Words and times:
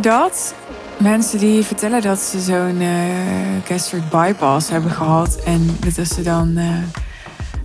Dat? 0.00 0.54
Mensen 0.98 1.38
die 1.38 1.62
vertellen 1.62 2.02
dat 2.02 2.18
ze 2.18 2.40
zo'n 2.40 2.80
uh, 2.80 4.10
bypass 4.10 4.68
hebben 4.68 4.90
gehad. 4.90 5.36
En 5.36 5.78
dat 5.96 6.06
ze 6.06 6.22
dan 6.22 6.48
uh, 6.58 6.78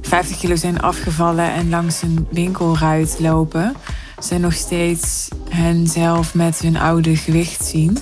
50 0.01 0.37
kilo 0.37 0.55
zijn 0.55 0.79
afgevallen 0.79 1.51
en 1.53 1.69
langs 1.69 2.01
een 2.01 2.27
winkelruit 2.31 3.15
lopen. 3.19 3.75
Ze 4.19 4.37
nog 4.37 4.53
steeds 4.53 5.27
henzelf 5.49 6.33
met 6.33 6.59
hun 6.59 6.77
oude 6.77 7.15
gewicht 7.15 7.65
zien. 7.65 7.97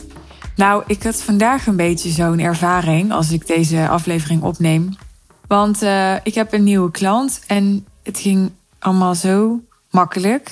Nou, 0.55 0.83
ik 0.87 1.03
had 1.03 1.21
vandaag 1.21 1.67
een 1.67 1.75
beetje 1.75 2.09
zo'n 2.09 2.39
ervaring 2.39 3.11
als 3.11 3.31
ik 3.31 3.47
deze 3.47 3.87
aflevering 3.87 4.41
opneem. 4.41 4.95
Want 5.47 5.83
uh, 5.83 6.13
ik 6.23 6.35
heb 6.35 6.53
een 6.53 6.63
nieuwe 6.63 6.91
klant 6.91 7.41
en 7.47 7.85
het 8.03 8.19
ging 8.19 8.51
allemaal 8.79 9.15
zo 9.15 9.61
makkelijk 9.89 10.51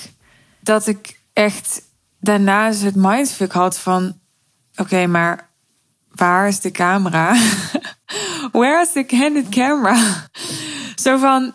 dat 0.60 0.88
ik 0.88 1.20
echt 1.34 1.82
daarna 2.26 2.72
het 2.74 2.96
mindfuck 2.96 3.52
had 3.52 3.80
van: 3.80 4.20
oké, 4.76 5.08
maar 5.08 5.50
waar 6.12 6.48
is 6.48 6.60
de 6.60 6.72
camera? 6.72 7.36
Where 8.52 8.82
is 8.82 8.92
the 8.92 9.06
candid 9.06 9.50
camera? 9.50 10.28
zo 10.96 11.18
van: 11.18 11.54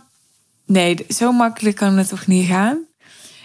nee, 0.66 1.06
zo 1.08 1.32
makkelijk 1.32 1.76
kan 1.76 1.96
het 1.96 2.08
toch 2.08 2.26
niet 2.26 2.46
gaan? 2.46 2.78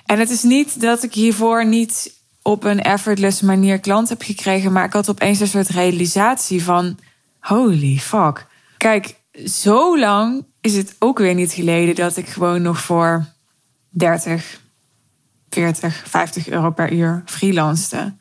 En 0.05 0.19
het 0.19 0.29
is 0.29 0.43
niet 0.43 0.81
dat 0.81 1.03
ik 1.03 1.13
hiervoor 1.13 1.65
niet 1.65 2.19
op 2.41 2.63
een 2.63 2.81
effortless 2.81 3.41
manier 3.41 3.79
klant 3.79 4.09
heb 4.09 4.21
gekregen, 4.21 4.71
maar 4.71 4.85
ik 4.85 4.93
had 4.93 5.09
opeens 5.09 5.39
een 5.39 5.47
soort 5.47 5.69
realisatie 5.69 6.63
van: 6.63 6.97
holy 7.39 7.97
fuck. 7.97 8.45
Kijk, 8.77 9.15
zo 9.45 9.99
lang 9.99 10.45
is 10.61 10.75
het 10.75 10.95
ook 10.99 11.17
weer 11.17 11.33
niet 11.33 11.51
geleden 11.51 11.95
dat 11.95 12.17
ik 12.17 12.27
gewoon 12.27 12.61
nog 12.61 12.81
voor 12.81 13.25
30, 13.89 14.59
40, 15.49 16.03
50 16.07 16.49
euro 16.49 16.71
per 16.71 16.93
uur 16.93 17.21
freelancede. 17.25 18.13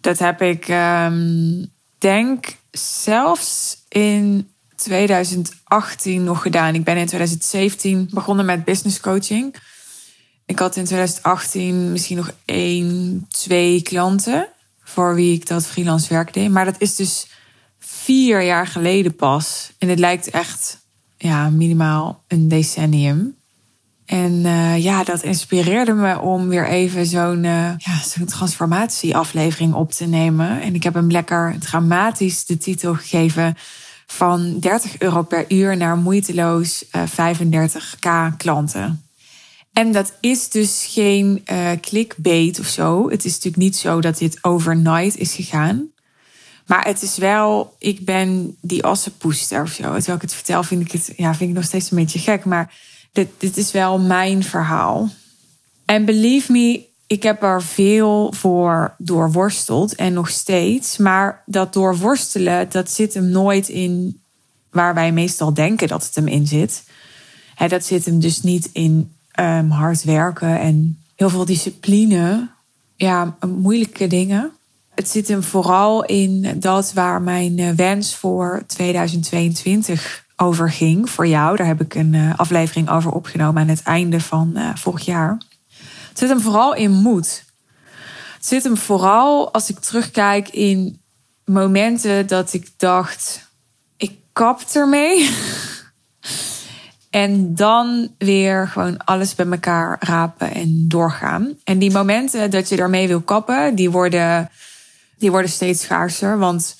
Dat 0.00 0.18
heb 0.18 0.42
ik, 0.42 0.68
um, 0.68 1.70
denk 1.98 2.56
zelfs 2.70 3.82
in 3.88 4.48
2018 4.76 6.24
nog 6.24 6.42
gedaan. 6.42 6.74
Ik 6.74 6.84
ben 6.84 6.96
in 6.96 7.06
2017 7.06 8.08
begonnen 8.12 8.44
met 8.44 8.64
business 8.64 9.00
coaching. 9.00 9.56
Ik 10.46 10.58
had 10.58 10.76
in 10.76 10.84
2018 10.84 11.92
misschien 11.92 12.16
nog 12.16 12.32
één, 12.44 13.26
twee 13.28 13.82
klanten 13.82 14.48
voor 14.82 15.14
wie 15.14 15.34
ik 15.34 15.46
dat 15.46 15.66
freelance 15.66 16.08
werk 16.08 16.32
deed. 16.32 16.50
Maar 16.50 16.64
dat 16.64 16.74
is 16.80 16.96
dus 16.96 17.26
vier 17.78 18.42
jaar 18.42 18.66
geleden 18.66 19.16
pas. 19.16 19.72
En 19.78 19.88
het 19.88 19.98
lijkt 19.98 20.30
echt 20.30 20.78
ja, 21.16 21.50
minimaal 21.50 22.24
een 22.28 22.48
decennium. 22.48 23.36
En 24.06 24.32
uh, 24.32 24.82
ja, 24.82 25.04
dat 25.04 25.22
inspireerde 25.22 25.92
me 25.92 26.20
om 26.20 26.48
weer 26.48 26.68
even 26.68 27.06
zo'n 27.06 27.44
uh, 27.44 27.70
ja, 27.76 28.02
zo'n 28.04 28.26
transformatieaflevering 28.26 29.74
op 29.74 29.92
te 29.92 30.04
nemen. 30.04 30.60
En 30.60 30.74
ik 30.74 30.82
heb 30.82 30.94
hem 30.94 31.10
lekker 31.10 31.56
dramatisch 31.58 32.44
de 32.44 32.58
titel 32.58 32.94
gegeven 32.94 33.56
van 34.06 34.58
30 34.60 34.98
euro 34.98 35.22
per 35.22 35.44
uur 35.48 35.76
naar 35.76 35.96
moeiteloos 35.96 36.84
uh, 36.92 37.02
35k 37.02 38.36
klanten. 38.36 39.04
En 39.72 39.92
dat 39.92 40.12
is 40.20 40.48
dus 40.48 40.86
geen 40.90 41.44
clickbait 41.80 42.60
of 42.60 42.66
zo. 42.66 43.10
Het 43.10 43.24
is 43.24 43.32
natuurlijk 43.32 43.62
niet 43.62 43.76
zo 43.76 44.00
dat 44.00 44.18
dit 44.18 44.38
overnight 44.40 45.16
is 45.16 45.34
gegaan. 45.34 45.92
Maar 46.66 46.84
het 46.84 47.02
is 47.02 47.16
wel, 47.16 47.74
ik 47.78 48.04
ben 48.04 48.56
die 48.60 48.84
assenpoester 48.84 49.62
of 49.62 49.70
zo. 49.70 49.82
Terwijl 49.82 50.16
ik 50.16 50.22
het 50.22 50.34
vertel, 50.34 50.62
vind 50.62 50.80
ik 50.80 50.92
het 50.92 51.12
ja, 51.16 51.34
vind 51.34 51.50
ik 51.50 51.56
nog 51.56 51.64
steeds 51.64 51.90
een 51.90 51.98
beetje 51.98 52.18
gek. 52.18 52.44
Maar 52.44 52.74
dit, 53.12 53.56
is 53.56 53.72
wel 53.72 53.98
mijn 53.98 54.44
verhaal. 54.44 55.08
En 55.84 56.04
believe 56.04 56.52
me, 56.52 56.86
ik 57.06 57.22
heb 57.22 57.42
er 57.42 57.62
veel 57.62 58.32
voor 58.32 58.94
doorworsteld 58.98 59.94
en 59.94 60.12
nog 60.12 60.28
steeds. 60.28 60.96
Maar 60.96 61.42
dat 61.46 61.72
doorworstelen, 61.72 62.70
dat 62.70 62.90
zit 62.90 63.14
hem 63.14 63.28
nooit 63.28 63.68
in 63.68 64.20
waar 64.70 64.94
wij 64.94 65.12
meestal 65.12 65.54
denken 65.54 65.88
dat 65.88 66.04
het 66.04 66.14
hem 66.14 66.28
in 66.28 66.46
zit. 66.46 66.84
Dat 67.68 67.84
zit 67.84 68.04
hem 68.04 68.20
dus 68.20 68.42
niet 68.42 68.70
in 68.72 69.12
um, 69.40 69.70
hard 69.70 70.04
werken 70.04 70.60
en 70.60 70.98
heel 71.16 71.30
veel 71.30 71.44
discipline. 71.44 72.48
Ja, 72.96 73.36
moeilijke 73.46 74.06
dingen. 74.06 74.52
Het 74.94 75.08
zit 75.08 75.28
hem 75.28 75.42
vooral 75.42 76.04
in 76.04 76.60
dat 76.60 76.92
waar 76.92 77.22
mijn 77.22 77.58
eh, 77.58 77.70
wens 77.70 78.14
voor 78.14 78.62
2022 78.66 80.21
over 80.42 80.70
ging. 80.70 81.10
Voor 81.10 81.26
jou, 81.26 81.56
daar 81.56 81.66
heb 81.66 81.80
ik 81.80 81.94
een 81.94 82.12
uh, 82.12 82.38
aflevering 82.38 82.90
over 82.90 83.10
opgenomen 83.10 83.62
aan 83.62 83.68
het 83.68 83.82
einde 83.82 84.20
van 84.20 84.52
uh, 84.54 84.70
vorig 84.74 85.04
jaar. 85.04 85.38
Het 86.08 86.18
zit 86.18 86.28
hem 86.28 86.40
vooral 86.40 86.74
in 86.74 86.90
moed. 86.90 87.44
Het 88.34 88.46
zit 88.46 88.64
hem 88.64 88.76
vooral 88.76 89.52
als 89.52 89.70
ik 89.70 89.78
terugkijk 89.78 90.48
in 90.48 91.00
momenten 91.44 92.26
dat 92.26 92.52
ik 92.52 92.68
dacht: 92.76 93.48
ik 93.96 94.18
kap 94.32 94.60
ermee. 94.72 95.30
En 97.10 97.54
dan 97.54 98.14
weer 98.18 98.68
gewoon 98.68 99.04
alles 99.04 99.34
bij 99.34 99.46
elkaar 99.46 99.96
rapen 100.00 100.54
en 100.54 100.88
doorgaan. 100.88 101.56
En 101.64 101.78
die 101.78 101.90
momenten 101.90 102.50
dat 102.50 102.68
je 102.68 102.76
daarmee 102.76 103.08
wil 103.08 103.20
kappen, 103.20 103.74
die 103.74 103.90
worden, 103.90 104.50
die 105.18 105.30
worden 105.30 105.50
steeds 105.50 105.82
schaarser. 105.82 106.38
Want 106.38 106.76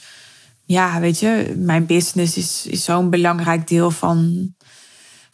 ja, 0.72 1.00
weet 1.00 1.21
je, 1.21 1.55
mijn 1.56 1.87
business 1.87 2.37
is, 2.37 2.66
is 2.66 2.84
zo'n 2.84 3.10
belangrijk 3.10 3.69
deel 3.69 3.91
van 3.91 4.50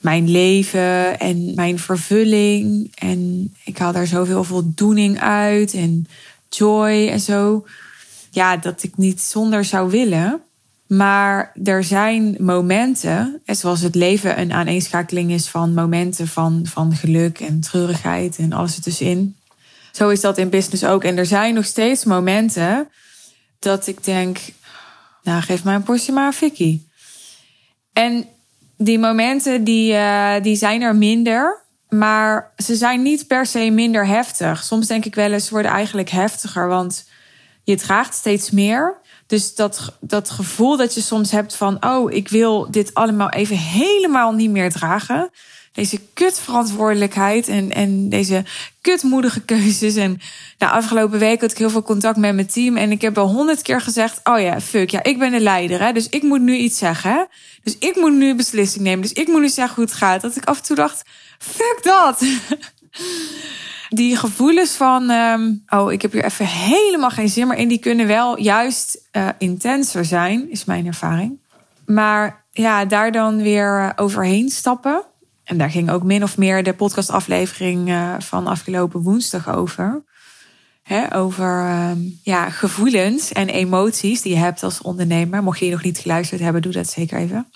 mijn 0.00 0.30
leven 0.30 1.18
en 1.18 1.54
mijn 1.54 1.78
vervulling. 1.78 2.92
En 2.94 3.52
ik 3.64 3.78
haal 3.78 3.92
daar 3.92 4.06
zoveel 4.06 4.44
voldoening 4.44 5.20
uit 5.20 5.74
en 5.74 6.06
joy 6.48 7.08
en 7.08 7.20
zo. 7.20 7.66
Ja, 8.30 8.56
dat 8.56 8.82
ik 8.82 8.96
niet 8.96 9.20
zonder 9.20 9.64
zou 9.64 9.90
willen. 9.90 10.40
Maar 10.86 11.52
er 11.64 11.84
zijn 11.84 12.36
momenten, 12.38 13.42
zoals 13.44 13.80
het 13.80 13.94
leven 13.94 14.40
een 14.40 14.52
aaneenschakeling 14.52 15.30
is 15.30 15.48
van 15.48 15.74
momenten 15.74 16.28
van, 16.28 16.60
van 16.64 16.94
geluk 16.94 17.40
en 17.40 17.60
treurigheid 17.60 18.36
en 18.36 18.52
alles 18.52 18.76
ertussenin. 18.76 19.36
Zo 19.92 20.08
is 20.08 20.20
dat 20.20 20.38
in 20.38 20.48
business 20.48 20.84
ook. 20.84 21.04
En 21.04 21.16
er 21.16 21.26
zijn 21.26 21.54
nog 21.54 21.64
steeds 21.64 22.04
momenten 22.04 22.88
dat 23.58 23.86
ik 23.86 24.04
denk, 24.04 24.38
nou 25.28 25.42
geef 25.42 25.64
mij 25.64 25.74
een 25.74 25.82
portie 25.82 26.12
maar. 26.12 26.34
En 27.92 28.28
die 28.76 28.98
momenten 28.98 29.64
die, 29.64 29.92
uh, 29.92 30.34
die 30.42 30.56
zijn 30.56 30.82
er 30.82 30.96
minder, 30.96 31.64
maar 31.88 32.52
ze 32.56 32.74
zijn 32.74 33.02
niet 33.02 33.26
per 33.26 33.46
se 33.46 33.70
minder 33.70 34.06
heftig. 34.06 34.64
Soms 34.64 34.86
denk 34.86 35.04
ik 35.04 35.14
wel 35.14 35.32
eens, 35.32 35.44
ze 35.44 35.50
worden 35.50 35.70
eigenlijk 35.70 36.10
heftiger, 36.10 36.68
want 36.68 37.08
je 37.64 37.76
draagt 37.76 38.14
steeds 38.14 38.50
meer. 38.50 38.96
Dus 39.26 39.54
dat, 39.54 39.96
dat 40.00 40.30
gevoel 40.30 40.76
dat 40.76 40.94
je 40.94 41.00
soms 41.00 41.30
hebt 41.30 41.56
van, 41.56 41.84
oh, 41.84 42.12
ik 42.12 42.28
wil 42.28 42.70
dit 42.70 42.94
allemaal 42.94 43.30
even 43.30 43.56
helemaal 43.56 44.32
niet 44.32 44.50
meer 44.50 44.70
dragen. 44.70 45.30
Deze 45.78 46.00
kutverantwoordelijkheid 46.14 47.48
en, 47.48 47.72
en 47.72 48.08
deze 48.08 48.44
kutmoedige 48.80 49.40
keuzes. 49.40 49.96
En 49.96 50.20
nou, 50.58 50.72
afgelopen 50.72 51.18
week 51.18 51.40
had 51.40 51.50
ik 51.50 51.58
heel 51.58 51.70
veel 51.70 51.82
contact 51.82 52.16
met 52.16 52.34
mijn 52.34 52.46
team. 52.46 52.76
En 52.76 52.90
ik 52.90 53.00
heb 53.00 53.18
al 53.18 53.28
honderd 53.28 53.62
keer 53.62 53.80
gezegd: 53.80 54.20
Oh 54.24 54.40
ja, 54.40 54.60
fuck, 54.60 54.90
ja, 54.90 55.02
ik 55.02 55.18
ben 55.18 55.30
de 55.30 55.40
leider. 55.40 55.80
Hè, 55.80 55.92
dus 55.92 56.08
ik 56.08 56.22
moet 56.22 56.40
nu 56.40 56.56
iets 56.56 56.78
zeggen. 56.78 57.10
Hè? 57.10 57.24
Dus 57.62 57.76
ik 57.78 57.96
moet 57.96 58.12
nu 58.12 58.34
beslissing 58.34 58.84
nemen. 58.84 59.00
Dus 59.00 59.12
ik 59.12 59.26
moet 59.26 59.40
nu 59.40 59.48
zeggen 59.48 59.74
hoe 59.74 59.84
het 59.84 59.94
gaat. 59.94 60.20
Dat 60.20 60.36
ik 60.36 60.44
af 60.44 60.56
en 60.56 60.62
toe 60.62 60.76
dacht: 60.76 61.02
Fuck 61.38 61.78
dat. 61.82 62.24
Die 63.88 64.16
gevoelens 64.16 64.70
van, 64.70 65.10
um, 65.10 65.64
oh, 65.68 65.92
ik 65.92 66.02
heb 66.02 66.12
hier 66.12 66.24
even 66.24 66.46
helemaal 66.46 67.10
geen 67.10 67.28
zin 67.28 67.46
meer 67.46 67.56
in, 67.56 67.68
die 67.68 67.78
kunnen 67.78 68.06
wel 68.06 68.40
juist 68.40 69.08
uh, 69.12 69.28
intenser 69.38 70.04
zijn, 70.04 70.50
is 70.50 70.64
mijn 70.64 70.86
ervaring. 70.86 71.38
Maar 71.86 72.44
ja, 72.52 72.84
daar 72.84 73.12
dan 73.12 73.42
weer 73.42 73.80
uh, 73.80 73.90
overheen 73.96 74.48
stappen. 74.48 75.02
En 75.48 75.58
daar 75.58 75.70
ging 75.70 75.90
ook 75.90 76.02
min 76.02 76.22
of 76.22 76.36
meer 76.36 76.62
de 76.62 76.74
podcastaflevering 76.74 77.88
uh, 77.88 78.14
van 78.18 78.46
afgelopen 78.46 79.00
woensdag 79.00 79.54
over. 79.54 80.02
Over 81.12 81.70
um, 81.90 82.18
ja, 82.22 82.50
gevoelens 82.50 83.32
en 83.32 83.48
emoties 83.48 84.22
die 84.22 84.32
je 84.32 84.38
hebt 84.38 84.62
als 84.62 84.82
ondernemer. 84.82 85.42
Mocht 85.42 85.58
je 85.58 85.70
nog 85.70 85.82
niet 85.82 85.98
geluisterd 85.98 86.40
hebben, 86.40 86.62
doe 86.62 86.72
dat 86.72 86.88
zeker 86.88 87.18
even. 87.18 87.50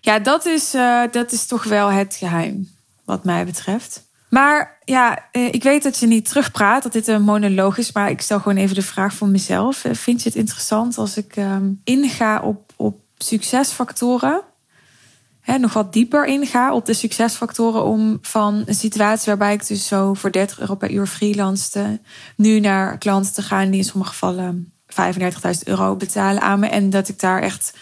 Ja, 0.00 0.18
dat 0.18 0.46
is, 0.46 0.70
dat 1.10 1.32
is 1.32 1.46
toch 1.46 1.64
wel 1.64 1.88
het 1.88 2.14
geheim, 2.14 2.68
wat 3.04 3.24
mij 3.24 3.44
betreft. 3.44 4.02
Maar 4.32 4.78
ja, 4.84 5.28
eh, 5.32 5.46
ik 5.46 5.62
weet 5.62 5.82
dat 5.82 5.98
je 5.98 6.06
niet 6.06 6.28
terugpraat, 6.28 6.82
dat 6.82 6.92
dit 6.92 7.06
een 7.06 7.22
monoloog 7.22 7.78
is, 7.78 7.92
maar 7.92 8.10
ik 8.10 8.20
stel 8.20 8.38
gewoon 8.38 8.58
even 8.58 8.74
de 8.74 8.82
vraag 8.82 9.14
voor 9.14 9.28
mezelf. 9.28 9.84
Eh, 9.84 9.94
vind 9.94 10.22
je 10.22 10.28
het 10.28 10.38
interessant 10.38 10.98
als 10.98 11.16
ik 11.16 11.36
um, 11.36 11.80
inga 11.84 12.40
op, 12.40 12.72
op 12.76 13.00
succesfactoren? 13.18 14.42
He, 15.42 15.58
nog 15.58 15.72
wat 15.72 15.92
dieper 15.92 16.26
inga 16.26 16.74
op 16.74 16.86
de 16.86 16.94
succesfactoren 16.94 17.84
om 17.84 18.18
van 18.20 18.62
een 18.66 18.74
situatie 18.74 19.26
waarbij 19.26 19.52
ik 19.52 19.66
dus 19.66 19.86
zo 19.86 20.14
voor 20.14 20.32
30 20.32 20.60
euro 20.60 20.74
per 20.74 20.90
uur 20.90 21.06
freelance 21.06 22.00
nu 22.36 22.60
naar 22.60 22.98
klanten 22.98 23.32
te 23.32 23.42
gaan 23.42 23.70
die 23.70 23.80
in 23.80 23.84
sommige 23.84 24.10
gevallen 24.10 24.72
35.000 24.86 24.98
euro 25.64 25.96
betalen 25.96 26.42
aan 26.42 26.58
me. 26.58 26.66
En 26.66 26.90
dat 26.90 27.08
ik 27.08 27.20
daar 27.20 27.42
echt 27.42 27.74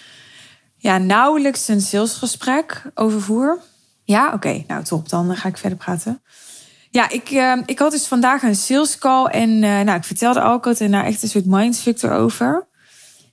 ja, 0.76 0.98
nauwelijks 0.98 1.68
een 1.68 1.80
salesgesprek 1.80 2.82
over 2.94 3.20
voer. 3.20 3.58
Ja, 4.04 4.32
oké. 4.32 4.64
Nou, 4.66 4.84
top. 4.84 5.08
Dan 5.08 5.36
ga 5.36 5.48
ik 5.48 5.56
verder 5.56 5.78
praten. 5.78 6.22
Ja, 6.90 7.10
ik, 7.10 7.30
uh, 7.30 7.56
ik 7.66 7.78
had 7.78 7.90
dus 7.90 8.06
vandaag 8.06 8.42
een 8.42 8.56
sales 8.56 8.98
call 8.98 9.24
en 9.24 9.50
uh, 9.50 9.80
nou, 9.80 9.98
ik 9.98 10.04
vertelde 10.04 10.42
ook 10.42 10.64
het 10.64 10.78
nou 10.78 11.06
echt 11.06 11.22
een 11.22 11.28
soort 11.28 11.46
mindfuck 11.46 12.02
erover. 12.02 12.68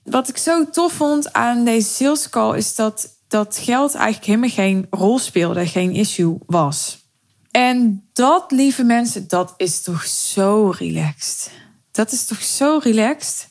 Wat 0.04 0.28
ik 0.28 0.36
zo 0.36 0.70
tof 0.70 0.92
vond 0.92 1.32
aan 1.32 1.64
deze 1.64 1.88
sales 1.88 2.28
call 2.28 2.56
is 2.56 2.74
dat 2.74 3.17
dat 3.28 3.58
geld 3.58 3.94
eigenlijk 3.94 4.26
helemaal 4.26 4.48
geen 4.48 4.86
rol 4.90 5.18
speelde, 5.18 5.66
geen 5.66 5.92
issue 5.92 6.38
was. 6.46 7.06
En 7.50 8.08
dat, 8.12 8.50
lieve 8.50 8.84
mensen, 8.84 9.28
dat 9.28 9.54
is 9.56 9.82
toch 9.82 10.04
zo 10.04 10.72
relaxed. 10.78 11.50
Dat 11.90 12.12
is 12.12 12.24
toch 12.24 12.42
zo 12.42 12.78
relaxed. 12.82 13.48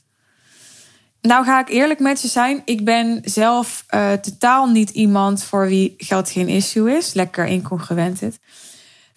Nou 1.22 1.46
ga 1.46 1.60
ik 1.60 1.70
eerlijk 1.70 2.00
met 2.00 2.22
je 2.22 2.28
zijn. 2.28 2.62
Ik 2.66 2.86
ben 2.86 3.22
zelf 3.24 3.86
uh, 3.90 4.14
totaal 4.14 4.68
niet 4.68 4.90
iemand 4.90 5.44
voor 5.44 5.68
wie 5.68 5.94
geld 5.98 6.30
geen 6.30 6.48
issue 6.48 6.98
is. 6.98 7.14
Lekker 7.14 7.46
incongruent 7.46 8.20
dit. 8.20 8.40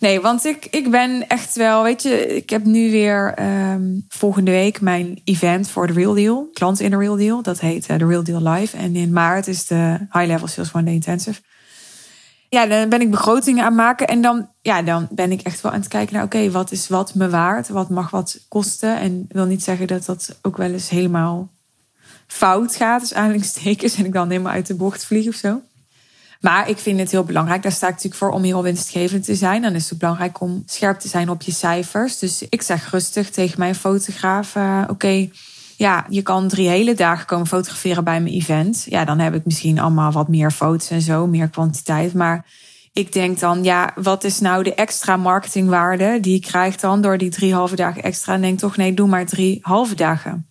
Nee, 0.01 0.21
want 0.21 0.45
ik, 0.45 0.67
ik 0.71 0.91
ben 0.91 1.29
echt 1.29 1.57
wel, 1.57 1.83
weet 1.83 2.03
je, 2.03 2.37
ik 2.37 2.51
heb 2.51 2.65
nu 2.65 2.91
weer 2.91 3.35
um, 3.73 4.05
volgende 4.09 4.51
week 4.51 4.81
mijn 4.81 5.21
event 5.25 5.69
voor 5.69 5.87
de 5.87 5.93
Real 5.93 6.15
Deal. 6.15 6.49
Klant 6.53 6.81
in 6.81 6.91
de 6.91 6.97
Real 6.97 7.17
Deal. 7.17 7.43
Dat 7.43 7.61
heet 7.61 7.87
de 7.87 8.07
Real 8.07 8.25
Deal 8.25 8.43
Live. 8.43 8.77
En 8.77 8.97
in 8.97 9.13
maart 9.13 9.47
is 9.47 9.67
de 9.67 9.97
High 10.13 10.27
Level 10.27 10.47
Sales 10.47 10.73
One 10.73 10.85
Day 10.85 10.95
Intensive. 10.95 11.41
Ja, 12.49 12.67
dan 12.67 12.89
ben 12.89 13.01
ik 13.01 13.11
begrotingen 13.11 13.65
aan 13.65 13.75
maken. 13.75 14.07
En 14.07 14.21
dan, 14.21 14.49
ja, 14.61 14.83
dan 14.83 15.09
ben 15.11 15.33
ik 15.33 15.41
echt 15.41 15.61
wel 15.61 15.73
aan 15.73 15.81
het 15.81 15.89
kijken 15.89 16.15
naar, 16.15 16.25
oké, 16.25 16.51
wat 16.51 16.73
is 16.73 16.89
wat 16.89 17.15
me 17.15 17.29
waard? 17.29 17.69
Wat 17.69 17.91
mag 17.91 18.11
wat 18.11 18.45
kosten? 18.49 18.99
En 18.99 19.27
wil 19.29 19.47
niet 19.47 19.63
zeggen 19.63 19.87
dat 19.87 20.05
dat 20.05 20.39
ook 20.43 20.57
wel 20.57 20.73
eens 20.73 20.89
helemaal 20.89 21.49
fout 22.27 22.77
gaat. 22.77 23.01
Dus 23.01 23.15
aanhalingstekens. 23.15 23.95
En 23.99 24.05
ik 24.05 24.13
dan 24.13 24.31
helemaal 24.31 24.53
uit 24.53 24.67
de 24.67 24.75
bocht 24.75 25.05
vlieg 25.05 25.29
of 25.29 25.35
zo. 25.35 25.61
Maar 26.41 26.69
ik 26.69 26.79
vind 26.79 26.99
het 26.99 27.11
heel 27.11 27.25
belangrijk. 27.25 27.63
Daar 27.63 27.73
sta 27.73 27.87
ik 27.87 27.93
natuurlijk 27.93 28.23
voor 28.23 28.31
om 28.31 28.43
heel 28.43 28.63
winstgevend 28.63 29.25
te 29.25 29.35
zijn. 29.35 29.63
Dan 29.63 29.75
is 29.75 29.91
het 29.91 29.99
belangrijk 29.99 30.41
om 30.41 30.63
scherp 30.67 30.99
te 30.99 31.09
zijn 31.09 31.31
op 31.31 31.43
je 31.43 31.53
cijfers. 31.53 32.19
Dus 32.19 32.43
ik 32.49 32.63
zeg 32.63 32.91
rustig 32.91 33.31
tegen 33.31 33.59
mijn 33.59 33.75
fotograaf: 33.75 34.55
uh, 34.55 34.83
Oké, 34.89 35.29
ja, 35.77 36.07
je 36.09 36.23
kan 36.23 36.49
drie 36.49 36.69
hele 36.69 36.95
dagen 36.95 37.27
komen 37.27 37.47
fotograferen 37.47 38.05
bij 38.05 38.21
mijn 38.21 38.35
event. 38.35 38.87
Ja, 38.89 39.05
dan 39.05 39.19
heb 39.19 39.35
ik 39.35 39.45
misschien 39.45 39.79
allemaal 39.79 40.13
wat 40.13 40.29
meer 40.29 40.51
foto's 40.51 40.91
en 40.91 41.03
zo, 41.03 41.27
meer 41.27 41.49
kwantiteit. 41.49 42.15
Maar 42.15 42.45
ik 42.93 43.13
denk 43.13 43.39
dan, 43.39 43.65
ja, 43.65 43.93
wat 43.95 44.25
is 44.25 44.41
nou 44.41 44.63
de 44.63 44.75
extra 44.75 45.17
marketingwaarde 45.17 46.19
die 46.21 46.35
ik 46.35 46.43
krijg 46.43 46.77
dan 46.77 47.01
door 47.01 47.19
die 47.19 47.31
drie 47.31 47.55
halve 47.55 47.77
dagen 47.77 48.03
extra? 48.03 48.35
En 48.35 48.41
denk 48.41 48.59
toch, 48.59 48.77
nee, 48.77 48.95
doe 48.95 49.09
maar 49.09 49.27
drie 49.27 49.59
halve 49.63 49.95
dagen. 49.95 50.49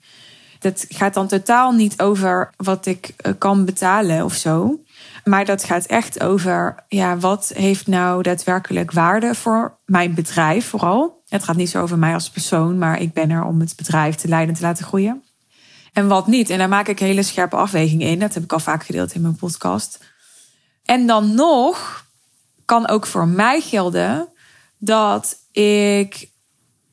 Dat 0.59 0.85
gaat 0.89 1.13
dan 1.13 1.27
totaal 1.27 1.71
niet 1.71 2.01
over 2.01 2.53
wat 2.57 2.85
ik 2.85 3.13
eh, 3.17 3.33
kan 3.37 3.65
betalen 3.65 4.23
of 4.23 4.33
zo. 4.33 4.79
Maar 5.23 5.45
dat 5.45 5.63
gaat 5.63 5.85
echt 5.85 6.23
over, 6.23 6.75
ja, 6.87 7.17
wat 7.17 7.51
heeft 7.55 7.87
nou 7.87 8.23
daadwerkelijk 8.23 8.91
waarde 8.91 9.35
voor 9.35 9.77
mijn 9.85 10.13
bedrijf 10.13 10.67
vooral. 10.67 11.23
Het 11.27 11.43
gaat 11.43 11.55
niet 11.55 11.69
zo 11.69 11.81
over 11.81 11.97
mij 11.97 12.13
als 12.13 12.29
persoon, 12.29 12.77
maar 12.77 13.01
ik 13.01 13.13
ben 13.13 13.29
er 13.29 13.43
om 13.43 13.59
het 13.59 13.75
bedrijf 13.75 14.15
te 14.15 14.27
leiden 14.27 14.53
en 14.53 14.59
te 14.59 14.65
laten 14.65 14.85
groeien. 14.85 15.23
En 15.93 16.07
wat 16.07 16.27
niet. 16.27 16.49
En 16.49 16.57
daar 16.57 16.69
maak 16.69 16.87
ik 16.87 16.99
hele 16.99 17.23
scherpe 17.23 17.55
afwegingen 17.55 18.07
in. 18.07 18.19
Dat 18.19 18.33
heb 18.33 18.43
ik 18.43 18.53
al 18.53 18.59
vaak 18.59 18.83
gedeeld 18.83 19.13
in 19.13 19.21
mijn 19.21 19.35
podcast. 19.35 19.99
En 20.85 21.07
dan 21.07 21.35
nog 21.35 22.05
kan 22.65 22.87
ook 22.87 23.05
voor 23.05 23.27
mij 23.27 23.61
gelden 23.61 24.27
dat 24.77 25.37
ik 25.51 26.29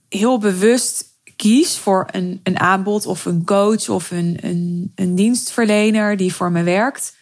heel 0.08 0.38
bewust 0.38 1.04
kies 1.36 1.78
voor 1.78 2.08
een, 2.10 2.40
een 2.42 2.58
aanbod 2.58 3.06
of 3.06 3.24
een 3.24 3.44
coach 3.44 3.88
of 3.88 4.10
een, 4.10 4.38
een, 4.40 4.92
een 4.94 5.14
dienstverlener 5.14 6.16
die 6.16 6.34
voor 6.34 6.52
me 6.52 6.62
werkt 6.62 7.15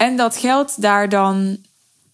en 0.00 0.16
dat 0.16 0.36
geld 0.36 0.82
daar 0.82 1.08
dan 1.08 1.58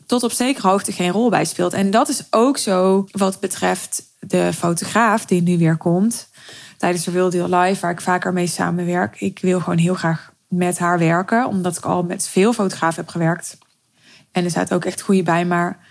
tot 0.06 0.22
op 0.22 0.32
zekere 0.32 0.68
hoogte 0.68 0.92
geen 0.92 1.10
rol 1.10 1.30
bij 1.30 1.44
speelt. 1.44 1.72
En 1.72 1.90
dat 1.90 2.08
is 2.08 2.26
ook 2.30 2.58
zo 2.58 3.06
wat 3.10 3.40
betreft 3.40 4.02
de 4.20 4.52
fotograaf 4.52 5.24
die 5.24 5.42
nu 5.42 5.58
weer 5.58 5.76
komt. 5.76 6.28
Tijdens 6.76 7.04
de 7.04 7.10
Real 7.10 7.30
Deal 7.30 7.48
Live, 7.48 7.80
waar 7.80 7.90
ik 7.90 8.00
vaker 8.00 8.32
mee 8.32 8.46
samenwerk. 8.46 9.20
Ik 9.20 9.38
wil 9.38 9.60
gewoon 9.60 9.78
heel 9.78 9.94
graag 9.94 10.32
met 10.48 10.78
haar 10.78 10.98
werken, 10.98 11.46
omdat 11.46 11.76
ik 11.76 11.84
al 11.84 12.02
met 12.02 12.28
veel 12.28 12.52
fotografen 12.52 13.00
heb 13.02 13.10
gewerkt. 13.10 13.58
En 14.32 14.44
er 14.44 14.50
staat 14.50 14.74
ook 14.74 14.84
echt 14.84 15.00
goede 15.00 15.22
bij. 15.22 15.44
Maar 15.44 15.86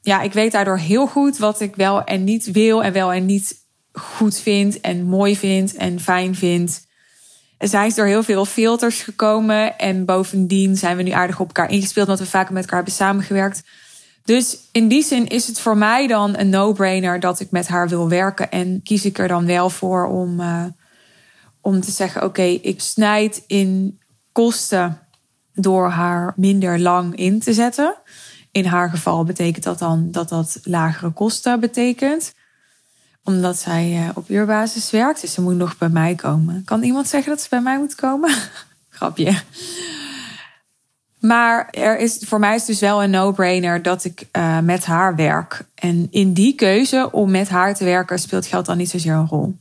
ja, 0.00 0.20
ik 0.20 0.32
weet 0.32 0.52
daardoor 0.52 0.78
heel 0.78 1.06
goed 1.06 1.38
wat 1.38 1.60
ik 1.60 1.76
wel 1.76 2.04
en 2.04 2.24
niet 2.24 2.50
wil. 2.50 2.82
En 2.82 2.92
wel 2.92 3.12
en 3.12 3.26
niet 3.26 3.54
goed 3.92 4.38
vind. 4.38 4.80
En 4.80 5.02
mooi 5.02 5.36
vind 5.36 5.74
en 5.74 6.00
fijn 6.00 6.34
vind. 6.34 6.87
Zij 7.58 7.86
is 7.86 7.94
door 7.94 8.06
heel 8.06 8.22
veel 8.22 8.44
filters 8.44 9.02
gekomen. 9.02 9.78
En 9.78 10.04
bovendien 10.04 10.76
zijn 10.76 10.96
we 10.96 11.02
nu 11.02 11.10
aardig 11.10 11.40
op 11.40 11.46
elkaar 11.46 11.70
ingespeeld, 11.70 12.08
omdat 12.08 12.22
we 12.22 12.30
vaak 12.30 12.50
met 12.50 12.62
elkaar 12.62 12.76
hebben 12.76 12.94
samengewerkt. 12.94 13.62
Dus 14.24 14.58
in 14.72 14.88
die 14.88 15.02
zin 15.02 15.26
is 15.26 15.46
het 15.46 15.60
voor 15.60 15.76
mij 15.76 16.06
dan 16.06 16.38
een 16.38 16.48
no-brainer 16.48 17.20
dat 17.20 17.40
ik 17.40 17.50
met 17.50 17.68
haar 17.68 17.88
wil 17.88 18.08
werken. 18.08 18.50
En 18.50 18.80
kies 18.82 19.04
ik 19.04 19.18
er 19.18 19.28
dan 19.28 19.46
wel 19.46 19.70
voor 19.70 20.06
om, 20.06 20.40
uh, 20.40 20.64
om 21.60 21.80
te 21.80 21.90
zeggen: 21.90 22.24
oké, 22.24 22.42
ik 22.42 22.80
snijd 22.80 23.44
in 23.46 24.00
kosten 24.32 24.98
door 25.54 25.88
haar 25.88 26.32
minder 26.36 26.80
lang 26.80 27.16
in 27.16 27.40
te 27.40 27.52
zetten. 27.52 27.94
In 28.52 28.64
haar 28.64 28.90
geval 28.90 29.24
betekent 29.24 29.64
dat 29.64 29.78
dan 29.78 30.10
dat 30.10 30.28
dat 30.28 30.60
lagere 30.62 31.10
kosten 31.10 31.60
betekent 31.60 32.32
omdat 33.28 33.58
zij 33.58 33.90
uh, 33.92 34.08
op 34.14 34.28
uurbasis 34.28 34.90
werkt. 34.90 35.20
Dus 35.20 35.32
ze 35.32 35.40
moet 35.40 35.56
nog 35.56 35.78
bij 35.78 35.88
mij 35.88 36.14
komen. 36.14 36.62
Kan 36.64 36.82
iemand 36.82 37.08
zeggen 37.08 37.30
dat 37.30 37.40
ze 37.40 37.48
bij 37.50 37.60
mij 37.60 37.78
moet 37.78 37.94
komen? 37.94 38.30
Grapje. 38.88 39.40
Maar 41.20 41.68
er 41.70 41.98
is, 41.98 42.18
voor 42.26 42.38
mij 42.38 42.54
is 42.54 42.60
het 42.60 42.70
dus 42.70 42.80
wel 42.80 43.02
een 43.02 43.10
no-brainer 43.10 43.82
dat 43.82 44.04
ik 44.04 44.26
uh, 44.32 44.58
met 44.58 44.84
haar 44.84 45.16
werk. 45.16 45.64
En 45.74 46.08
in 46.10 46.32
die 46.32 46.54
keuze 46.54 47.08
om 47.12 47.30
met 47.30 47.48
haar 47.48 47.74
te 47.74 47.84
werken 47.84 48.18
speelt 48.18 48.46
geld 48.46 48.66
dan 48.66 48.76
niet 48.76 48.90
zozeer 48.90 49.12
een 49.12 49.28
rol. 49.28 49.56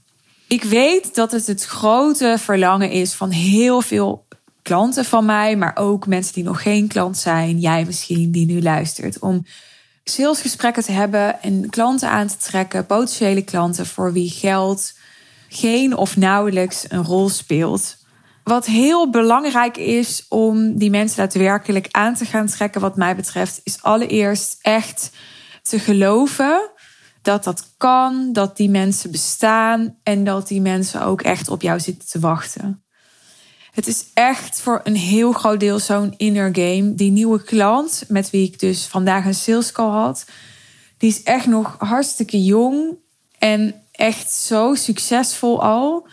Ik 0.48 0.64
weet 0.64 1.16
dat 1.16 1.32
het 1.32 1.48
het 1.48 1.66
grote 1.66 2.36
verlangen 2.40 2.90
is 2.90 3.14
van 3.14 3.30
heel 3.30 3.82
veel 3.82 4.26
klanten 4.62 5.06
van 5.06 5.26
mij, 5.26 5.56
maar 5.56 5.76
ook 5.76 6.08
mensen 6.08 6.34
die 6.34 6.44
nog 6.44 6.62
geen 6.62 6.88
klant 6.88 7.18
zijn, 7.18 7.60
jij 7.60 7.86
misschien 7.86 8.32
die 8.32 8.46
nu 8.46 8.62
luistert, 8.62 9.20
om 9.20 9.46
salesgesprekken 10.10 10.84
te 10.84 10.92
hebben 10.92 11.42
en 11.42 11.70
klanten 11.70 12.10
aan 12.10 12.28
te 12.28 12.38
trekken, 12.38 12.86
potentiële 12.86 13.42
klanten 13.42 13.86
voor 13.86 14.14
wie 14.14 14.30
geld 14.30 14.94
geen 15.50 15.96
of 15.98 16.18
nauwelijks 16.18 16.86
een 16.88 17.04
rol 17.04 17.30
speelt. 17.30 17.98
Wat 18.44 18.66
heel 18.66 19.10
belangrijk 19.10 19.78
is 19.78 20.26
om 20.30 20.78
die 20.78 20.90
mensen 20.90 21.18
daadwerkelijk 21.18 21.88
aan 21.92 22.16
te 22.16 22.26
gaan 22.26 22.48
trekken, 22.48 22.82
wat 22.82 22.96
mij 22.96 23.16
betreft, 23.16 23.62
is 23.64 23.82
allereerst 23.82 24.58
echt 24.62 25.12
te 25.62 25.80
geloven 25.80 26.72
dat 27.22 27.44
dat 27.44 27.74
kan, 27.78 28.34
dat 28.34 28.58
die 28.58 28.70
mensen 28.70 29.12
bestaan 29.12 29.98
en 30.04 30.24
dat 30.24 30.48
die 30.48 30.62
mensen 30.62 31.02
ook 31.02 31.22
echt 31.22 31.50
op 31.50 31.62
jou 31.62 31.80
zitten 31.80 32.10
te 32.10 32.20
wachten. 32.20 32.87
Het 33.78 33.88
is 33.88 34.06
echt 34.14 34.62
voor 34.62 34.82
een 34.84 34.96
heel 34.96 35.32
groot 35.32 35.60
deel 35.60 35.80
zo'n 35.80 36.14
inner 36.18 36.50
game. 36.52 36.96
Die 36.96 37.12
nieuwe 37.12 37.44
klant, 37.44 38.04
met 38.08 38.30
wie 38.30 38.48
ik 38.48 38.60
dus 38.60 38.86
vandaag 38.86 39.26
een 39.26 39.36
sales 39.36 39.72
call 39.72 39.90
had, 39.90 40.26
die 40.98 41.10
is 41.10 41.24
echt 41.24 41.46
nog 41.46 41.76
hartstikke 41.80 42.44
jong 42.44 42.98
en 43.38 43.82
echt 43.92 44.32
zo 44.32 44.76
succesvol 44.76 45.64
al. 45.64 46.08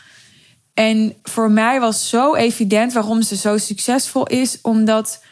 En 0.75 1.15
voor 1.23 1.51
mij 1.51 1.81
was 1.81 2.09
zo 2.09 2.35
evident 2.35 2.93
waarom 2.93 3.23
ze 3.23 3.37
zo 3.37 3.59
succesvol 3.59 4.27
is, 4.27 4.59
omdat 4.63 5.23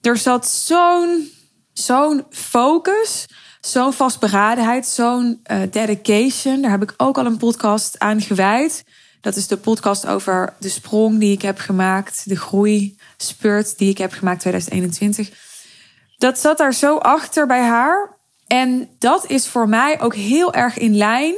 er 0.00 0.16
zat 0.16 0.48
zo'n 0.48 1.30
zo'n 1.72 2.24
focus, 2.30 3.26
zo'n 3.60 3.92
vastberadenheid, 3.92 4.86
zo'n 4.86 5.40
uh, 5.50 5.60
dedication. 5.70 6.62
Daar 6.62 6.70
heb 6.70 6.82
ik 6.82 6.94
ook 6.96 7.18
al 7.18 7.26
een 7.26 7.36
podcast 7.36 7.98
aan 7.98 8.20
gewijd. 8.20 8.84
Dat 9.20 9.36
is 9.36 9.46
de 9.46 9.56
podcast 9.56 10.06
over 10.06 10.54
de 10.58 10.68
sprong 10.68 11.18
die 11.18 11.32
ik 11.32 11.42
heb 11.42 11.58
gemaakt, 11.58 12.28
de 12.28 12.36
groeispurt 12.36 13.78
die 13.78 13.90
ik 13.90 13.98
heb 13.98 14.12
gemaakt 14.12 14.40
2021. 14.40 15.30
Dat 16.18 16.38
zat 16.38 16.58
daar 16.58 16.74
zo 16.74 16.96
achter 16.96 17.46
bij 17.46 17.62
haar. 17.62 18.18
En 18.46 18.88
dat 18.98 19.30
is 19.30 19.46
voor 19.46 19.68
mij 19.68 20.00
ook 20.00 20.14
heel 20.14 20.54
erg 20.54 20.78
in 20.78 20.96
lijn 20.96 21.34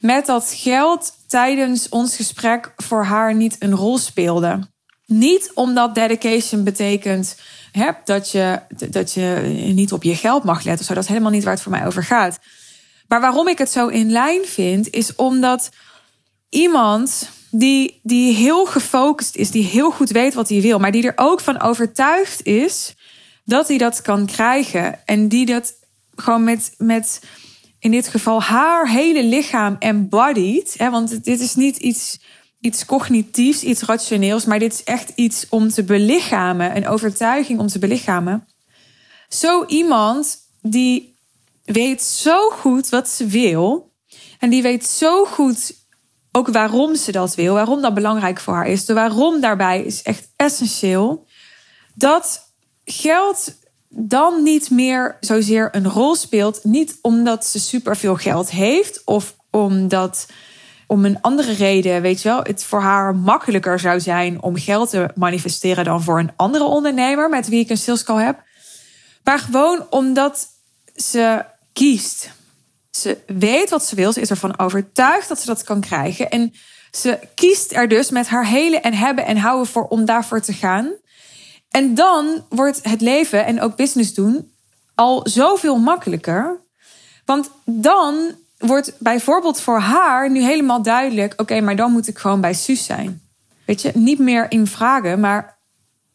met 0.00 0.26
dat 0.26 0.52
geld 0.56 1.12
tijdens 1.26 1.88
ons 1.88 2.16
gesprek 2.16 2.72
voor 2.76 3.04
haar 3.04 3.34
niet 3.34 3.56
een 3.58 3.74
rol 3.74 3.98
speelde. 3.98 4.58
Niet 5.06 5.50
omdat 5.54 5.94
dedication 5.94 6.64
betekent 6.64 7.36
hè, 7.72 7.90
dat, 8.04 8.30
je, 8.30 8.60
dat 8.90 9.12
je 9.12 9.40
niet 9.74 9.92
op 9.92 10.02
je 10.02 10.16
geld 10.16 10.44
mag 10.44 10.62
letten. 10.62 10.94
Dat 10.94 11.02
is 11.02 11.08
helemaal 11.08 11.30
niet 11.30 11.44
waar 11.44 11.52
het 11.52 11.62
voor 11.62 11.72
mij 11.72 11.86
over 11.86 12.04
gaat. 12.04 12.38
Maar 13.08 13.20
waarom 13.20 13.48
ik 13.48 13.58
het 13.58 13.70
zo 13.70 13.86
in 13.86 14.10
lijn 14.10 14.44
vind, 14.44 14.90
is 14.90 15.14
omdat 15.14 15.70
iemand 16.48 17.28
die, 17.50 18.00
die 18.02 18.34
heel 18.34 18.66
gefocust 18.66 19.36
is, 19.36 19.50
die 19.50 19.64
heel 19.64 19.90
goed 19.90 20.10
weet 20.10 20.34
wat 20.34 20.48
hij 20.48 20.60
wil, 20.60 20.78
maar 20.78 20.92
die 20.92 21.06
er 21.06 21.12
ook 21.16 21.40
van 21.40 21.60
overtuigd 21.60 22.44
is 22.44 22.94
dat 23.44 23.68
hij 23.68 23.78
dat 23.78 24.02
kan 24.02 24.26
krijgen. 24.26 25.06
En 25.06 25.28
die 25.28 25.46
dat 25.46 25.74
gewoon 26.14 26.44
met, 26.44 26.74
met 26.78 27.20
in 27.78 27.90
dit 27.90 28.08
geval 28.08 28.42
haar 28.42 28.88
hele 28.88 29.24
lichaam 29.24 29.76
embodied. 29.78 30.74
Hè, 30.78 30.90
want 30.90 31.24
dit 31.24 31.40
is 31.40 31.54
niet 31.54 31.76
iets, 31.76 32.18
iets 32.60 32.84
cognitiefs, 32.84 33.62
iets 33.62 33.82
rationeels, 33.82 34.44
maar 34.44 34.58
dit 34.58 34.72
is 34.72 34.84
echt 34.84 35.12
iets 35.14 35.46
om 35.48 35.68
te 35.68 35.84
belichamen, 35.84 36.76
een 36.76 36.88
overtuiging 36.88 37.58
om 37.58 37.66
te 37.66 37.78
belichamen. 37.78 38.46
Zo 39.28 39.64
iemand 39.66 40.38
die 40.62 41.16
weet 41.64 42.02
zo 42.02 42.50
goed 42.50 42.88
wat 42.88 43.08
ze 43.08 43.26
wil. 43.26 43.92
En 44.38 44.50
die 44.50 44.62
weet 44.62 44.86
zo 44.86 45.24
goed 45.24 45.72
ook 46.38 46.48
waarom 46.48 46.96
ze 46.96 47.12
dat 47.12 47.34
wil, 47.34 47.54
waarom 47.54 47.82
dat 47.82 47.94
belangrijk 47.94 48.40
voor 48.40 48.54
haar 48.54 48.66
is. 48.66 48.84
De 48.84 48.92
waarom 48.92 49.40
daarbij 49.40 49.82
is 49.82 50.02
echt 50.02 50.28
essentieel. 50.36 51.26
Dat 51.94 52.52
geld 52.84 53.56
dan 53.88 54.42
niet 54.42 54.70
meer 54.70 55.16
zozeer 55.20 55.68
een 55.72 55.88
rol 55.88 56.14
speelt. 56.14 56.64
Niet 56.64 56.98
omdat 57.02 57.46
ze 57.46 57.60
superveel 57.60 58.14
geld 58.14 58.50
heeft 58.50 59.02
of 59.04 59.36
omdat 59.50 60.26
om 60.86 61.04
een 61.04 61.20
andere 61.20 61.52
reden, 61.52 62.02
weet 62.02 62.22
je 62.22 62.28
wel, 62.28 62.42
het 62.42 62.64
voor 62.64 62.80
haar 62.80 63.16
makkelijker 63.16 63.78
zou 63.78 64.00
zijn 64.00 64.42
om 64.42 64.56
geld 64.56 64.90
te 64.90 65.08
manifesteren 65.14 65.84
dan 65.84 66.02
voor 66.02 66.18
een 66.18 66.32
andere 66.36 66.64
ondernemer 66.64 67.28
met 67.28 67.48
wie 67.48 67.60
ik 67.60 67.70
een 67.70 67.76
sales 67.76 68.04
call 68.04 68.24
heb. 68.24 68.42
Maar 69.24 69.38
gewoon 69.38 69.86
omdat 69.90 70.46
ze 70.94 71.44
kiest. 71.72 72.30
Ze 73.00 73.18
weet 73.26 73.70
wat 73.70 73.84
ze 73.84 73.94
wil, 73.94 74.12
ze 74.12 74.20
is 74.20 74.30
ervan 74.30 74.58
overtuigd 74.58 75.28
dat 75.28 75.40
ze 75.40 75.46
dat 75.46 75.64
kan 75.64 75.80
krijgen. 75.80 76.30
En 76.30 76.52
ze 76.90 77.18
kiest 77.34 77.72
er 77.72 77.88
dus 77.88 78.10
met 78.10 78.28
haar 78.28 78.46
hele 78.46 78.80
en 78.80 78.94
hebben 78.94 79.26
en 79.26 79.36
houden 79.36 79.66
voor 79.66 79.86
om 79.86 80.04
daarvoor 80.04 80.40
te 80.40 80.52
gaan. 80.52 80.92
En 81.68 81.94
dan 81.94 82.44
wordt 82.48 82.80
het 82.82 83.00
leven 83.00 83.46
en 83.46 83.60
ook 83.60 83.76
business 83.76 84.14
doen 84.14 84.52
al 84.94 85.20
zoveel 85.24 85.78
makkelijker. 85.78 86.60
Want 87.24 87.50
dan 87.64 88.16
wordt 88.58 88.92
bijvoorbeeld 88.98 89.60
voor 89.60 89.78
haar 89.78 90.30
nu 90.30 90.42
helemaal 90.42 90.82
duidelijk: 90.82 91.34
oké, 91.36 91.60
maar 91.60 91.76
dan 91.76 91.92
moet 91.92 92.08
ik 92.08 92.18
gewoon 92.18 92.40
bij 92.40 92.54
Suus 92.54 92.84
zijn. 92.84 93.22
Weet 93.64 93.82
je, 93.82 93.90
niet 93.94 94.18
meer 94.18 94.46
in 94.50 94.66
vragen, 94.66 95.20
maar 95.20 95.58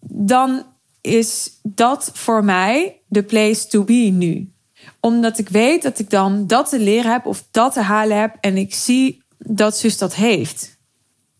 dan 0.10 0.64
is 1.02 1.60
dat 1.64 2.12
voor 2.14 2.44
mij 2.44 3.02
de 3.08 3.24
place 3.24 3.68
to 3.68 3.84
be 3.84 3.94
nu. 3.94 4.53
Omdat 5.06 5.38
ik 5.38 5.50
weet 5.50 5.82
dat 5.82 6.00
ik 6.00 6.10
dan 6.10 6.48
dat 6.48 6.70
te 6.70 6.80
leren 6.80 7.12
heb 7.12 7.26
of 7.26 7.44
dat 7.52 7.74
te 7.74 7.82
halen 7.82 8.20
heb 8.20 8.36
en 8.40 8.58
ik 8.58 8.74
zie 8.74 9.24
dat 9.38 9.78
Sus 9.78 9.98
dat 9.98 10.16
heeft. 10.16 10.78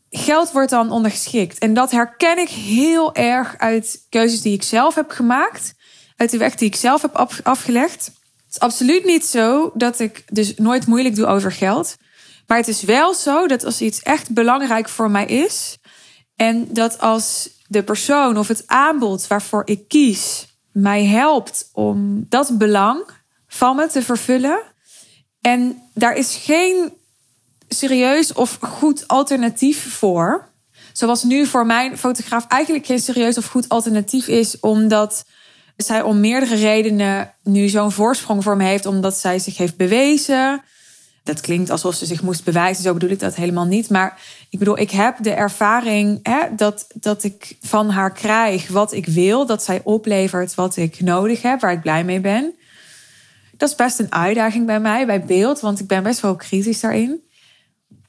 Geld 0.10 0.52
wordt 0.52 0.70
dan 0.70 0.92
ondergeschikt. 0.92 1.58
En 1.58 1.74
dat 1.74 1.92
herken 1.92 2.38
ik 2.38 2.50
heel 2.50 3.16
erg 3.16 3.58
uit 3.58 4.06
keuzes 4.10 4.42
die 4.42 4.54
ik 4.54 4.64
zelf 4.64 4.96
heb 4.96 5.10
gemaakt. 5.10 5.74
Uit 6.16 6.30
de 6.32 6.38
weg 6.38 6.56
die 6.56 6.68
ik 6.68 6.76
zelf 6.76 7.02
heb 7.02 7.40
afgelegd 7.44 8.12
is 8.54 8.60
absoluut 8.60 9.06
niet 9.06 9.26
zo 9.26 9.72
dat 9.74 10.00
ik 10.00 10.24
dus 10.28 10.56
nooit 10.56 10.88
moeilijk 10.88 11.16
doe 11.16 11.26
over 11.26 11.52
geld. 11.52 11.96
Maar 12.48 12.58
het 12.58 12.68
is 12.68 12.82
wel 12.82 13.14
zo 13.14 13.48
dat 13.48 13.66
als 13.66 13.82
iets 13.82 14.02
echt 14.02 14.34
belangrijk 14.34 14.90
voor 14.90 15.12
mij 15.12 15.26
is. 15.26 15.78
En 16.36 16.68
dat 16.74 17.00
als 17.00 17.50
de 17.68 17.84
persoon 17.84 18.38
of 18.38 18.48
het 18.48 18.64
aanbod 18.66 19.28
waarvoor 19.28 19.62
ik 19.66 19.88
kies 19.88 20.48
mij 20.72 21.06
helpt 21.06 21.70
om 21.74 22.26
dat 22.30 22.58
belang 22.58 23.04
van 23.54 23.76
me 23.76 23.88
te 23.88 24.02
vervullen. 24.02 24.62
En 25.42 25.82
daar 25.94 26.16
is 26.16 26.36
geen 26.36 26.94
serieus 27.68 28.34
of 28.34 28.58
goed 28.62 29.08
alternatief 29.08 29.98
voor. 29.98 30.48
Zoals 30.94 31.24
nu 31.24 31.46
voor 31.46 31.66
mijn 31.66 31.98
fotograaf 31.98 32.48
eigenlijk 32.48 32.86
geen 32.86 33.00
serieus 33.00 33.38
of 33.38 33.48
goed 33.48 33.70
alternatief 33.70 34.28
is, 34.28 34.60
omdat 34.60 35.26
zij 35.78 36.02
om 36.02 36.20
meerdere 36.20 36.56
redenen 36.56 37.34
nu 37.44 37.68
zo'n 37.68 37.92
voorsprong 37.92 38.44
voor 38.44 38.58
me 38.58 38.64
heeft, 38.64 38.86
omdat 38.86 39.18
zij 39.18 39.40
zich 39.40 39.58
heeft 39.58 39.78
bewezen. 39.78 40.64
Dat 41.24 41.42
klinkt 41.42 41.70
alsof 41.70 41.96
ze 41.96 42.06
zich 42.06 42.22
moest 42.22 42.44
bewijzen, 42.44 42.84
zo 42.84 42.94
bedoel 42.94 43.10
ik 43.10 43.20
dat 43.20 43.36
helemaal 43.36 43.66
niet. 43.66 43.90
Maar 43.90 44.22
ik 44.50 44.60
bedoel, 44.60 44.80
ik 44.80 44.92
heb 44.92 45.18
de 45.22 45.32
ervaring 45.32 46.20
hè, 46.24 46.56
dat, 46.56 46.88
dat 46.94 47.24
ik 47.24 47.58
van 47.62 47.90
haar 47.90 48.12
krijg 48.12 48.68
wat 48.68 48.94
ik 48.94 49.06
wil, 49.06 49.46
dat 49.46 49.64
zij 49.64 49.82
oplevert 49.84 50.56
wat 50.56 50.78
ik 50.78 51.00
nodig 51.00 51.42
heb, 51.42 51.60
waar 51.62 51.72
ik 51.72 51.82
blij 51.82 52.04
mee 52.04 52.20
ben. 52.20 52.54
Dat 53.58 53.70
is 53.70 53.76
best 53.76 54.00
een 54.00 54.12
uitdaging 54.12 54.66
bij 54.66 54.80
mij, 54.80 55.06
bij 55.06 55.26
beeld, 55.26 55.60
want 55.60 55.80
ik 55.80 55.88
ben 55.88 56.04
best 56.04 56.20
wel 56.20 56.36
kritisch 56.36 56.80
daarin. 56.80 57.22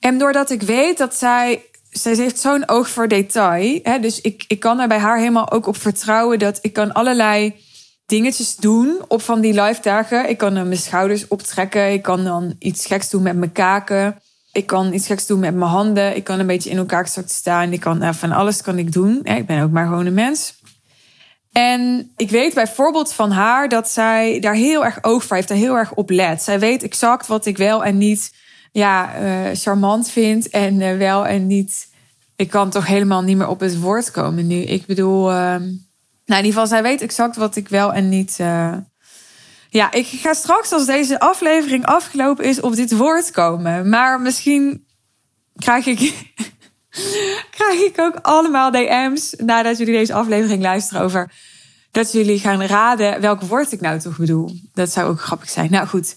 En 0.01 0.19
doordat 0.19 0.51
ik 0.51 0.63
weet 0.63 0.99
dat 0.99 1.15
zij 1.15 1.63
zij 1.97 2.15
heeft 2.15 2.41
zo'n 2.41 2.69
oog 2.69 2.89
voor 2.89 3.09
detail. 3.09 3.81
Hè? 3.83 3.99
Dus 3.99 4.21
ik, 4.21 4.45
ik 4.49 4.61
kan 4.61 4.81
er 4.81 4.89
bij 4.89 4.99
haar 4.99 5.19
helemaal 5.19 5.51
ook 5.51 5.67
op 5.67 5.77
vertrouwen 5.77 6.39
dat 6.39 6.59
ik 6.63 6.73
kan 6.73 6.93
allerlei 6.93 7.55
dingetjes 8.07 8.57
doen 8.57 8.99
op 9.09 9.23
van 9.23 9.41
die 9.41 9.63
live 9.63 9.83
dagen. 9.83 10.29
Ik 10.29 10.39
kan 10.39 10.53
mijn 10.53 10.77
schouders 10.77 11.29
optrekken. 11.29 11.93
Ik 11.93 12.03
kan 12.03 12.25
dan 12.25 12.55
iets 12.59 12.87
geks 12.87 13.11
doen 13.11 13.23
met 13.23 13.37
mijn 13.37 13.53
kaken. 13.53 14.21
Ik 14.53 14.67
kan 14.67 14.93
iets 14.93 15.07
geks 15.07 15.27
doen 15.27 15.41
met 15.41 15.55
mijn 15.55 15.71
handen. 15.71 16.17
Ik 16.17 16.25
kan 16.25 16.39
een 16.39 16.47
beetje 16.47 16.71
in 16.71 16.77
elkaar 16.77 17.09
staan. 17.25 17.73
Ik 17.73 17.81
kan 17.81 17.99
nou, 17.99 18.15
van 18.15 18.33
alles 18.33 18.63
kan 18.63 18.79
ik 18.79 18.93
doen. 18.93 19.21
Ik 19.25 19.47
ben 19.47 19.63
ook 19.63 19.71
maar 19.71 19.87
gewoon 19.87 20.07
een 20.07 20.15
mens. 20.15 20.63
En 21.55 22.13
ik 22.17 22.31
weet 22.31 22.55
bijvoorbeeld 22.55 23.13
van 23.13 23.31
haar 23.31 23.69
dat 23.69 23.91
zij 23.91 24.41
daar 24.41 24.55
heel 24.55 24.85
erg 24.85 24.99
oog 25.03 25.25
voor 25.25 25.37
heeft, 25.37 25.49
daar 25.49 25.57
heel 25.57 25.77
erg 25.77 25.93
op 25.93 26.11
let. 26.11 26.43
Zij 26.43 26.59
weet 26.59 26.83
exact 26.83 27.27
wat 27.27 27.47
ik 27.47 27.57
wel 27.57 27.85
en 27.85 27.99
niet 27.99 28.35
ja, 28.73 29.21
uh, 29.21 29.51
charmant 29.53 30.11
vind 30.11 30.49
en 30.49 30.81
uh, 30.81 30.97
wel 30.97 31.27
en 31.27 31.47
niet. 31.47 31.89
Ik 32.37 32.51
kan 32.51 32.71
toch 32.71 32.87
helemaal 32.87 33.23
niet 33.23 33.37
meer 33.37 33.49
op 33.49 33.61
het 33.61 33.81
woord 33.81 34.11
komen 34.11 34.47
nu. 34.47 34.57
Ik 34.57 34.87
bedoel, 34.87 35.31
uh, 35.31 35.37
nou 35.37 35.61
in 36.27 36.37
ieder 36.37 36.45
geval, 36.45 36.67
zij 36.67 36.83
weet 36.83 37.01
exact 37.01 37.37
wat 37.37 37.57
ik 37.57 37.69
wel 37.69 37.93
en 37.93 38.09
niet. 38.09 38.37
Ja, 39.69 39.93
ik 39.93 40.07
ga 40.07 40.33
straks 40.33 40.73
als 40.73 40.87
deze 40.87 41.21
aflevering 41.21 41.87
afgelopen 41.87 42.45
is 42.45 42.61
op 42.61 42.75
dit 42.75 42.97
woord 42.97 43.31
komen. 43.31 43.89
Maar 43.89 44.21
misschien 44.21 44.87
krijg 45.57 45.87
ik, 45.87 46.33
krijg 47.51 47.81
ik 47.81 48.01
ook 48.01 48.17
allemaal 48.23 48.71
DM's 48.71 49.35
nadat 49.37 49.79
jullie 49.79 49.95
deze 49.95 50.15
aflevering 50.15 50.63
luisteren 50.63 51.03
over 51.03 51.33
dat 51.91 52.13
jullie 52.13 52.39
gaan 52.39 52.63
raden 52.63 53.21
welk 53.21 53.43
woord 53.43 53.73
ik 53.73 53.81
nou 53.81 54.01
toch 54.01 54.17
bedoel. 54.17 54.51
Dat 54.75 54.93
zou 54.93 55.11
ook 55.11 55.21
grappig 55.21 55.51
zijn. 55.51 55.71
Nou 55.71 55.87
goed, 55.87 56.15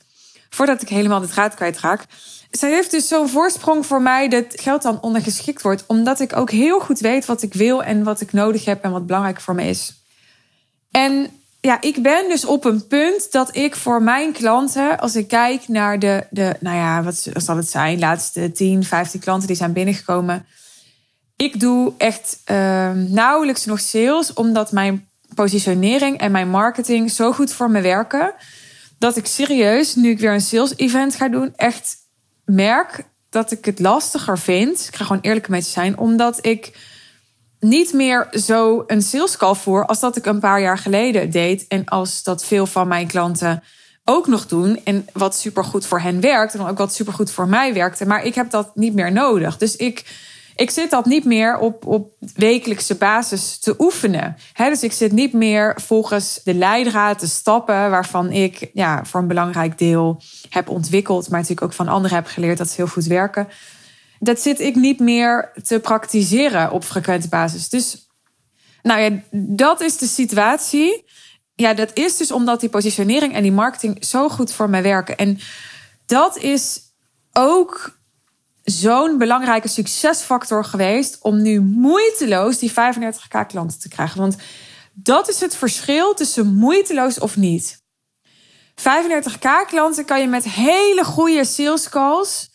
voordat 0.49 0.81
ik 0.81 0.89
helemaal 0.89 1.19
de 1.19 1.27
draad 1.27 1.55
kwijtraak 1.55 2.05
zij 2.51 2.71
heeft 2.71 2.91
dus 2.91 3.07
zo'n 3.07 3.29
voorsprong 3.29 3.85
voor 3.85 4.01
mij 4.01 4.29
dat 4.29 4.45
geld 4.49 4.81
dan 4.81 5.01
ondergeschikt 5.01 5.61
wordt. 5.61 5.83
Omdat 5.87 6.19
ik 6.19 6.35
ook 6.35 6.51
heel 6.51 6.79
goed 6.79 6.99
weet 6.99 7.25
wat 7.25 7.41
ik 7.41 7.53
wil 7.53 7.83
en 7.83 8.03
wat 8.03 8.21
ik 8.21 8.33
nodig 8.33 8.65
heb 8.65 8.83
en 8.83 8.91
wat 8.91 9.05
belangrijk 9.05 9.41
voor 9.41 9.55
me 9.55 9.63
is. 9.63 9.93
En 10.91 11.29
ja, 11.61 11.81
ik 11.81 12.01
ben 12.01 12.29
dus 12.29 12.45
op 12.45 12.65
een 12.65 12.87
punt 12.87 13.31
dat 13.31 13.55
ik 13.55 13.75
voor 13.75 14.01
mijn 14.01 14.31
klanten, 14.31 14.99
als 14.99 15.15
ik 15.15 15.27
kijk 15.27 15.67
naar 15.67 15.99
de, 15.99 16.27
de 16.29 16.55
nou 16.59 16.75
ja, 16.75 17.03
wat 17.03 17.27
zal 17.33 17.57
het 17.57 17.69
zijn, 17.69 17.99
laatste 17.99 18.51
10, 18.51 18.83
15 18.83 19.19
klanten 19.19 19.47
die 19.47 19.55
zijn 19.55 19.73
binnengekomen. 19.73 20.45
Ik 21.37 21.59
doe 21.59 21.93
echt 21.97 22.39
uh, 22.51 22.91
nauwelijks 22.91 23.65
nog 23.65 23.79
sales, 23.79 24.33
omdat 24.33 24.71
mijn 24.71 25.07
positionering 25.35 26.17
en 26.17 26.31
mijn 26.31 26.49
marketing 26.49 27.11
zo 27.11 27.31
goed 27.31 27.53
voor 27.53 27.71
me 27.71 27.81
werken. 27.81 28.33
Dat 28.99 29.17
ik 29.17 29.25
serieus, 29.25 29.95
nu 29.95 30.09
ik 30.09 30.19
weer 30.19 30.33
een 30.33 30.41
sales 30.41 30.73
event 30.77 31.15
ga 31.15 31.29
doen, 31.29 31.53
echt 31.55 31.95
merk 32.45 33.03
dat 33.29 33.51
ik 33.51 33.65
het 33.65 33.79
lastiger 33.79 34.39
vind. 34.39 34.87
Ik 34.87 34.95
ga 34.95 35.05
gewoon 35.05 35.21
eerlijk 35.21 35.47
mee 35.47 35.61
te 35.61 35.69
zijn, 35.69 35.97
omdat 35.97 36.45
ik 36.45 36.71
niet 37.59 37.93
meer 37.93 38.27
zo 38.31 38.83
een 38.87 39.01
sales 39.01 39.37
call 39.37 39.55
voer 39.55 39.85
als 39.85 39.99
dat 39.99 40.17
ik 40.17 40.25
een 40.25 40.39
paar 40.39 40.61
jaar 40.61 40.77
geleden 40.77 41.31
deed. 41.31 41.65
En 41.67 41.85
als 41.85 42.23
dat 42.23 42.45
veel 42.45 42.65
van 42.65 42.87
mijn 42.87 43.07
klanten 43.07 43.63
ook 44.03 44.27
nog 44.27 44.47
doen. 44.47 44.81
En 44.83 45.07
wat 45.13 45.35
supergoed 45.35 45.85
voor 45.85 45.99
hen 45.99 46.21
werkt. 46.21 46.53
En 46.53 46.67
ook 46.67 46.77
wat 46.77 46.93
supergoed 46.93 47.31
voor 47.31 47.47
mij 47.47 47.73
werkte. 47.73 48.05
Maar 48.05 48.25
ik 48.25 48.35
heb 48.35 48.49
dat 48.49 48.75
niet 48.75 48.93
meer 48.93 49.11
nodig. 49.11 49.57
Dus 49.57 49.75
ik 49.75 50.05
ik 50.57 50.69
zit 50.69 50.89
dat 50.89 51.05
niet 51.05 51.25
meer 51.25 51.57
op, 51.57 51.85
op 51.85 52.13
wekelijkse 52.35 52.95
basis 52.95 53.59
te 53.59 53.75
oefenen. 53.77 54.35
dus 54.55 54.83
ik 54.83 54.91
zit 54.91 55.11
niet 55.11 55.33
meer 55.33 55.81
volgens 55.81 56.39
de 56.43 56.53
leidraad, 56.53 57.19
de 57.19 57.27
stappen 57.27 57.89
waarvan 57.89 58.31
ik 58.31 58.69
ja, 58.73 59.05
voor 59.05 59.19
een 59.19 59.27
belangrijk 59.27 59.77
deel 59.77 60.21
heb 60.49 60.69
ontwikkeld, 60.69 61.29
maar 61.29 61.39
natuurlijk 61.39 61.67
ook 61.67 61.73
van 61.73 61.87
anderen 61.87 62.17
heb 62.17 62.27
geleerd 62.27 62.57
dat 62.57 62.69
ze 62.69 62.75
heel 62.75 62.87
goed 62.87 63.05
werken. 63.05 63.47
Dat 64.19 64.39
zit 64.39 64.59
ik 64.59 64.75
niet 64.75 64.99
meer 64.99 65.51
te 65.63 65.79
praktiseren 65.79 66.71
op 66.71 66.83
frequente 66.83 67.29
basis. 67.29 67.69
Dus 67.69 68.07
nou 68.81 69.01
ja, 69.01 69.21
dat 69.31 69.81
is 69.81 69.97
de 69.97 70.07
situatie. 70.07 71.05
Ja, 71.55 71.73
dat 71.73 71.91
is 71.93 72.17
dus 72.17 72.31
omdat 72.31 72.59
die 72.59 72.69
positionering 72.69 73.33
en 73.33 73.41
die 73.41 73.51
marketing 73.51 74.05
zo 74.05 74.29
goed 74.29 74.53
voor 74.53 74.69
mij 74.69 74.83
werken. 74.83 75.17
En 75.17 75.39
dat 76.05 76.37
is 76.37 76.79
ook 77.33 77.96
zo'n 78.71 79.17
belangrijke 79.17 79.67
succesfactor 79.67 80.65
geweest 80.65 81.17
om 81.21 81.41
nu 81.41 81.61
moeiteloos 81.61 82.59
die 82.59 82.71
35k 82.71 83.45
klanten 83.47 83.79
te 83.79 83.89
krijgen. 83.89 84.19
Want 84.19 84.35
dat 84.93 85.29
is 85.29 85.39
het 85.39 85.55
verschil 85.55 86.13
tussen 86.13 86.55
moeiteloos 86.55 87.19
of 87.19 87.35
niet. 87.35 87.81
35k 88.79 89.67
klanten 89.67 90.05
kan 90.05 90.21
je 90.21 90.27
met 90.27 90.43
hele 90.43 91.03
goede 91.03 91.45
sales 91.45 91.89
calls 91.89 92.49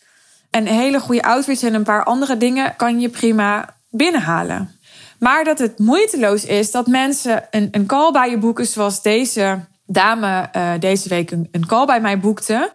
en 0.49 0.65
hele 0.65 0.99
goede 0.99 1.23
outfits 1.23 1.63
en 1.63 1.73
een 1.73 1.83
paar 1.83 2.03
andere 2.03 2.37
dingen 2.37 2.75
kan 2.75 2.99
je 2.99 3.09
prima 3.09 3.77
binnenhalen. 3.89 4.79
Maar 5.19 5.43
dat 5.43 5.59
het 5.59 5.79
moeiteloos 5.79 6.45
is 6.45 6.71
dat 6.71 6.87
mensen 6.87 7.47
een, 7.51 7.67
een 7.71 7.85
call 7.85 8.11
bij 8.11 8.29
je 8.29 8.37
boeken, 8.37 8.65
zoals 8.65 9.01
deze 9.01 9.65
dame 9.85 10.49
uh, 10.55 10.71
deze 10.79 11.09
week 11.09 11.31
een, 11.31 11.47
een 11.51 11.65
call 11.65 11.85
bij 11.85 12.01
mij 12.01 12.19
boekte. 12.19 12.73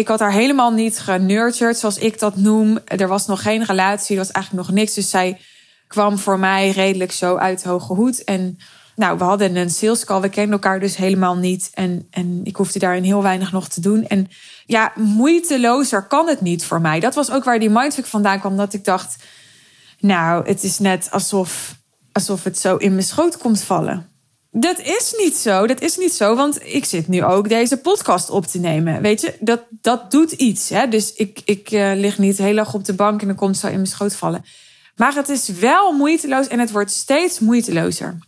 Ik 0.00 0.08
had 0.08 0.20
haar 0.20 0.32
helemaal 0.32 0.72
niet 0.72 0.98
genurtured, 0.98 1.78
zoals 1.78 1.98
ik 1.98 2.18
dat 2.18 2.36
noem. 2.36 2.78
Er 2.84 3.08
was 3.08 3.26
nog 3.26 3.42
geen 3.42 3.64
relatie, 3.64 4.16
er 4.16 4.22
was 4.22 4.32
eigenlijk 4.32 4.66
nog 4.66 4.76
niks. 4.76 4.94
Dus 4.94 5.10
zij 5.10 5.40
kwam 5.86 6.18
voor 6.18 6.38
mij 6.38 6.70
redelijk 6.70 7.12
zo 7.12 7.36
uit 7.36 7.64
hoge 7.64 7.94
hoed. 7.94 8.24
En 8.24 8.58
Nou, 8.96 9.18
we 9.18 9.24
hadden 9.24 9.56
een 9.56 9.70
sales 9.70 10.04
call. 10.04 10.20
We 10.20 10.28
kenden 10.28 10.52
elkaar 10.52 10.80
dus 10.80 10.96
helemaal 10.96 11.36
niet. 11.36 11.70
En, 11.74 12.06
en 12.10 12.40
ik 12.44 12.56
hoefde 12.56 12.78
daarin 12.78 13.02
heel 13.02 13.22
weinig 13.22 13.52
nog 13.52 13.68
te 13.68 13.80
doen. 13.80 14.06
En 14.06 14.28
ja, 14.66 14.92
moeitelozer 14.94 16.02
kan 16.06 16.28
het 16.28 16.40
niet 16.40 16.64
voor 16.64 16.80
mij. 16.80 17.00
Dat 17.00 17.14
was 17.14 17.30
ook 17.30 17.44
waar 17.44 17.58
die 17.58 17.70
mindfuck 17.70 18.06
vandaan 18.06 18.40
kwam. 18.40 18.56
Dat 18.56 18.72
ik 18.72 18.84
dacht, 18.84 19.24
nou, 19.98 20.46
het 20.46 20.62
is 20.62 20.78
net 20.78 21.08
alsof, 21.10 21.74
alsof 22.12 22.44
het 22.44 22.58
zo 22.58 22.76
in 22.76 22.92
mijn 22.92 23.06
schoot 23.06 23.38
komt 23.38 23.62
vallen. 23.62 24.09
Dat 24.52 24.78
is 24.78 25.14
niet 25.18 25.36
zo. 25.36 25.66
Dat 25.66 25.80
is 25.80 25.96
niet 25.96 26.12
zo. 26.12 26.36
Want 26.36 26.66
ik 26.66 26.84
zit 26.84 27.08
nu 27.08 27.24
ook 27.24 27.48
deze 27.48 27.76
podcast 27.76 28.30
op 28.30 28.46
te 28.46 28.58
nemen. 28.58 29.02
Weet 29.02 29.20
je, 29.20 29.34
dat, 29.40 29.62
dat 29.70 30.10
doet 30.10 30.32
iets. 30.32 30.68
Hè? 30.68 30.88
Dus 30.88 31.12
ik, 31.12 31.40
ik 31.44 31.70
uh, 31.70 31.92
lig 31.94 32.18
niet 32.18 32.38
heel 32.38 32.56
erg 32.56 32.74
op 32.74 32.84
de 32.84 32.94
bank 32.94 33.20
en 33.20 33.26
dan 33.26 33.36
komt 33.36 33.56
zo 33.56 33.66
in 33.66 33.74
mijn 33.74 33.86
schoot 33.86 34.14
vallen. 34.14 34.44
Maar 34.96 35.14
het 35.14 35.28
is 35.28 35.48
wel 35.48 35.92
moeiteloos 35.92 36.48
en 36.48 36.58
het 36.58 36.70
wordt 36.70 36.90
steeds 36.90 37.38
moeitelozer. 37.38 38.18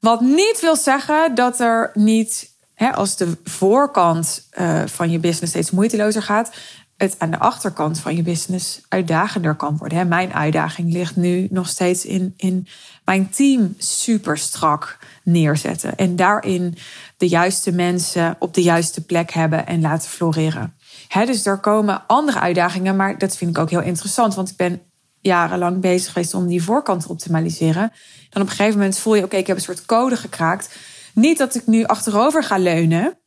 Wat 0.00 0.20
niet 0.20 0.58
wil 0.60 0.76
zeggen 0.76 1.34
dat 1.34 1.60
er 1.60 1.90
niet, 1.94 2.50
hè, 2.74 2.92
als 2.92 3.16
de 3.16 3.36
voorkant 3.44 4.48
uh, 4.58 4.82
van 4.86 5.10
je 5.10 5.18
business 5.18 5.52
steeds 5.52 5.70
moeitelozer 5.70 6.22
gaat, 6.22 6.50
het 6.96 7.14
aan 7.18 7.30
de 7.30 7.38
achterkant 7.38 7.98
van 7.98 8.16
je 8.16 8.22
business 8.22 8.80
uitdagender 8.88 9.54
kan 9.54 9.76
worden. 9.76 9.98
Hè. 9.98 10.04
Mijn 10.04 10.34
uitdaging 10.34 10.92
ligt 10.92 11.16
nu 11.16 11.46
nog 11.50 11.68
steeds 11.68 12.04
in, 12.04 12.34
in 12.36 12.66
mijn 13.04 13.30
team 13.30 13.74
super 13.78 14.38
strak 14.38 14.98
neerzetten. 15.24 15.96
En 15.96 16.16
daarin 16.16 16.76
de 17.16 17.28
juiste 17.28 17.72
mensen 17.72 18.36
op 18.38 18.54
de 18.54 18.62
juiste 18.62 19.04
plek 19.04 19.30
hebben 19.30 19.66
en 19.66 19.80
laten 19.80 20.10
floreren. 20.10 20.76
Dus 21.24 21.46
er 21.46 21.58
komen 21.58 22.06
andere 22.06 22.40
uitdagingen, 22.40 22.96
maar 22.96 23.18
dat 23.18 23.36
vind 23.36 23.50
ik 23.50 23.58
ook 23.58 23.70
heel 23.70 23.82
interessant. 23.82 24.34
Want 24.34 24.50
ik 24.50 24.56
ben 24.56 24.82
jarenlang 25.20 25.80
bezig 25.80 26.12
geweest 26.12 26.34
om 26.34 26.46
die 26.46 26.62
voorkant 26.62 27.02
te 27.02 27.08
optimaliseren. 27.08 27.92
Dan 28.30 28.42
op 28.42 28.48
een 28.48 28.54
gegeven 28.54 28.78
moment 28.78 28.98
voel 28.98 29.14
je, 29.14 29.24
oké, 29.24 29.36
ik 29.36 29.46
heb 29.46 29.56
een 29.56 29.62
soort 29.62 29.86
code 29.86 30.16
gekraakt. 30.16 30.76
Niet 31.14 31.38
dat 31.38 31.54
ik 31.54 31.66
nu 31.66 31.84
achterover 31.84 32.44
ga 32.44 32.58
leunen. 32.58 33.18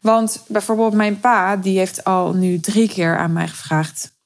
Want 0.00 0.44
bijvoorbeeld 0.48 0.92
mijn 0.92 1.20
pa, 1.20 1.56
die 1.56 1.78
heeft 1.78 2.04
al 2.04 2.32
nu 2.32 2.60
drie 2.60 2.88
keer 2.88 3.18
aan 3.18 3.32
mij 3.32 3.48
gevraagd. 3.48 4.18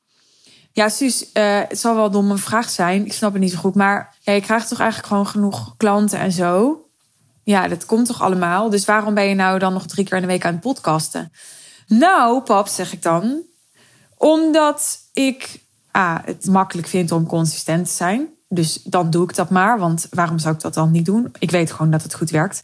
Ja, 0.72 0.88
Suus, 0.88 1.22
uh, 1.22 1.60
het 1.68 1.78
zal 1.78 1.94
wel 1.94 2.04
een 2.04 2.12
domme 2.12 2.36
vraag 2.36 2.70
zijn. 2.70 3.04
Ik 3.04 3.12
snap 3.12 3.32
het 3.32 3.42
niet 3.42 3.52
zo 3.52 3.58
goed. 3.58 3.74
Maar 3.74 4.16
ja, 4.20 4.32
je 4.32 4.40
krijgt 4.40 4.68
toch 4.68 4.78
eigenlijk 4.78 5.08
gewoon 5.08 5.26
genoeg 5.26 5.74
klanten 5.76 6.18
en 6.18 6.32
zo. 6.32 6.83
Ja, 7.44 7.68
dat 7.68 7.86
komt 7.86 8.06
toch 8.06 8.22
allemaal. 8.22 8.70
Dus 8.70 8.84
waarom 8.84 9.14
ben 9.14 9.24
je 9.24 9.34
nou 9.34 9.58
dan 9.58 9.72
nog 9.72 9.86
drie 9.86 10.04
keer 10.04 10.16
in 10.16 10.22
de 10.22 10.28
week 10.28 10.44
aan 10.44 10.52
het 10.52 10.60
podcasten? 10.60 11.32
Nou, 11.86 12.40
pap, 12.40 12.68
zeg 12.68 12.92
ik 12.92 13.02
dan. 13.02 13.42
Omdat 14.16 14.98
ik 15.12 15.62
A, 15.96 16.22
het 16.24 16.46
makkelijk 16.46 16.88
vind 16.88 17.12
om 17.12 17.26
consistent 17.26 17.86
te 17.86 17.92
zijn. 17.92 18.28
Dus 18.48 18.80
dan 18.82 19.10
doe 19.10 19.24
ik 19.24 19.34
dat 19.34 19.50
maar. 19.50 19.78
Want 19.78 20.06
waarom 20.10 20.38
zou 20.38 20.54
ik 20.54 20.60
dat 20.60 20.74
dan 20.74 20.90
niet 20.90 21.04
doen? 21.04 21.32
Ik 21.38 21.50
weet 21.50 21.72
gewoon 21.72 21.90
dat 21.90 22.02
het 22.02 22.14
goed 22.14 22.30
werkt. 22.30 22.62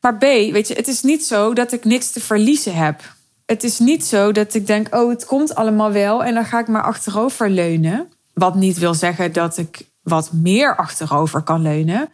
Maar 0.00 0.16
B, 0.16 0.20
weet 0.20 0.68
je, 0.68 0.74
het 0.74 0.88
is 0.88 1.02
niet 1.02 1.26
zo 1.26 1.54
dat 1.54 1.72
ik 1.72 1.84
niks 1.84 2.10
te 2.10 2.20
verliezen 2.20 2.74
heb. 2.74 3.00
Het 3.46 3.64
is 3.64 3.78
niet 3.78 4.04
zo 4.04 4.32
dat 4.32 4.54
ik 4.54 4.66
denk, 4.66 4.94
oh, 4.94 5.10
het 5.10 5.24
komt 5.24 5.54
allemaal 5.54 5.92
wel 5.92 6.24
en 6.24 6.34
dan 6.34 6.44
ga 6.44 6.58
ik 6.58 6.68
maar 6.68 6.82
achterover 6.82 7.50
leunen. 7.50 8.12
Wat 8.34 8.54
niet 8.54 8.78
wil 8.78 8.94
zeggen 8.94 9.32
dat 9.32 9.58
ik 9.58 9.86
wat 10.02 10.32
meer 10.32 10.76
achterover 10.76 11.42
kan 11.42 11.62
leunen. 11.62 12.08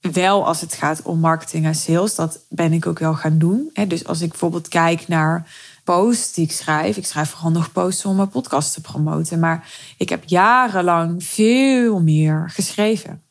Wel 0.00 0.46
als 0.46 0.60
het 0.60 0.74
gaat 0.74 1.02
om 1.02 1.20
marketing 1.20 1.64
en 1.64 1.74
sales, 1.74 2.14
dat 2.14 2.38
ben 2.48 2.72
ik 2.72 2.86
ook 2.86 2.98
wel 2.98 3.14
gaan 3.14 3.38
doen. 3.38 3.70
Dus 3.88 4.06
als 4.06 4.20
ik 4.20 4.28
bijvoorbeeld 4.28 4.68
kijk 4.68 5.08
naar 5.08 5.46
posts 5.86 6.32
die 6.32 6.44
ik 6.44 6.52
schrijf. 6.52 6.96
Ik 6.96 7.06
schrijf 7.06 7.30
vooral 7.30 7.50
nog 7.50 7.72
posts 7.72 8.04
om 8.04 8.16
mijn 8.16 8.28
podcast 8.28 8.74
te 8.74 8.80
promoten. 8.80 9.38
Maar 9.38 9.68
ik 9.96 10.08
heb 10.08 10.22
jarenlang 10.24 11.24
veel 11.24 12.00
meer 12.00 12.50
geschreven. 12.50 13.22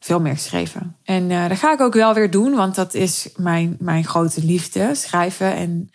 Veel 0.00 0.20
meer 0.20 0.34
geschreven. 0.34 0.96
En 1.04 1.30
uh, 1.30 1.48
dat 1.48 1.58
ga 1.58 1.72
ik 1.72 1.80
ook 1.80 1.94
wel 1.94 2.14
weer 2.14 2.30
doen, 2.30 2.54
want 2.54 2.74
dat 2.74 2.94
is 2.94 3.28
mijn, 3.36 3.76
mijn 3.78 4.04
grote 4.04 4.44
liefde, 4.44 4.94
schrijven. 4.94 5.54
En 5.54 5.90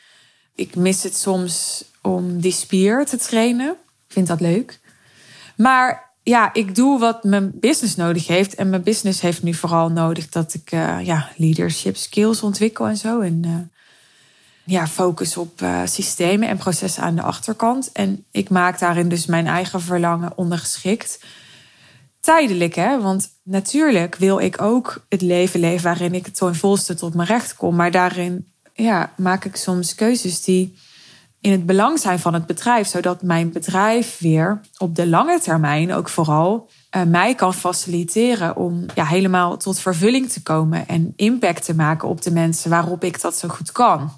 ik 0.56 0.76
mis 0.76 1.04
het 1.04 1.16
soms 1.16 1.86
om 2.02 2.40
die 2.40 2.52
spier 2.52 3.06
te 3.06 3.18
trainen. 3.18 3.70
Ik 4.08 4.14
vind 4.14 4.28
dat 4.28 4.40
leuk. 4.40 4.80
Maar 5.56 6.13
ja, 6.24 6.54
ik 6.54 6.76
doe 6.76 7.00
wat 7.00 7.24
mijn 7.24 7.52
business 7.54 7.96
nodig 7.96 8.28
heeft. 8.28 8.56
En 8.56 8.70
mijn 8.70 8.84
business 8.84 9.22
heeft 9.22 9.44
nu 9.44 9.54
vooral 9.54 9.90
nodig 9.90 10.30
dat 10.30 10.54
ik 10.54 10.72
uh, 10.72 10.98
ja, 11.04 11.30
leadership 11.36 11.96
skills 11.96 12.42
ontwikkel 12.42 12.88
en 12.88 12.98
zo. 12.98 13.20
En 13.20 13.42
uh, 13.46 13.56
ja, 14.64 14.88
focus 14.88 15.38
op 15.38 15.62
uh, 15.62 15.82
systemen 15.86 16.48
en 16.48 16.58
processen 16.58 17.04
aan 17.04 17.16
de 17.16 17.22
achterkant. 17.22 17.92
En 17.92 18.26
ik 18.32 18.50
maak 18.50 18.80
daarin 18.80 19.10
dus 19.10 19.26
mijn 19.26 19.48
eigen 19.48 19.82
verlangen 19.82 20.38
ondergeschikt. 20.38 21.20
Tijdelijk, 22.20 22.76
hè? 22.76 23.02
Want 23.02 23.30
natuurlijk 23.44 24.16
wil 24.16 24.40
ik 24.40 24.62
ook 24.62 25.06
het 25.10 25.22
leven 25.22 25.60
leven 25.60 25.84
waarin 25.84 26.14
ik 26.14 26.28
in 26.40 26.56
volste 26.56 26.96
tot 26.96 27.14
mijn 27.14 27.28
recht 27.28 27.56
kom. 27.56 27.76
Maar 27.76 27.92
daarin 27.92 28.48
ja, 28.74 29.14
maak 29.18 29.46
ik 29.46 29.56
soms 29.56 29.96
keuzes 29.96 30.44
die 30.44 30.76
in 31.44 31.52
het 31.52 31.66
belang 31.66 32.00
zijn 32.00 32.20
van 32.20 32.34
het 32.34 32.46
bedrijf, 32.46 32.88
zodat 32.88 33.22
mijn 33.22 33.52
bedrijf 33.52 34.18
weer 34.20 34.62
op 34.78 34.96
de 34.96 35.08
lange 35.08 35.40
termijn 35.40 35.94
ook 35.94 36.10
vooral 36.10 36.70
uh, 36.96 37.04
mij 37.04 37.36
kan 37.36 37.54
faciliteren 37.54 38.56
om 38.56 38.86
ja, 38.96 39.06
helemaal 39.06 39.58
tot 39.58 39.80
vervulling 39.80 40.30
te 40.30 40.44
komen 40.44 40.88
en 40.88 41.14
impact 41.16 41.66
te 41.66 41.76
maken 41.76 42.08
op 42.08 42.22
de 42.22 42.32
mensen 42.32 42.70
waarop 42.70 43.04
ik 43.04 43.22
dat 43.22 43.38
zo 43.38 43.48
goed 43.48 43.72
kan. 43.72 44.12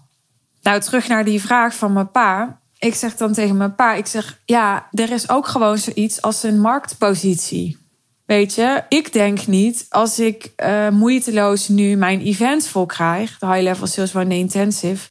Nou, 0.61 0.79
terug 0.79 1.07
naar 1.07 1.23
die 1.25 1.41
vraag 1.41 1.75
van 1.75 1.93
mijn 1.93 2.11
pa. 2.11 2.59
Ik 2.79 2.95
zeg 2.95 3.15
dan 3.15 3.33
tegen 3.33 3.57
mijn 3.57 3.75
pa, 3.75 3.93
ik 3.93 4.05
zeg, 4.05 4.41
ja, 4.45 4.87
er 4.91 5.11
is 5.11 5.29
ook 5.29 5.47
gewoon 5.47 5.77
zoiets 5.77 6.21
als 6.21 6.43
een 6.43 6.59
marktpositie. 6.59 7.77
Weet 8.25 8.53
je, 8.53 8.83
ik 8.89 9.13
denk 9.13 9.47
niet 9.47 9.85
als 9.89 10.19
ik 10.19 10.51
uh, 10.57 10.89
moeiteloos 10.89 11.67
nu 11.67 11.95
mijn 11.95 12.21
events 12.21 12.69
vol 12.69 12.85
krijg, 12.85 13.37
de 13.39 13.45
High 13.45 13.61
Level 13.61 13.87
Sales 13.87 14.15
One 14.15 14.35
Intensive. 14.35 15.09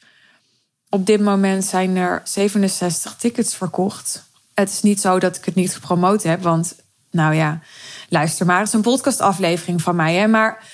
Op 0.94 1.06
dit 1.06 1.20
moment 1.20 1.64
zijn 1.64 1.96
er 1.96 2.20
67 2.24 3.16
tickets 3.16 3.54
verkocht. 3.54 4.24
Het 4.54 4.70
is 4.70 4.82
niet 4.82 5.00
zo 5.00 5.18
dat 5.18 5.36
ik 5.36 5.44
het 5.44 5.54
niet 5.54 5.74
gepromoot 5.74 6.22
heb, 6.22 6.42
want 6.42 6.76
nou 7.10 7.34
ja, 7.34 7.60
luister 8.08 8.46
maar, 8.46 8.62
is 8.62 8.72
een 8.72 8.80
podcastaflevering 8.80 9.82
van 9.82 9.96
mij. 9.96 10.28
Maar 10.28 10.64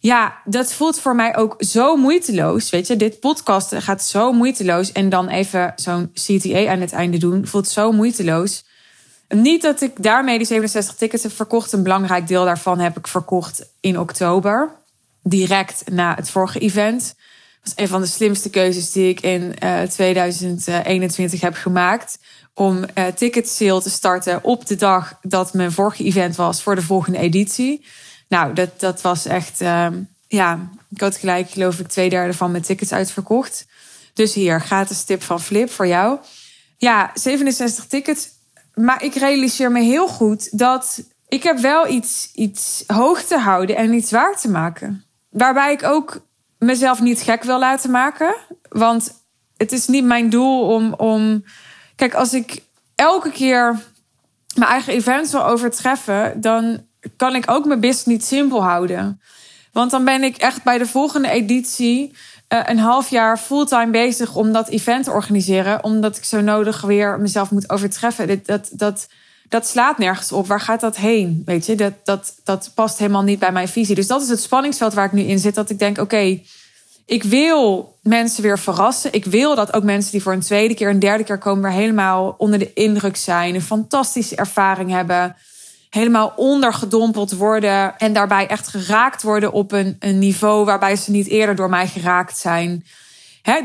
ja, 0.00 0.36
dat 0.44 0.72
voelt 0.72 1.00
voor 1.00 1.14
mij 1.14 1.36
ook 1.36 1.54
zo 1.58 1.96
moeiteloos. 1.96 2.70
Weet 2.70 2.86
je, 2.86 2.96
dit 2.96 3.20
podcast 3.20 3.74
gaat 3.74 4.02
zo 4.02 4.32
moeiteloos. 4.32 4.92
En 4.92 5.08
dan 5.08 5.28
even 5.28 5.72
zo'n 5.76 6.10
CTA 6.12 6.70
aan 6.70 6.80
het 6.80 6.92
einde 6.92 7.18
doen, 7.18 7.46
voelt 7.46 7.68
zo 7.68 7.92
moeiteloos. 7.92 8.64
Niet 9.28 9.62
dat 9.62 9.80
ik 9.80 10.02
daarmee 10.02 10.38
die 10.38 10.46
67 10.46 10.94
tickets 10.94 11.22
heb 11.22 11.32
verkocht. 11.32 11.72
Een 11.72 11.82
belangrijk 11.82 12.26
deel 12.26 12.44
daarvan 12.44 12.78
heb 12.78 12.96
ik 12.96 13.06
verkocht 13.06 13.68
in 13.80 13.98
oktober. 13.98 14.70
Direct 15.22 15.82
na 15.90 16.14
het 16.14 16.30
vorige 16.30 16.58
event. 16.58 17.14
Was 17.66 17.74
een 17.76 17.88
van 17.88 18.00
de 18.00 18.06
slimste 18.06 18.50
keuzes 18.50 18.92
die 18.92 19.08
ik 19.08 19.20
in 19.20 19.54
uh, 19.62 19.82
eh, 19.82 19.90
2021 19.90 21.40
heb 21.40 21.54
gemaakt. 21.54 22.18
Om 22.54 22.84
uh, 22.94 23.06
ticket 23.06 23.48
sale 23.48 23.82
te 23.82 23.90
starten 23.90 24.44
op 24.44 24.66
de 24.66 24.76
dag 24.76 25.18
dat 25.22 25.52
mijn 25.52 25.72
vorige 25.72 26.04
event 26.04 26.36
was 26.36 26.62
voor 26.62 26.74
de 26.74 26.82
volgende 26.82 27.18
editie. 27.18 27.84
Nou, 28.28 28.52
dat, 28.52 28.80
dat 28.80 29.00
was 29.00 29.26
echt, 29.26 29.60
uh, 29.60 29.86
ja, 30.28 30.70
ik 30.90 31.00
had 31.00 31.16
gelijk, 31.16 31.50
geloof 31.50 31.78
ik, 31.78 31.88
twee 31.88 32.08
derde 32.08 32.32
van 32.32 32.50
mijn 32.50 32.62
tickets 32.62 32.92
uitverkocht. 32.92 33.66
Dus 34.14 34.34
hier, 34.34 34.60
gratis 34.60 35.04
tip 35.04 35.22
van 35.22 35.40
Flip 35.40 35.70
voor 35.70 35.86
jou. 35.86 36.18
Ja, 36.76 37.10
67 37.14 37.86
tickets. 37.86 38.28
Maar 38.74 39.02
ik 39.02 39.14
realiseer 39.14 39.72
me 39.72 39.80
heel 39.80 40.08
goed 40.08 40.58
dat 40.58 41.02
ik 41.28 41.42
heb 41.42 41.58
wel 41.58 41.88
iets, 41.88 42.30
iets 42.34 42.84
hoog 42.86 43.22
te 43.22 43.38
houden 43.38 43.76
en 43.76 43.92
iets 43.92 44.10
waar 44.10 44.40
te 44.40 44.48
maken. 44.48 45.04
Waarbij 45.30 45.72
ik 45.72 45.84
ook 45.84 46.20
mezelf 46.58 47.00
niet 47.00 47.20
gek 47.20 47.42
wil 47.42 47.58
laten 47.58 47.90
maken. 47.90 48.34
Want 48.68 49.24
het 49.56 49.72
is 49.72 49.86
niet 49.86 50.04
mijn 50.04 50.30
doel 50.30 50.60
om. 50.60 50.94
om 50.94 51.44
kijk, 51.96 52.14
als 52.14 52.32
ik 52.34 52.62
elke 52.94 53.30
keer 53.30 53.80
mijn 54.54 54.70
eigen 54.70 54.92
events 54.92 55.32
wil 55.32 55.46
overtreffen, 55.46 56.40
dan 56.40 56.86
kan 57.16 57.34
ik 57.34 57.50
ook 57.50 57.64
mijn 57.64 57.80
business 57.80 58.06
niet 58.06 58.24
simpel 58.24 58.62
houden. 58.62 59.20
Want 59.72 59.90
dan 59.90 60.04
ben 60.04 60.22
ik 60.22 60.36
echt 60.36 60.62
bij 60.62 60.78
de 60.78 60.86
volgende 60.86 61.28
editie 61.28 62.14
uh, 62.48 62.60
een 62.64 62.78
half 62.78 63.08
jaar 63.08 63.38
fulltime 63.38 63.90
bezig 63.90 64.34
om 64.34 64.52
dat 64.52 64.68
event 64.68 65.04
te 65.04 65.10
organiseren. 65.10 65.84
Omdat 65.84 66.16
ik 66.16 66.24
zo 66.24 66.40
nodig 66.40 66.80
weer 66.80 67.20
mezelf 67.20 67.50
moet 67.50 67.70
overtreffen. 67.70 68.26
Dat, 68.26 68.46
dat, 68.46 68.70
dat, 68.72 69.08
dat 69.48 69.66
slaat 69.66 69.98
nergens 69.98 70.32
op. 70.32 70.46
Waar 70.46 70.60
gaat 70.60 70.80
dat 70.80 70.96
heen? 70.96 71.42
Weet 71.44 71.66
je, 71.66 71.74
dat, 71.74 71.92
dat, 72.04 72.34
dat 72.44 72.70
past 72.74 72.98
helemaal 72.98 73.22
niet 73.22 73.38
bij 73.38 73.52
mijn 73.52 73.68
visie. 73.68 73.94
Dus 73.94 74.06
dat 74.06 74.22
is 74.22 74.28
het 74.28 74.40
spanningsveld 74.40 74.94
waar 74.94 75.04
ik 75.04 75.12
nu 75.12 75.22
in 75.22 75.38
zit. 75.38 75.54
Dat 75.54 75.70
ik 75.70 75.78
denk, 75.78 75.98
oké, 75.98 76.40
ik 77.06 77.22
wil 77.22 77.94
mensen 78.02 78.42
weer 78.42 78.58
verrassen. 78.58 79.12
Ik 79.12 79.24
wil 79.24 79.54
dat 79.54 79.72
ook 79.72 79.82
mensen 79.82 80.12
die 80.12 80.22
voor 80.22 80.32
een 80.32 80.40
tweede 80.40 80.74
keer, 80.74 80.90
een 80.90 80.98
derde 80.98 81.24
keer 81.24 81.38
komen, 81.38 81.62
weer 81.62 81.80
helemaal 81.80 82.34
onder 82.38 82.58
de 82.58 82.72
indruk 82.72 83.16
zijn. 83.16 83.54
Een 83.54 83.62
fantastische 83.62 84.36
ervaring 84.36 84.90
hebben 84.90 85.36
helemaal 85.90 86.32
ondergedompeld 86.36 87.32
worden 87.32 87.98
en 87.98 88.12
daarbij 88.12 88.46
echt 88.46 88.68
geraakt 88.68 89.22
worden 89.22 89.52
op 89.52 89.72
een, 89.72 89.96
een 89.98 90.18
niveau 90.18 90.64
waarbij 90.64 90.96
ze 90.96 91.10
niet 91.10 91.28
eerder 91.28 91.56
door 91.56 91.68
mij 91.68 91.86
geraakt 91.86 92.38
zijn. 92.38 92.84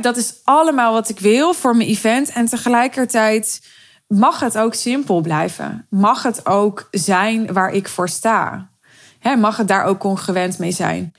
dat 0.01 0.17
is 0.17 0.33
allemaal 0.43 0.93
wat 0.93 1.09
ik 1.09 1.19
wil 1.19 1.53
voor 1.53 1.75
mijn 1.75 1.89
event. 1.89 2.29
En 2.29 2.45
tegelijkertijd 2.45 3.61
mag 4.11 4.39
het 4.39 4.57
ook 4.57 4.73
simpel 4.73 5.21
blijven. 5.21 5.85
Mag 5.89 6.23
het 6.23 6.45
ook 6.45 6.87
zijn 6.91 7.53
waar 7.53 7.71
ik 7.71 7.87
voor 7.87 8.09
sta. 8.09 8.69
mag 9.37 9.57
het 9.57 9.67
daar 9.67 9.83
ook 9.83 9.99
congruent 9.99 10.57
mee 10.57 10.71
zijn. 10.71 11.13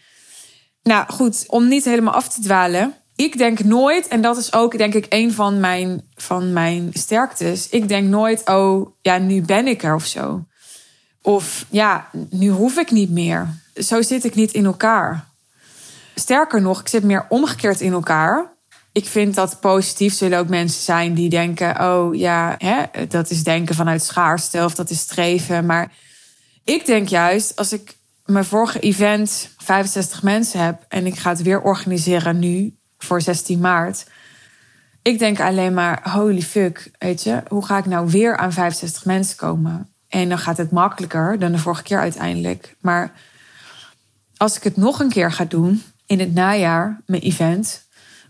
Nou 0.83 1.05
goed, 1.09 1.45
om 1.49 1.69
niet 1.69 1.85
helemaal 1.85 2.15
af 2.15 2.29
te 2.29 2.41
dwalen. 2.41 2.95
Ik 3.17 3.39
denk 3.39 3.65
nooit, 3.65 4.09
en 4.09 4.23
dat 4.23 4.37
is 4.37 4.53
ook 4.53 4.79
denk 4.79 4.95
ik 4.95 5.07
een 5.09 5.33
van 5.33 5.61
mijn, 5.61 6.03
van 6.15 6.53
mijn 6.53 6.91
sterktes. 6.93 7.69
Ik 7.69 7.89
denk 7.89 8.09
nooit, 8.09 8.49
oh 8.49 8.91
ja, 9.01 9.19
nu 9.19 9.43
ben 9.43 9.67
ik 9.67 9.83
er 9.83 9.95
of 9.95 10.07
zo. 10.07 10.45
Of 11.23 11.67
ja, 11.71 12.09
nu 12.31 12.49
hoef 12.51 12.77
ik 12.77 12.91
niet 12.91 13.11
meer. 13.11 13.49
Zo 13.75 14.03
zit 14.03 14.25
ik 14.25 14.35
niet 14.35 14.53
in 14.53 14.65
elkaar. 14.65 15.25
Sterker 16.15 16.61
nog, 16.61 16.81
ik 16.81 16.89
zit 16.89 17.03
meer 17.03 17.27
omgekeerd 17.29 17.81
in 17.81 17.93
elkaar. 17.93 18.52
Ik 18.93 19.07
vind 19.07 19.35
dat 19.35 19.61
positief 19.61 20.15
zullen 20.15 20.39
ook 20.39 20.49
mensen 20.49 20.83
zijn 20.83 21.15
die 21.15 21.29
denken: 21.29 21.81
oh 21.81 22.15
ja, 22.15 22.55
hè, 22.59 23.07
dat 23.07 23.31
is 23.31 23.45
denken 23.45 23.75
vanuit 23.75 24.03
schaarste 24.03 24.65
of 24.65 24.75
dat 24.75 24.91
is 24.91 24.99
streven. 24.99 25.67
Maar 25.67 25.93
ik 26.65 26.87
denk 26.87 27.09
juist, 27.09 27.57
als 27.57 27.73
ik 27.73 27.97
mijn 28.25 28.45
vorige 28.45 28.81
event 28.81 29.51
65 29.57 30.23
mensen 30.23 30.65
heb 30.65 30.85
en 30.89 31.07
ik 31.07 31.19
ga 31.19 31.31
het 31.31 31.43
weer 31.43 31.63
organiseren 31.63 32.39
nu 32.39 32.77
voor 32.99 33.23
16 33.23 33.61
maart. 33.61 34.07
Ik 35.03 35.19
denk 35.19 35.41
alleen 35.41 35.75
maar: 35.75 36.11
holy 36.11 36.43
fuck, 36.43 36.91
weet 36.99 37.23
je, 37.23 37.43
hoe 37.49 37.65
ga 37.67 37.79
ik 37.79 37.87
nou 37.87 38.11
weer 38.11 38.37
aan 38.37 38.53
65 38.53 39.05
mensen 39.05 39.37
komen? 39.37 39.93
En 40.09 40.29
dan 40.29 40.39
gaat 40.39 40.57
het 40.57 40.71
makkelijker 40.71 41.39
dan 41.39 41.53
de 41.53 41.59
vorige 41.59 41.83
keer 41.83 41.99
uiteindelijk. 41.99 42.77
Maar 42.81 43.13
als 44.37 44.57
ik 44.57 44.63
het 44.63 44.77
nog 44.77 45.01
een 45.01 45.09
keer 45.09 45.33
ga 45.33 45.45
doen 45.45 45.83
in 46.07 46.21
het 46.21 46.35
najaar, 46.35 47.01
mijn 47.07 47.23
event, 47.23 47.82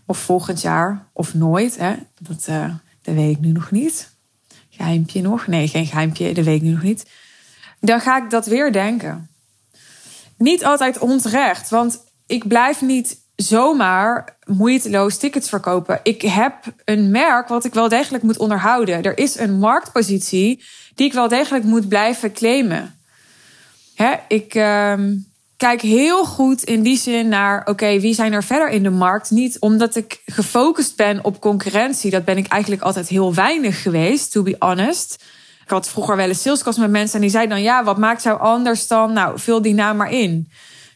of 0.05 0.17
volgend 0.17 0.61
jaar, 0.61 1.07
of 1.13 1.33
nooit, 1.33 1.77
hè, 1.77 1.95
dat, 2.19 2.47
uh, 2.49 2.75
dat 3.01 3.15
weet 3.15 3.35
ik 3.35 3.39
nu 3.39 3.51
nog 3.51 3.71
niet. 3.71 4.11
Geheimpje 4.69 5.21
nog? 5.21 5.47
Nee, 5.47 5.67
geen 5.67 5.85
geheimpje, 5.85 6.33
dat 6.33 6.45
weet 6.45 6.55
ik 6.55 6.61
nu 6.61 6.71
nog 6.71 6.83
niet. 6.83 7.05
Dan 7.79 7.99
ga 7.99 8.23
ik 8.23 8.29
dat 8.29 8.45
weer 8.45 8.71
denken. 8.71 9.29
Niet 10.37 10.65
altijd 10.65 10.99
onterecht, 10.99 11.69
want 11.69 11.99
ik 12.27 12.47
blijf 12.47 12.81
niet 12.81 13.21
zomaar 13.35 14.37
moeiteloos 14.45 15.17
tickets 15.17 15.49
verkopen. 15.49 15.99
Ik 16.03 16.21
heb 16.21 16.73
een 16.85 17.11
merk 17.11 17.47
wat 17.47 17.65
ik 17.65 17.73
wel 17.73 17.89
degelijk 17.89 18.23
moet 18.23 18.37
onderhouden. 18.37 19.03
Er 19.03 19.17
is 19.17 19.37
een 19.37 19.59
marktpositie 19.59 20.63
die 20.95 21.07
ik 21.07 21.13
wel 21.13 21.27
degelijk 21.27 21.63
moet 21.63 21.87
blijven 21.87 22.33
claimen. 22.33 22.99
Hè, 23.95 24.13
ik 24.27 24.55
uh, 24.55 24.93
kijk 25.63 25.81
heel 25.81 26.25
goed 26.25 26.63
in 26.63 26.81
die 26.81 26.97
zin 26.97 27.27
naar, 27.27 27.67
oké, 27.67 27.99
wie 27.99 28.13
zijn 28.13 28.33
er 28.33 28.43
verder 28.43 28.69
in 28.69 28.83
de 28.83 28.89
markt? 28.89 29.31
Niet 29.31 29.59
omdat 29.59 29.95
ik 29.95 30.21
gefocust 30.25 30.95
ben 30.95 31.23
op 31.23 31.39
concurrentie. 31.39 32.11
Dat 32.11 32.25
ben 32.25 32.37
ik 32.37 32.47
eigenlijk 32.47 32.81
altijd 32.81 33.07
heel 33.07 33.33
weinig 33.33 33.81
geweest, 33.81 34.31
to 34.31 34.43
be 34.43 34.55
honest. 34.59 35.23
Ik 35.63 35.69
had 35.69 35.89
vroeger 35.89 36.15
wel 36.15 36.29
een 36.29 36.35
salescast 36.35 36.77
met 36.77 36.91
mensen 36.91 37.15
en 37.15 37.21
die 37.21 37.29
zeiden 37.29 37.55
dan, 37.55 37.65
ja, 37.65 37.83
wat 37.83 37.97
maakt 37.97 38.23
jou 38.23 38.39
anders 38.39 38.87
dan? 38.87 39.13
Nou, 39.13 39.39
vul 39.39 39.61
die 39.61 39.73
naam 39.73 39.97
maar 39.97 40.11
in. 40.11 40.49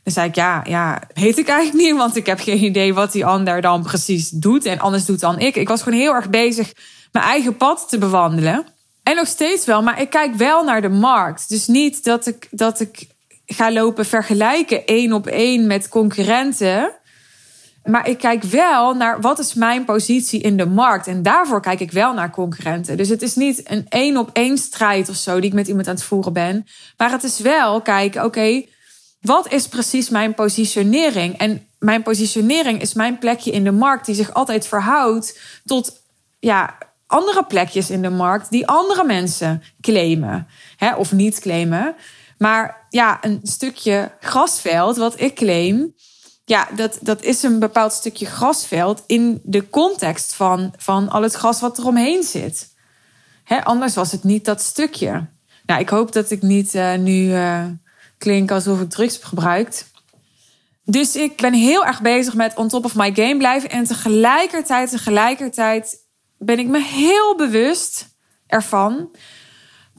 Dan 0.04 0.14
zei 0.14 0.28
ik, 0.28 0.36
ja, 0.36 0.64
ja, 0.68 1.02
weet 1.14 1.38
ik 1.38 1.48
eigenlijk 1.48 1.88
niet, 1.88 1.98
want 1.98 2.16
ik 2.16 2.26
heb 2.26 2.40
geen 2.40 2.64
idee 2.64 2.94
wat 2.94 3.12
die 3.12 3.26
ander 3.26 3.62
dan 3.62 3.84
precies 3.84 4.30
doet 4.30 4.66
en 4.66 4.80
anders 4.80 5.06
doet 5.06 5.20
dan 5.20 5.40
ik. 5.40 5.56
Ik 5.56 5.68
was 5.68 5.82
gewoon 5.82 6.00
heel 6.00 6.14
erg 6.14 6.30
bezig 6.30 6.74
mijn 7.12 7.26
eigen 7.26 7.58
pad 7.58 7.86
te 7.90 7.98
bewandelen. 7.98 8.66
En 9.04 9.16
nog 9.16 9.28
steeds 9.28 9.66
wel, 9.66 9.82
maar 9.82 10.02
ik 10.02 10.10
kijk 10.10 10.36
wel 10.36 10.64
naar 10.64 10.82
de 10.82 10.90
markt. 10.90 11.50
Dus 11.50 11.68
niet 11.68 12.04
dat 12.04 12.28
ik, 12.28 12.48
dat 12.52 12.80
ik 12.80 13.08
ga 13.48 13.72
lopen 13.72 14.06
vergelijken 14.06 14.86
één 14.86 15.14
op 15.14 15.28
één 15.28 15.68
met 15.68 15.90
concurrenten. 15.90 16.92
Maar 17.84 18.10
ik 18.10 18.18
kijk 18.18 18.44
wel 18.44 18.94
naar 18.94 19.22
wat 19.22 19.40
is 19.40 19.54
mijn 19.54 19.86
positie 19.86 20.42
in 20.42 20.58
de 20.58 20.66
markt. 20.66 21.08
En 21.08 21.24
daarvoor 21.24 21.62
kijk 21.62 21.80
ik 21.80 21.92
wel 21.92 22.14
naar 22.14 22.32
concurrenten. 22.32 22.98
Dus 22.98 23.10
het 23.10 23.22
is 23.22 23.36
niet 23.36 23.62
een 23.64 23.86
één 23.90 24.18
op 24.18 24.30
één 24.34 24.58
strijd 24.58 25.10
of 25.10 25.16
zo 25.16 25.40
die 25.40 25.50
ik 25.50 25.56
met 25.56 25.68
iemand 25.68 25.88
aan 25.88 25.96
het 25.96 26.04
voeren 26.04 26.34
ben. 26.34 26.68
Maar 26.98 27.12
het 27.12 27.24
is 27.24 27.40
wel 27.40 27.82
kijken, 27.82 28.26
oké, 28.26 28.64
wat 29.22 29.52
is 29.52 29.68
precies 29.68 30.10
mijn 30.10 30.34
positionering? 30.34 31.38
En 31.38 31.68
mijn 31.80 32.04
positionering 32.04 32.82
is 32.82 32.94
mijn 32.94 33.18
plekje 33.18 33.52
in 33.52 33.64
de 33.64 33.72
markt 33.72 34.06
die 34.06 34.16
zich 34.16 34.34
altijd 34.34 34.68
verhoudt 34.68 35.40
tot 35.66 36.02
ja, 36.40 36.78
andere 37.08 37.46
plekjes 37.46 37.90
in 37.90 38.02
de 38.02 38.10
markt 38.10 38.50
die 38.50 38.68
andere 38.68 39.04
mensen 39.04 39.64
claimen. 39.82 40.48
Hè, 40.78 40.96
of 40.96 41.12
niet 41.12 41.40
claimen. 41.40 41.96
Maar 42.38 42.86
ja, 42.89 43.17
een 43.21 43.39
stukje 43.43 44.12
grasveld 44.19 44.97
wat 44.97 45.19
ik 45.19 45.36
claim. 45.36 45.93
Ja, 46.45 46.67
dat, 46.76 46.97
dat 47.02 47.23
is 47.23 47.43
een 47.43 47.60
bepaald 47.60 47.93
stukje 47.93 48.26
grasveld 48.26 49.04
in 49.06 49.41
de 49.43 49.69
context 49.69 50.36
van, 50.36 50.73
van 50.78 51.10
al 51.10 51.21
het 51.21 51.34
gras 51.34 51.60
wat 51.60 51.78
er 51.78 51.86
omheen 51.86 52.23
zit. 52.23 52.76
Hè, 53.43 53.63
anders 53.63 53.95
was 53.95 54.12
het 54.12 54.23
niet 54.23 54.45
dat 54.45 54.62
stukje. 54.62 55.28
Nou, 55.65 55.82
ik 55.82 55.89
hoop 55.89 56.12
dat 56.12 56.32
ik 56.32 56.41
niet 56.41 56.73
uh, 56.73 56.95
nu 56.95 57.23
uh, 57.23 57.65
klink 58.17 58.52
alsof 58.52 58.82
ik 58.82 58.89
drugs 58.89 59.13
heb 59.13 59.23
gebruikt. 59.23 59.91
Dus 60.84 61.15
ik 61.15 61.38
ben 61.38 61.54
heel 61.54 61.86
erg 61.86 62.02
bezig 62.02 62.34
met 62.34 62.56
on 62.56 62.67
top 62.67 62.86
of 62.86 62.95
my 62.95 63.13
game 63.15 63.38
blijven. 63.38 63.69
En 63.69 63.84
tegelijkertijd, 63.84 64.89
tegelijkertijd 64.89 66.06
ben 66.38 66.60
ik 66.60 66.67
me 66.67 66.82
heel 66.82 67.36
bewust 67.36 68.15
ervan 68.47 69.10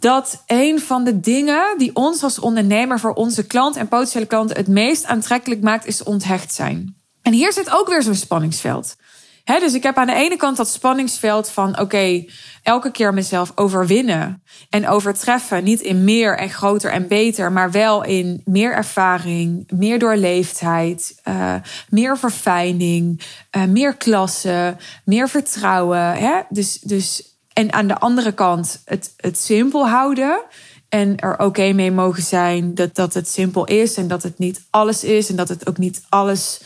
dat 0.00 0.42
een 0.46 0.80
van 0.80 1.04
de 1.04 1.20
dingen 1.20 1.78
die 1.78 1.94
ons 1.94 2.22
als 2.22 2.38
ondernemer 2.38 3.00
voor 3.00 3.12
onze 3.12 3.46
klant 3.46 3.76
en 3.76 3.88
potentiële 3.88 4.26
klanten 4.26 4.56
het 4.56 4.68
meest 4.68 5.04
aantrekkelijk 5.04 5.60
maakt, 5.60 5.86
is 5.86 6.02
onthecht 6.02 6.54
zijn. 6.54 6.96
En 7.22 7.32
hier 7.32 7.52
zit 7.52 7.70
ook 7.70 7.88
weer 7.88 8.02
zo'n 8.02 8.14
spanningsveld. 8.14 8.96
dus 9.44 9.74
ik 9.74 9.82
heb 9.82 9.96
aan 9.96 10.06
de 10.06 10.14
ene 10.14 10.36
kant 10.36 10.56
dat 10.56 10.68
spanningsveld 10.68 11.48
van 11.48 11.80
oké, 11.80 12.24
elke 12.62 12.90
keer 12.90 13.14
mezelf 13.14 13.52
overwinnen 13.54 14.42
en 14.70 14.88
overtreffen. 14.88 15.64
Niet 15.64 15.80
in 15.80 16.04
meer 16.04 16.38
en 16.38 16.50
groter 16.50 16.90
en 16.90 17.08
beter, 17.08 17.52
maar 17.52 17.70
wel 17.70 18.04
in 18.04 18.42
meer 18.44 18.72
ervaring, 18.72 19.70
meer 19.74 19.98
doorleefdheid, 19.98 21.20
uh, 21.28 21.54
meer 21.88 22.18
verfijning, 22.18 23.22
uh, 23.56 23.64
meer 23.64 23.96
klasse, 23.96 24.76
meer 25.04 25.28
vertrouwen. 25.28 26.46
Dus, 26.48 26.78
dus 26.80 27.37
en 27.58 27.72
aan 27.72 27.86
de 27.86 27.98
andere 27.98 28.32
kant 28.32 28.82
het, 28.84 29.12
het 29.16 29.38
simpel 29.38 29.88
houden. 29.88 30.40
En 30.88 31.16
er 31.16 31.38
oké 31.38 31.72
mee 31.72 31.92
mogen 31.92 32.22
zijn 32.22 32.74
dat, 32.74 32.94
dat 32.94 33.14
het 33.14 33.28
simpel 33.28 33.64
is. 33.64 33.96
En 33.96 34.08
dat 34.08 34.22
het 34.22 34.38
niet 34.38 34.66
alles 34.70 35.04
is. 35.04 35.28
En 35.28 35.36
dat 35.36 35.48
het 35.48 35.68
ook 35.68 35.78
niet 35.78 36.02
alles 36.08 36.60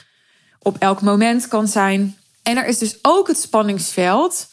op 0.58 0.76
elk 0.78 1.00
moment 1.00 1.48
kan 1.48 1.68
zijn. 1.68 2.16
En 2.42 2.56
er 2.56 2.66
is 2.66 2.78
dus 2.78 2.98
ook 3.02 3.28
het 3.28 3.38
spanningsveld 3.38 4.48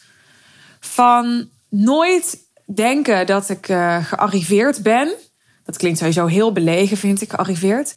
van 0.79 1.49
nooit 1.69 2.37
denken 2.65 3.25
dat 3.25 3.49
ik 3.49 3.69
uh, 3.69 4.05
gearriveerd 4.05 4.83
ben. 4.83 5.13
Dat 5.63 5.77
klinkt 5.77 5.97
sowieso 5.97 6.25
heel 6.25 6.51
belegen, 6.51 6.97
vind 6.97 7.21
ik, 7.21 7.29
gearriveerd. 7.29 7.95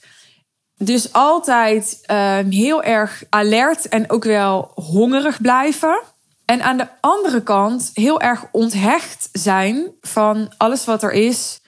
Dus 0.77 1.13
altijd 1.13 1.99
uh, 2.11 2.39
heel 2.49 2.83
erg 2.83 3.25
alert 3.29 3.89
en 3.89 4.11
ook 4.11 4.25
wel 4.25 4.73
hongerig 4.75 5.41
blijven. 5.41 6.03
En 6.53 6.63
aan 6.63 6.77
de 6.77 6.89
andere 7.01 7.43
kant 7.43 7.91
heel 7.95 8.21
erg 8.21 8.45
onthecht 8.51 9.29
zijn 9.33 9.91
van 10.01 10.53
alles 10.57 10.85
wat 10.85 11.03
er 11.03 11.13
is 11.13 11.61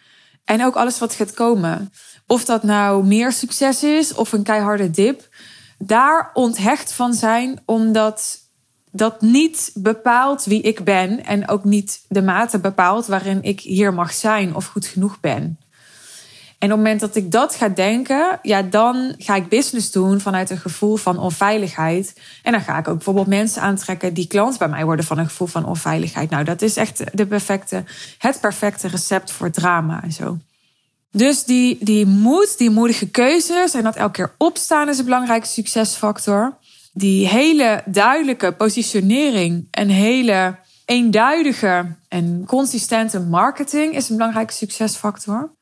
en 0.45 0.65
ook 0.65 0.75
alles 0.75 0.99
wat 0.99 1.15
gaat 1.15 1.35
komen. 1.35 1.93
Of 2.27 2.45
dat 2.45 2.63
nou 2.63 3.07
meer 3.07 3.33
succes 3.33 3.83
is 3.83 4.15
of 4.15 4.33
een 4.33 4.43
keiharde 4.43 4.91
dip. 4.91 5.29
Daar 5.79 6.31
onthecht 6.35 6.93
van 6.93 7.15
zijn, 7.15 7.63
omdat 7.65 8.39
dat 8.91 9.21
niet 9.21 9.71
bepaalt 9.75 10.45
wie 10.45 10.63
ik 10.63 10.85
ben 10.85 11.25
en 11.25 11.49
ook 11.49 11.65
niet 11.65 12.05
de 12.09 12.23
mate 12.23 12.59
bepaalt 12.59 13.07
waarin 13.07 13.43
ik 13.43 13.61
hier 13.61 13.95
mag 13.95 14.13
zijn 14.13 14.55
of 14.55 14.67
goed 14.67 14.87
genoeg 14.87 15.21
ben. 15.21 15.59
En 16.65 16.73
op 16.73 16.77
het 16.77 16.87
moment 16.87 17.01
dat 17.01 17.17
ik 17.17 17.31
dat 17.31 17.55
ga 17.55 17.69
denken, 17.69 18.39
ja, 18.43 18.63
dan 18.63 19.15
ga 19.19 19.35
ik 19.35 19.49
business 19.49 19.91
doen 19.91 20.21
vanuit 20.21 20.51
een 20.51 20.59
gevoel 20.59 20.97
van 20.97 21.19
onveiligheid. 21.19 22.21
En 22.43 22.53
dan 22.53 22.61
ga 22.61 22.79
ik 22.79 22.89
ook 22.89 22.95
bijvoorbeeld 22.95 23.27
mensen 23.27 23.63
aantrekken 23.63 24.15
die 24.15 24.27
klant 24.27 24.59
bij 24.59 24.69
mij 24.69 24.85
worden 24.85 25.05
van 25.05 25.19
een 25.19 25.27
gevoel 25.27 25.47
van 25.47 25.67
onveiligheid. 25.67 26.31
Nou, 26.31 26.45
dat 26.45 26.63
is 26.63 26.77
echt 26.77 27.17
de 27.17 27.27
perfecte, 27.27 27.85
het 28.19 28.41
perfecte 28.41 28.89
recept 28.89 29.31
voor 29.31 29.51
drama 29.51 30.03
en 30.03 30.13
zo. 30.13 30.39
Dus 31.11 31.45
die, 31.45 31.79
die 31.81 32.07
moed, 32.07 32.59
die 32.59 32.71
moedige 32.71 33.11
keuzes 33.11 33.75
en 33.75 33.83
dat 33.83 33.97
elke 33.97 34.13
keer 34.13 34.35
opstaan 34.39 34.89
is 34.89 34.99
een 34.99 35.05
belangrijke 35.05 35.47
succesfactor. 35.47 36.57
Die 36.93 37.29
hele 37.29 37.83
duidelijke 37.87 38.53
positionering 38.53 39.69
en 39.71 39.89
hele 39.89 40.57
eenduidige 40.85 41.95
en 42.09 42.45
consistente 42.47 43.21
marketing 43.21 43.95
is 43.95 44.09
een 44.09 44.17
belangrijke 44.17 44.53
succesfactor 44.53 45.53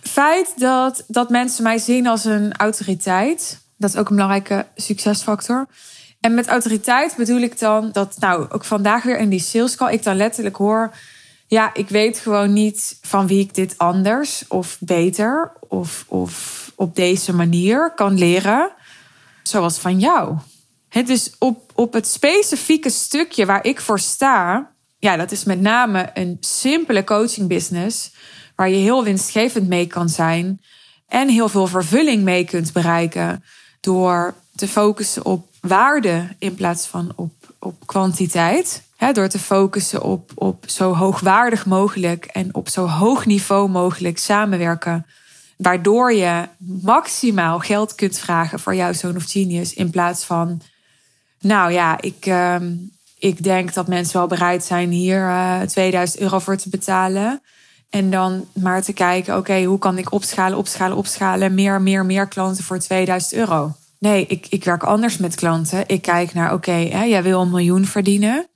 feit 0.00 0.52
dat, 0.56 1.04
dat 1.06 1.30
mensen 1.30 1.62
mij 1.62 1.78
zien 1.78 2.06
als 2.06 2.24
een 2.24 2.56
autoriteit, 2.56 3.60
dat 3.76 3.90
is 3.90 3.96
ook 3.96 4.08
een 4.08 4.16
belangrijke 4.16 4.66
succesfactor. 4.74 5.66
En 6.20 6.34
met 6.34 6.48
autoriteit 6.48 7.16
bedoel 7.16 7.40
ik 7.40 7.58
dan 7.58 7.92
dat, 7.92 8.16
nou, 8.18 8.50
ook 8.50 8.64
vandaag 8.64 9.02
weer 9.02 9.18
in 9.18 9.28
die 9.28 9.40
sales 9.40 9.76
call, 9.76 9.92
ik 9.92 10.02
dan 10.02 10.16
letterlijk 10.16 10.56
hoor, 10.56 10.94
ja, 11.46 11.74
ik 11.74 11.88
weet 11.88 12.18
gewoon 12.18 12.52
niet 12.52 12.98
van 13.02 13.26
wie 13.26 13.40
ik 13.40 13.54
dit 13.54 13.78
anders 13.78 14.44
of 14.48 14.76
beter 14.80 15.52
of, 15.68 16.04
of 16.08 16.72
op 16.74 16.96
deze 16.96 17.34
manier 17.34 17.92
kan 17.94 18.18
leren, 18.18 18.70
zoals 19.42 19.78
van 19.78 19.98
jou. 19.98 20.36
Het 20.88 21.06
dus 21.06 21.32
op, 21.38 21.72
op 21.74 21.92
het 21.92 22.06
specifieke 22.06 22.90
stukje 22.90 23.46
waar 23.46 23.64
ik 23.64 23.80
voor 23.80 24.00
sta, 24.00 24.70
ja, 24.98 25.16
dat 25.16 25.32
is 25.32 25.44
met 25.44 25.60
name 25.60 26.10
een 26.14 26.36
simpele 26.40 27.04
coaching 27.04 27.48
business 27.48 28.10
waar 28.58 28.68
je 28.68 28.76
heel 28.76 29.04
winstgevend 29.04 29.68
mee 29.68 29.86
kan 29.86 30.08
zijn 30.08 30.60
en 31.08 31.28
heel 31.28 31.48
veel 31.48 31.66
vervulling 31.66 32.22
mee 32.22 32.44
kunt 32.44 32.72
bereiken. 32.72 33.44
door 33.80 34.34
te 34.56 34.68
focussen 34.68 35.24
op 35.24 35.48
waarde 35.60 36.28
in 36.38 36.54
plaats 36.54 36.86
van 36.86 37.12
op, 37.16 37.32
op 37.58 37.86
kwantiteit. 37.86 38.82
door 39.12 39.28
te 39.28 39.38
focussen 39.38 40.02
op, 40.02 40.30
op 40.34 40.64
zo 40.66 40.94
hoogwaardig 40.94 41.66
mogelijk 41.66 42.24
en 42.24 42.54
op 42.54 42.68
zo 42.68 42.86
hoog 42.86 43.26
niveau 43.26 43.68
mogelijk 43.68 44.18
samenwerken. 44.18 45.06
Waardoor 45.56 46.12
je 46.12 46.48
maximaal 46.82 47.58
geld 47.58 47.94
kunt 47.94 48.18
vragen 48.18 48.60
voor 48.60 48.74
jouw 48.74 48.92
zoon 48.92 49.16
of 49.16 49.30
genius. 49.30 49.74
In 49.74 49.90
plaats 49.90 50.24
van, 50.24 50.60
nou 51.40 51.72
ja, 51.72 52.00
ik, 52.00 52.26
ehm, 52.26 52.72
ik 53.18 53.42
denk 53.42 53.74
dat 53.74 53.88
mensen 53.88 54.18
wel 54.18 54.26
bereid 54.26 54.64
zijn 54.64 54.90
hier 54.90 55.20
uh, 55.20 55.62
eh, 55.62 55.68
2000 55.68 56.20
euro 56.20 56.38
voor 56.38 56.56
te 56.56 56.68
betalen. 56.68 57.42
En 57.90 58.10
dan 58.10 58.46
maar 58.52 58.82
te 58.82 58.92
kijken, 58.92 59.36
oké, 59.36 59.64
hoe 59.64 59.78
kan 59.78 59.98
ik 59.98 60.12
opschalen, 60.12 60.58
opschalen, 60.58 60.96
opschalen. 60.96 61.54
Meer, 61.54 61.82
meer, 61.82 62.06
meer 62.06 62.28
klanten 62.28 62.64
voor 62.64 62.78
2000 62.78 63.32
euro. 63.32 63.72
Nee, 63.98 64.26
ik, 64.26 64.46
ik 64.50 64.64
werk 64.64 64.82
anders 64.82 65.16
met 65.16 65.34
klanten. 65.34 65.84
Ik 65.86 66.02
kijk 66.02 66.34
naar, 66.34 66.52
oké, 66.52 66.76
jij 66.76 67.22
wil 67.22 67.40
een 67.40 67.50
miljoen 67.50 67.84
verdienen. 67.84 68.46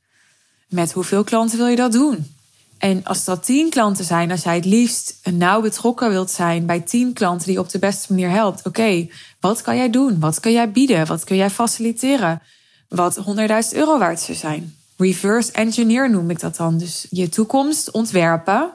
Met 0.69 0.93
hoeveel 0.93 1.25
klanten 1.25 1.59
wil 1.59 1.67
je 1.67 1.77
dat 1.77 1.93
doen? 1.93 2.35
En 2.79 3.05
als 3.05 3.25
dat 3.25 3.45
tien 3.45 3.71
klanten 3.71 4.05
zijn, 4.05 4.31
als 4.31 4.43
jij 4.43 4.55
het 4.55 4.65
liefst 4.65 5.21
nauw 5.31 5.61
betrokken 5.61 6.09
wilt 6.11 6.31
zijn 6.31 6.67
bij 6.67 6.81
tien 6.81 7.13
klanten 7.13 7.47
die 7.47 7.59
op 7.59 7.69
de 7.69 7.79
beste 7.79 8.13
manier 8.13 8.31
helpt. 8.31 8.67
Oké, 8.67 9.09
wat 9.41 9.63
kan 9.63 9.77
jij 9.77 9.91
doen? 9.91 10.21
Wat 10.21 10.41
kun 10.41 10.53
jij 10.53 10.71
bieden? 10.71 11.07
Wat 11.07 11.25
kun 11.25 11.37
jij 11.37 11.51
faciliteren? 11.51 12.43
Wat 12.89 13.19
100.000 13.19 13.25
euro 13.73 13.99
waard 13.99 14.21
zou 14.21 14.39
zijn. 14.39 14.77
Reverse 14.97 15.53
engineer 15.53 16.11
noem 16.11 16.31
ik 16.31 16.41
dat 16.41 16.57
dan. 16.57 16.79
Dus 16.79 17.07
je 17.11 17.29
toekomst 17.29 17.91
ontwerpen 17.91 18.71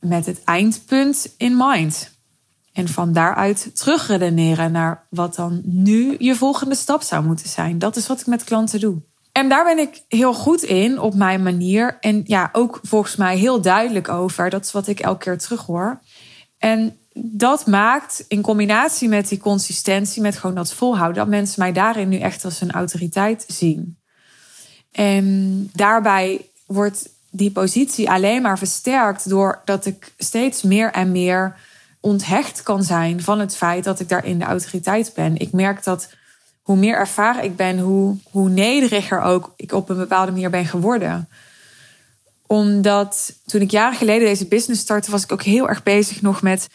met 0.00 0.26
het 0.26 0.44
eindpunt 0.44 1.34
in 1.36 1.56
mind. 1.56 2.18
En 2.72 2.88
van 2.88 3.12
daaruit 3.12 3.70
terugredeneren 3.76 4.72
naar 4.72 5.06
wat 5.10 5.34
dan 5.34 5.60
nu 5.64 6.16
je 6.18 6.34
volgende 6.34 6.74
stap 6.74 7.02
zou 7.02 7.24
moeten 7.24 7.48
zijn. 7.48 7.78
Dat 7.78 7.96
is 7.96 8.06
wat 8.06 8.20
ik 8.20 8.26
met 8.26 8.44
klanten 8.44 8.80
doe. 8.80 9.02
En 9.32 9.48
daar 9.48 9.64
ben 9.64 9.78
ik 9.78 10.02
heel 10.08 10.34
goed 10.34 10.62
in 10.62 11.00
op 11.00 11.14
mijn 11.14 11.42
manier. 11.42 11.96
En 12.00 12.22
ja, 12.24 12.48
ook 12.52 12.80
volgens 12.82 13.16
mij 13.16 13.36
heel 13.36 13.60
duidelijk 13.60 14.08
over. 14.08 14.50
Dat 14.50 14.64
is 14.64 14.72
wat 14.72 14.86
ik 14.86 15.00
elke 15.00 15.24
keer 15.24 15.38
terughoor. 15.38 16.00
En 16.58 16.98
dat 17.14 17.66
maakt 17.66 18.24
in 18.28 18.42
combinatie 18.42 19.08
met 19.08 19.28
die 19.28 19.38
consistentie, 19.38 20.22
met 20.22 20.36
gewoon 20.36 20.56
dat 20.56 20.72
volhouden, 20.72 21.16
dat 21.16 21.28
mensen 21.28 21.62
mij 21.62 21.72
daarin 21.72 22.08
nu 22.08 22.18
echt 22.18 22.44
als 22.44 22.60
een 22.60 22.70
autoriteit 22.70 23.44
zien. 23.48 23.98
En 24.92 25.70
daarbij 25.72 26.50
wordt 26.66 27.08
die 27.30 27.50
positie 27.50 28.10
alleen 28.10 28.42
maar 28.42 28.58
versterkt 28.58 29.28
doordat 29.28 29.86
ik 29.86 30.12
steeds 30.18 30.62
meer 30.62 30.92
en 30.92 31.12
meer 31.12 31.56
onthecht 32.00 32.62
kan 32.62 32.82
zijn 32.82 33.22
van 33.22 33.40
het 33.40 33.56
feit 33.56 33.84
dat 33.84 34.00
ik 34.00 34.08
daarin 34.08 34.38
de 34.38 34.44
autoriteit 34.44 35.12
ben. 35.14 35.36
Ik 35.36 35.52
merk 35.52 35.84
dat 35.84 36.08
hoe 36.62 36.76
meer 36.76 36.96
ervaren 36.96 37.44
ik 37.44 37.56
ben, 37.56 37.78
hoe, 37.78 38.16
hoe 38.30 38.48
nederiger 38.48 39.20
ook 39.20 39.52
ik 39.56 39.72
op 39.72 39.88
een 39.88 39.96
bepaalde 39.96 40.32
manier 40.32 40.50
ben 40.50 40.66
geworden. 40.66 41.28
Omdat 42.46 43.32
toen 43.46 43.60
ik 43.60 43.70
jaren 43.70 43.98
geleden 43.98 44.28
deze 44.28 44.46
business 44.46 44.80
startte, 44.80 45.10
was 45.10 45.22
ik 45.22 45.32
ook 45.32 45.42
heel 45.42 45.68
erg 45.68 45.82
bezig 45.82 46.22
nog 46.22 46.42
met, 46.42 46.68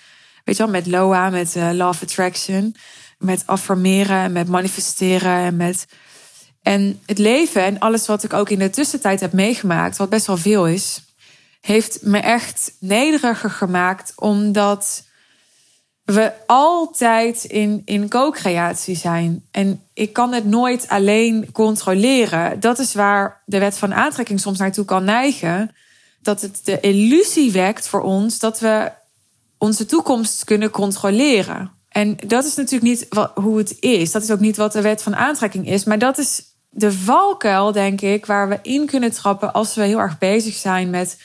weet 0.43 0.57
je 0.57 0.63
wel, 0.63 0.71
met 0.71 0.87
LOA, 0.87 1.29
met 1.29 1.55
uh, 1.55 1.69
Love 1.71 2.03
Attraction, 2.03 2.75
met 3.17 3.43
affirmeren, 3.45 4.31
met 4.31 4.47
manifesteren 4.47 5.37
en 5.37 5.55
met. 5.55 5.85
En 6.65 6.99
het 7.05 7.17
leven 7.17 7.63
en 7.63 7.79
alles 7.79 8.07
wat 8.07 8.23
ik 8.23 8.33
ook 8.33 8.49
in 8.49 8.59
de 8.59 8.69
tussentijd 8.69 9.19
heb 9.19 9.33
meegemaakt, 9.33 9.97
wat 9.97 10.09
best 10.09 10.25
wel 10.25 10.37
veel 10.37 10.67
is, 10.67 11.01
heeft 11.61 12.01
me 12.01 12.17
echt 12.17 12.71
nederiger 12.79 13.49
gemaakt, 13.49 14.13
omdat 14.15 15.03
we 16.03 16.31
altijd 16.45 17.43
in, 17.43 17.81
in 17.85 18.09
co-creatie 18.09 18.95
zijn. 18.95 19.45
En 19.51 19.81
ik 19.93 20.13
kan 20.13 20.33
het 20.33 20.45
nooit 20.45 20.87
alleen 20.87 21.51
controleren. 21.51 22.59
Dat 22.59 22.79
is 22.79 22.93
waar 22.93 23.41
de 23.45 23.59
wet 23.59 23.77
van 23.77 23.93
aantrekking 23.93 24.39
soms 24.39 24.57
naartoe 24.59 24.85
kan 24.85 25.03
neigen. 25.03 25.75
Dat 26.21 26.41
het 26.41 26.61
de 26.63 26.79
illusie 26.79 27.51
wekt 27.51 27.87
voor 27.87 28.01
ons 28.01 28.39
dat 28.39 28.59
we 28.59 28.91
onze 29.57 29.85
toekomst 29.85 30.43
kunnen 30.43 30.69
controleren. 30.69 31.71
En 31.89 32.17
dat 32.27 32.45
is 32.45 32.55
natuurlijk 32.55 32.91
niet 32.91 33.07
hoe 33.33 33.57
het 33.57 33.77
is. 33.79 34.11
Dat 34.11 34.23
is 34.23 34.31
ook 34.31 34.39
niet 34.39 34.57
wat 34.57 34.71
de 34.71 34.81
wet 34.81 35.01
van 35.01 35.15
aantrekking 35.15 35.67
is. 35.67 35.83
Maar 35.83 35.99
dat 35.99 36.17
is 36.17 36.53
de 36.77 36.91
valkuil, 36.91 37.71
denk 37.71 38.01
ik, 38.01 38.25
waar 38.25 38.49
we 38.49 38.59
in 38.61 38.85
kunnen 38.85 39.11
trappen 39.11 39.53
als 39.53 39.75
we 39.75 39.83
heel 39.83 39.99
erg 39.99 40.17
bezig 40.17 40.53
zijn 40.53 40.89
met, 40.89 41.21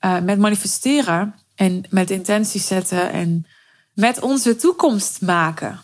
uh, 0.00 0.20
met 0.20 0.38
manifesteren 0.38 1.34
en 1.54 1.84
met 1.90 2.10
intenties 2.10 2.66
zetten 2.66 3.10
en 3.12 3.46
met 3.94 4.20
onze 4.20 4.56
toekomst 4.56 5.20
maken. 5.20 5.80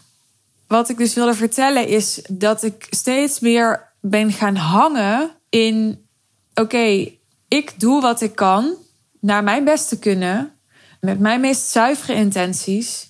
Wat 0.67 0.89
ik 0.89 0.97
dus 0.97 1.15
wilde 1.15 1.35
vertellen 1.35 1.87
is 1.87 2.23
dat 2.29 2.63
ik 2.63 2.87
steeds 2.91 3.41
meer 3.41 3.93
ben 4.01 4.33
gaan 4.33 4.57
hangen 4.57 5.31
in: 5.49 6.07
oké, 6.55 7.13
ik 7.49 7.81
doe 7.81 8.01
wat 8.01 8.21
ik 8.21 8.35
kan, 8.35 8.75
naar 9.21 9.45
mijn 9.45 9.65
beste 9.65 9.99
kunnen, 9.99 10.53
met 11.01 11.19
mijn 11.19 11.41
meest 11.41 11.69
zuivere 11.69 12.15
intenties, 12.15 13.10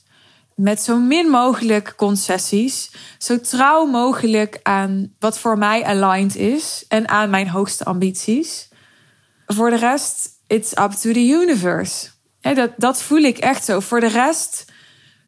met 0.61 0.83
zo 0.83 0.99
min 0.99 1.27
mogelijk 1.27 1.93
concessies, 1.97 2.91
zo 3.19 3.41
trouw 3.41 3.85
mogelijk 3.85 4.61
aan 4.63 5.13
wat 5.19 5.39
voor 5.39 5.59
mij 5.59 5.85
aligned 5.85 6.37
is 6.37 6.85
en 6.89 7.09
aan 7.09 7.31
mijn 7.31 7.49
hoogste 7.49 7.85
ambities. 7.85 8.69
Voor 9.47 9.71
de 9.71 9.77
rest, 9.77 10.29
it's 10.47 10.71
up 10.73 10.91
to 10.91 11.13
the 11.13 11.27
universe. 11.29 12.09
dat, 12.41 12.71
dat 12.77 13.03
voel 13.03 13.23
ik 13.23 13.39
echt 13.39 13.65
zo. 13.65 13.81
Voor 13.81 14.01
de 14.01 14.09
rest 14.09 14.65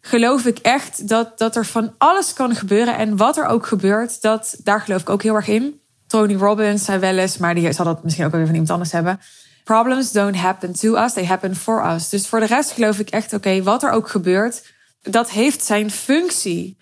geloof 0.01 0.47
ik 0.47 0.59
echt 0.59 1.09
dat, 1.09 1.39
dat 1.39 1.57
er 1.57 1.67
van 1.67 1.95
alles 1.99 2.33
kan 2.33 2.55
gebeuren. 2.55 2.97
En 2.97 3.17
wat 3.17 3.37
er 3.37 3.47
ook 3.47 3.67
gebeurt, 3.67 4.23
dat, 4.23 4.57
daar 4.63 4.81
geloof 4.81 5.01
ik 5.01 5.11
ook 5.11 5.23
heel 5.23 5.35
erg 5.35 5.49
in. 5.49 5.81
Tony 6.07 6.35
Robbins 6.35 6.85
zei 6.85 6.99
wel 6.99 7.19
eens, 7.19 7.39
maar 7.39 7.55
die 7.55 7.73
zal 7.73 7.85
dat 7.85 8.05
misschien 8.05 8.25
ook 8.25 8.33
weer 8.33 8.45
van 8.45 8.53
iemand 8.53 8.71
anders 8.71 8.93
hebben. 8.93 9.21
Problems 9.65 10.13
don't 10.13 10.37
happen 10.37 10.73
to 10.73 10.97
us, 10.97 11.13
they 11.13 11.27
happen 11.27 11.57
for 11.57 11.95
us. 11.95 12.09
Dus 12.09 12.29
voor 12.29 12.41
de 12.41 12.47
rest 12.47 12.71
geloof 12.71 12.99
ik 12.99 13.11
echt, 13.11 13.33
oké, 13.33 13.63
wat 13.63 13.83
er 13.83 13.91
ook 13.91 14.09
gebeurt, 14.09 14.63
dat 15.03 15.31
heeft 15.31 15.65
zijn 15.65 15.91
functie. 15.91 16.77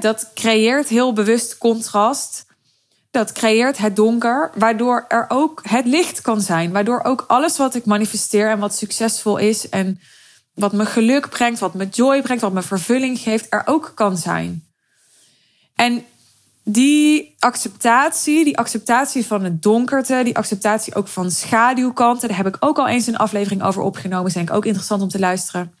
Dat 0.00 0.30
creëert 0.34 0.88
heel 0.88 1.12
bewust 1.12 1.58
contrast. 1.58 2.46
Dat 3.10 3.32
creëert 3.32 3.78
het 3.78 3.96
donker, 3.96 4.50
waardoor 4.54 5.04
er 5.08 5.24
ook 5.28 5.60
het 5.68 5.86
licht 5.86 6.20
kan 6.20 6.40
zijn. 6.40 6.72
Waardoor 6.72 7.02
ook 7.02 7.24
alles 7.26 7.56
wat 7.56 7.74
ik 7.74 7.84
manifesteer 7.84 8.50
en 8.50 8.58
wat 8.58 8.74
succesvol 8.74 9.36
is 9.36 9.68
en 9.68 10.00
wat 10.54 10.72
me 10.72 10.86
geluk 10.86 11.28
brengt, 11.28 11.58
wat 11.58 11.74
me 11.74 11.88
joy 11.88 12.22
brengt, 12.22 12.42
wat 12.42 12.52
me 12.52 12.62
vervulling 12.62 13.18
geeft, 13.18 13.46
er 13.48 13.62
ook 13.64 13.92
kan 13.94 14.16
zijn. 14.16 14.64
En 15.74 16.04
die 16.64 17.34
acceptatie, 17.38 18.44
die 18.44 18.58
acceptatie 18.58 19.26
van 19.26 19.44
het 19.44 19.62
donkerte, 19.62 20.20
die 20.24 20.36
acceptatie 20.36 20.94
ook 20.94 21.08
van 21.08 21.30
schaduwkanten, 21.30 22.28
daar 22.28 22.36
heb 22.36 22.46
ik 22.46 22.56
ook 22.60 22.78
al 22.78 22.88
eens 22.88 23.06
een 23.06 23.16
aflevering 23.16 23.62
over 23.62 23.82
opgenomen. 23.82 24.26
Is 24.26 24.32
denk 24.32 24.48
ik 24.48 24.54
ook 24.54 24.64
interessant 24.64 25.02
om 25.02 25.08
te 25.08 25.18
luisteren. 25.18 25.74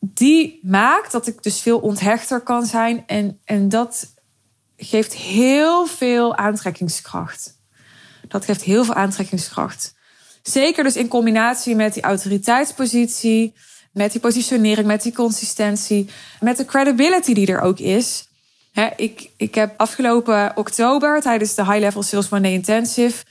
Die 0.00 0.60
maakt 0.62 1.12
dat 1.12 1.26
ik 1.26 1.42
dus 1.42 1.60
veel 1.60 1.78
onthechter 1.78 2.40
kan 2.40 2.66
zijn. 2.66 3.04
En, 3.06 3.40
en 3.44 3.68
dat 3.68 4.06
geeft 4.76 5.14
heel 5.14 5.86
veel 5.86 6.36
aantrekkingskracht. 6.36 7.56
Dat 8.28 8.44
geeft 8.44 8.62
heel 8.62 8.84
veel 8.84 8.94
aantrekkingskracht. 8.94 9.94
Zeker 10.42 10.84
dus 10.84 10.96
in 10.96 11.08
combinatie 11.08 11.74
met 11.74 11.94
die 11.94 12.02
autoriteitspositie 12.02 13.54
met 13.98 14.12
die 14.12 14.20
positionering, 14.20 14.86
met 14.86 15.02
die 15.02 15.12
consistentie, 15.12 16.08
met 16.40 16.56
de 16.56 16.64
credibility 16.64 17.34
die 17.34 17.46
er 17.46 17.60
ook 17.60 17.78
is. 17.78 18.28
ik, 18.96 19.30
ik 19.36 19.54
heb 19.54 19.74
afgelopen 19.76 20.52
oktober 20.56 21.20
tijdens 21.20 21.54
de 21.54 21.64
High 21.64 21.78
Level 21.78 22.02
Sales 22.02 22.28
Monday 22.28 22.52
Intensive 22.52 23.24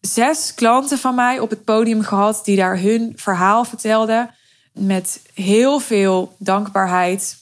zes 0.00 0.54
klanten 0.54 0.98
van 0.98 1.14
mij 1.14 1.38
op 1.38 1.50
het 1.50 1.64
podium 1.64 2.02
gehad 2.02 2.44
die 2.44 2.56
daar 2.56 2.78
hun 2.78 3.12
verhaal 3.16 3.64
vertelden. 3.64 4.34
Met 4.72 5.22
heel 5.34 5.78
veel 5.78 6.34
dankbaarheid, 6.38 7.36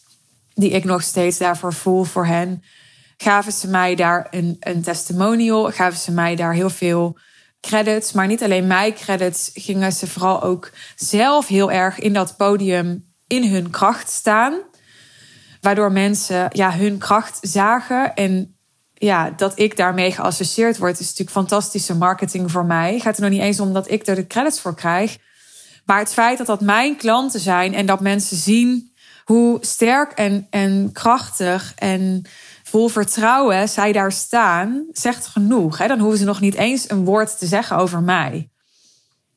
die 0.55 0.71
ik 0.71 0.85
nog 0.85 1.03
steeds 1.03 1.39
daarvoor 1.39 1.73
voel 1.73 2.05
voor 2.05 2.27
hen. 2.27 2.63
Gaven 3.17 3.53
ze 3.53 3.69
mij 3.69 3.95
daar 3.95 4.27
een, 4.31 4.57
een 4.61 4.83
testimonial, 4.83 5.71
gaven 5.71 5.99
ze 5.99 6.13
mij 6.13 6.37
daar 6.37 6.53
heel 6.53 6.71
veel 6.71 7.19
credits. 7.61 8.13
Maar 8.13 8.27
niet 8.27 8.43
alleen 8.43 8.67
mij 8.67 8.93
credits, 8.93 9.51
gingen 9.55 9.93
ze 9.93 10.07
vooral 10.07 10.43
ook 10.43 10.71
zelf 10.97 11.47
heel 11.47 11.71
erg 11.73 11.99
in 11.99 12.13
dat 12.13 12.37
podium 12.37 13.13
in 13.27 13.53
hun 13.53 13.71
kracht 13.71 14.11
staan. 14.11 14.61
Waardoor 15.61 15.93
mensen 15.93 16.49
ja, 16.53 16.73
hun 16.73 16.99
kracht 16.99 17.39
zagen. 17.41 18.15
En 18.15 18.59
ja, 18.95 19.31
dat 19.31 19.59
ik 19.59 19.77
daarmee 19.77 20.13
geassocieerd 20.13 20.79
word, 20.79 21.01
is 21.01 21.07
natuurlijk 21.07 21.31
fantastische 21.31 21.95
marketing 21.95 22.51
voor 22.51 22.65
mij. 22.65 22.99
Gaat 22.99 23.17
er 23.17 23.23
nog 23.23 23.31
niet 23.31 23.41
eens 23.41 23.61
om 23.61 23.73
dat 23.73 23.91
ik 23.91 24.07
er 24.07 24.15
de 24.15 24.27
credits 24.27 24.61
voor 24.61 24.75
krijg. 24.75 25.19
Maar 25.89 25.99
het 25.99 26.13
feit 26.13 26.39
dat 26.39 26.47
dat 26.47 26.61
mijn 26.61 26.97
klanten 26.97 27.41
zijn 27.41 27.75
en 27.75 27.87
dat 27.87 28.01
mensen 28.01 28.37
zien 28.37 28.93
hoe 29.25 29.59
sterk 29.61 30.13
en, 30.13 30.47
en 30.51 30.91
krachtig 30.93 31.73
en 31.77 32.23
vol 32.63 32.89
vertrouwen 32.89 33.69
zij 33.69 33.93
daar 33.93 34.13
staan, 34.13 34.85
zegt 34.93 35.27
genoeg. 35.27 35.79
Hè? 35.79 35.87
Dan 35.87 35.99
hoeven 35.99 36.19
ze 36.19 36.25
nog 36.25 36.41
niet 36.41 36.55
eens 36.55 36.91
een 36.91 37.05
woord 37.05 37.39
te 37.39 37.47
zeggen 37.47 37.77
over 37.77 38.03
mij. 38.03 38.49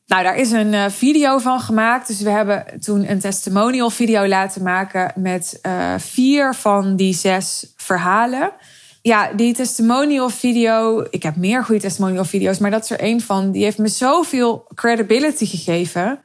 Nou, 0.06 0.22
daar 0.22 0.36
is 0.36 0.50
een 0.50 0.72
uh, 0.72 0.84
video 0.88 1.38
van 1.38 1.60
gemaakt. 1.60 2.06
Dus 2.06 2.20
we 2.20 2.30
hebben 2.30 2.64
toen 2.80 3.10
een 3.10 3.20
testimonial 3.20 3.90
video 3.90 4.26
laten 4.26 4.62
maken 4.62 5.12
met 5.16 5.58
uh, 5.62 5.94
vier 5.98 6.54
van 6.54 6.96
die 6.96 7.14
zes 7.14 7.72
verhalen. 7.76 8.52
Ja, 9.02 9.32
die 9.32 9.54
testimonial 9.54 10.28
video. 10.28 11.06
Ik 11.10 11.22
heb 11.22 11.36
meer 11.36 11.64
goede 11.64 11.80
testimonial 11.80 12.24
video's, 12.24 12.58
maar 12.58 12.70
dat 12.70 12.82
is 12.82 12.90
er 12.90 13.02
een 13.02 13.20
van. 13.20 13.50
Die 13.50 13.64
heeft 13.64 13.78
me 13.78 13.88
zoveel 13.88 14.66
credibility 14.74 15.46
gegeven. 15.46 16.20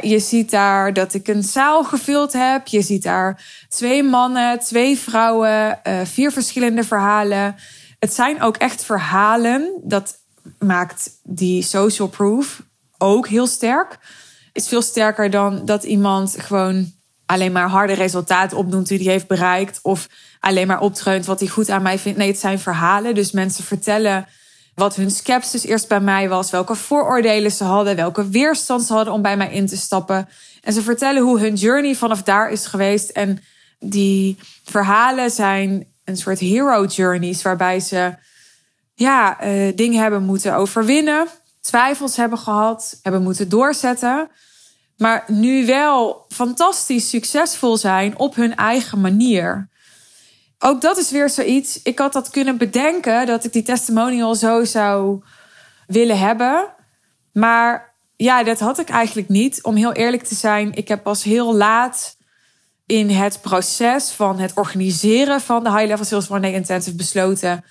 Je 0.00 0.18
ziet 0.18 0.50
daar 0.50 0.92
dat 0.92 1.14
ik 1.14 1.28
een 1.28 1.42
zaal 1.42 1.84
gevuld 1.84 2.32
heb. 2.32 2.66
Je 2.66 2.82
ziet 2.82 3.02
daar 3.02 3.44
twee 3.68 4.02
mannen, 4.02 4.58
twee 4.58 4.98
vrouwen, 4.98 5.80
uh, 5.86 6.00
vier 6.04 6.32
verschillende 6.32 6.84
verhalen. 6.84 7.56
Het 7.98 8.14
zijn 8.14 8.42
ook 8.42 8.56
echt 8.56 8.84
verhalen. 8.84 9.80
Dat 9.82 10.18
maakt 10.58 11.10
die 11.22 11.62
social 11.62 12.08
proof 12.08 12.62
ook 12.98 13.28
heel 13.28 13.46
sterk. 13.46 13.98
Is 14.52 14.68
veel 14.68 14.82
sterker 14.82 15.30
dan 15.30 15.64
dat 15.64 15.84
iemand 15.84 16.36
gewoon 16.38 16.92
alleen 17.26 17.52
maar 17.52 17.68
harde 17.68 17.92
resultaten 17.92 18.56
opnoemt 18.56 18.88
die 18.88 19.02
hij 19.02 19.12
heeft 19.12 19.26
bereikt. 19.26 19.78
Of 19.82 20.08
alleen 20.40 20.66
maar 20.66 20.80
optreunt 20.80 21.26
wat 21.26 21.40
hij 21.40 21.48
goed 21.48 21.70
aan 21.70 21.82
mij 21.82 21.98
vindt. 21.98 22.18
Nee, 22.18 22.28
het 22.28 22.38
zijn 22.38 22.58
verhalen. 22.58 23.14
Dus 23.14 23.30
mensen 23.30 23.64
vertellen 23.64 24.26
wat 24.76 24.96
hun 24.96 25.10
sceptisch 25.10 25.64
eerst 25.64 25.88
bij 25.88 26.00
mij 26.00 26.28
was. 26.28 26.50
Welke 26.50 26.74
vooroordelen 26.74 27.52
ze 27.52 27.64
hadden. 27.64 27.96
Welke 27.96 28.28
weerstand 28.28 28.82
ze 28.82 28.92
hadden 28.92 29.14
om 29.14 29.22
bij 29.22 29.36
mij 29.36 29.52
in 29.52 29.66
te 29.66 29.76
stappen. 29.76 30.28
En 30.62 30.72
ze 30.72 30.82
vertellen 30.82 31.22
hoe 31.22 31.40
hun 31.40 31.54
journey 31.54 31.94
vanaf 31.94 32.22
daar 32.22 32.50
is 32.50 32.66
geweest. 32.66 33.10
En 33.10 33.42
die 33.78 34.38
verhalen 34.64 35.30
zijn 35.30 35.86
een 36.04 36.16
soort 36.16 36.38
hero 36.38 36.84
journeys. 36.84 37.42
Waarbij 37.42 37.80
ze 37.80 38.14
ja, 38.94 39.44
uh, 39.44 39.72
dingen 39.74 40.02
hebben 40.02 40.22
moeten 40.22 40.56
overwinnen 40.56 41.28
twijfels 41.66 42.16
hebben 42.16 42.38
gehad, 42.38 42.98
hebben 43.02 43.22
moeten 43.22 43.48
doorzetten. 43.48 44.28
Maar 44.96 45.24
nu 45.26 45.66
wel 45.66 46.26
fantastisch 46.28 47.08
succesvol 47.08 47.76
zijn 47.76 48.18
op 48.18 48.34
hun 48.34 48.56
eigen 48.56 49.00
manier. 49.00 49.68
Ook 50.58 50.80
dat 50.80 50.96
is 50.96 51.10
weer 51.10 51.30
zoiets. 51.30 51.82
Ik 51.82 51.98
had 51.98 52.12
dat 52.12 52.30
kunnen 52.30 52.56
bedenken 52.56 53.26
dat 53.26 53.44
ik 53.44 53.52
die 53.52 53.62
testimonial 53.62 54.34
zo 54.34 54.64
zou 54.64 55.22
willen 55.86 56.18
hebben. 56.18 56.66
Maar 57.32 57.94
ja, 58.16 58.42
dat 58.42 58.58
had 58.58 58.78
ik 58.78 58.88
eigenlijk 58.88 59.28
niet. 59.28 59.62
Om 59.62 59.74
heel 59.74 59.92
eerlijk 59.92 60.22
te 60.22 60.34
zijn, 60.34 60.74
ik 60.74 60.88
heb 60.88 61.02
pas 61.02 61.22
heel 61.22 61.54
laat 61.54 62.16
in 62.86 63.10
het 63.10 63.40
proces 63.40 64.10
van 64.10 64.38
het 64.38 64.52
organiseren 64.54 65.40
van 65.40 65.64
de 65.64 65.70
High 65.70 65.86
Level 65.86 66.04
Sales 66.04 66.30
One 66.30 66.52
Intensive 66.52 66.96
besloten 66.96 67.64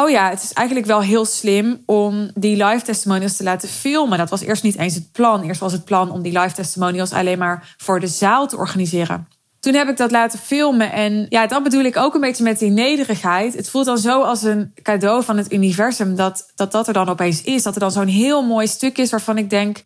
oh 0.00 0.10
ja, 0.10 0.28
het 0.28 0.42
is 0.42 0.52
eigenlijk 0.52 0.86
wel 0.86 1.02
heel 1.02 1.24
slim 1.24 1.82
om 1.86 2.30
die 2.34 2.64
live 2.64 2.84
testimonials 2.84 3.36
te 3.36 3.42
laten 3.42 3.68
filmen. 3.68 4.18
Dat 4.18 4.30
was 4.30 4.40
eerst 4.40 4.62
niet 4.62 4.78
eens 4.78 4.94
het 4.94 5.12
plan. 5.12 5.42
Eerst 5.42 5.60
was 5.60 5.72
het 5.72 5.84
plan 5.84 6.10
om 6.10 6.22
die 6.22 6.38
live 6.38 6.54
testimonials 6.54 7.12
alleen 7.12 7.38
maar 7.38 7.74
voor 7.76 8.00
de 8.00 8.06
zaal 8.06 8.48
te 8.48 8.56
organiseren. 8.56 9.28
Toen 9.64 9.74
heb 9.74 9.88
ik 9.88 9.96
dat 9.96 10.10
laten 10.10 10.38
filmen. 10.38 10.92
En 10.92 11.26
ja, 11.28 11.46
dat 11.46 11.62
bedoel 11.62 11.84
ik 11.84 11.96
ook 11.96 12.14
een 12.14 12.20
beetje 12.20 12.42
met 12.42 12.58
die 12.58 12.70
nederigheid. 12.70 13.54
Het 13.54 13.70
voelt 13.70 13.86
dan 13.86 13.98
zo 13.98 14.22
als 14.22 14.42
een 14.42 14.72
cadeau 14.82 15.24
van 15.24 15.36
het 15.36 15.52
universum 15.52 16.16
dat 16.16 16.52
dat, 16.54 16.72
dat 16.72 16.86
er 16.86 16.92
dan 16.92 17.08
opeens 17.08 17.42
is. 17.42 17.62
Dat 17.62 17.74
er 17.74 17.80
dan 17.80 17.90
zo'n 17.90 18.06
heel 18.06 18.42
mooi 18.42 18.66
stuk 18.66 18.98
is 18.98 19.10
waarvan 19.10 19.38
ik 19.38 19.50
denk: 19.50 19.84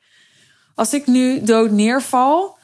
als 0.74 0.92
ik 0.94 1.06
nu 1.06 1.42
dood 1.42 1.70
neerval, 1.70 2.58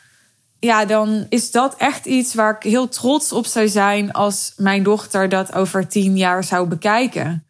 ja, 0.58 0.84
dan 0.84 1.26
is 1.28 1.50
dat 1.50 1.74
echt 1.76 2.06
iets 2.06 2.34
waar 2.34 2.56
ik 2.56 2.62
heel 2.62 2.88
trots 2.88 3.32
op 3.32 3.46
zou 3.46 3.68
zijn 3.68 4.12
als 4.12 4.52
mijn 4.56 4.82
dochter 4.82 5.28
dat 5.28 5.54
over 5.54 5.88
tien 5.88 6.16
jaar 6.16 6.44
zou 6.44 6.68
bekijken. 6.68 7.46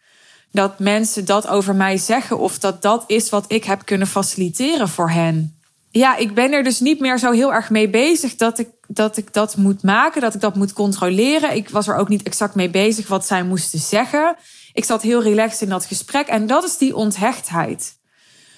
Dat 0.51 0.79
mensen 0.79 1.25
dat 1.25 1.49
over 1.49 1.75
mij 1.75 1.97
zeggen 1.97 2.39
of 2.39 2.59
dat 2.59 2.83
dat 2.83 3.05
is 3.07 3.29
wat 3.29 3.45
ik 3.49 3.65
heb 3.65 3.85
kunnen 3.85 4.07
faciliteren 4.07 4.89
voor 4.89 5.11
hen. 5.11 5.59
Ja, 5.91 6.17
ik 6.17 6.35
ben 6.35 6.53
er 6.53 6.63
dus 6.63 6.81
niet 6.81 7.01
meer 7.01 7.19
zo 7.19 7.31
heel 7.33 7.53
erg 7.53 7.71
mee 7.71 7.89
bezig 7.89 8.37
dat 8.37 8.59
ik, 8.59 8.69
dat 8.89 9.17
ik 9.17 9.33
dat 9.33 9.57
moet 9.57 9.83
maken, 9.83 10.21
dat 10.21 10.35
ik 10.35 10.41
dat 10.41 10.55
moet 10.55 10.73
controleren. 10.73 11.57
Ik 11.57 11.69
was 11.69 11.89
er 11.89 11.97
ook 11.97 12.09
niet 12.09 12.23
exact 12.23 12.55
mee 12.55 12.71
bezig 12.71 13.09
wat 13.09 13.27
zij 13.27 13.43
moesten 13.43 13.79
zeggen. 13.79 14.37
Ik 14.73 14.85
zat 14.85 15.03
heel 15.03 15.23
relaxed 15.23 15.61
in 15.61 15.69
dat 15.69 15.85
gesprek 15.85 16.27
en 16.27 16.47
dat 16.47 16.65
is 16.65 16.79
die 16.79 16.97
onthechtheid 16.97 17.97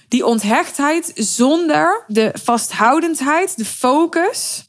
die 0.09 0.27
onthechtheid 0.27 1.13
zonder 1.15 2.05
de 2.07 2.35
vasthoudendheid, 2.43 3.57
de 3.57 3.65
focus 3.65 4.69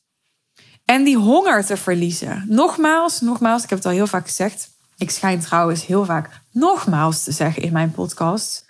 en 0.86 1.04
die 1.04 1.18
honger 1.18 1.66
te 1.66 1.78
verliezen. 1.78 2.46
Nogmaals, 2.48 3.22
nogmaals, 3.22 3.64
ik 3.64 3.70
heb 3.70 3.78
het 3.78 3.88
al 3.88 3.94
heel 3.94 4.08
vaak 4.08 4.26
gezegd. 4.28 4.70
Ik 4.98 5.12
schijn 5.12 5.40
trouwens 5.40 5.86
heel 5.86 6.06
vaak 6.06 6.30
nogmaals 6.52 7.24
te 7.24 7.32
zeggen 7.32 7.62
in 7.62 7.74
mijn 7.74 7.92
podcast. 7.92 8.66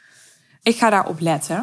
Ik 0.62 0.78
ga 0.78 0.90
daarop 0.90 1.20
letten. 1.20 1.56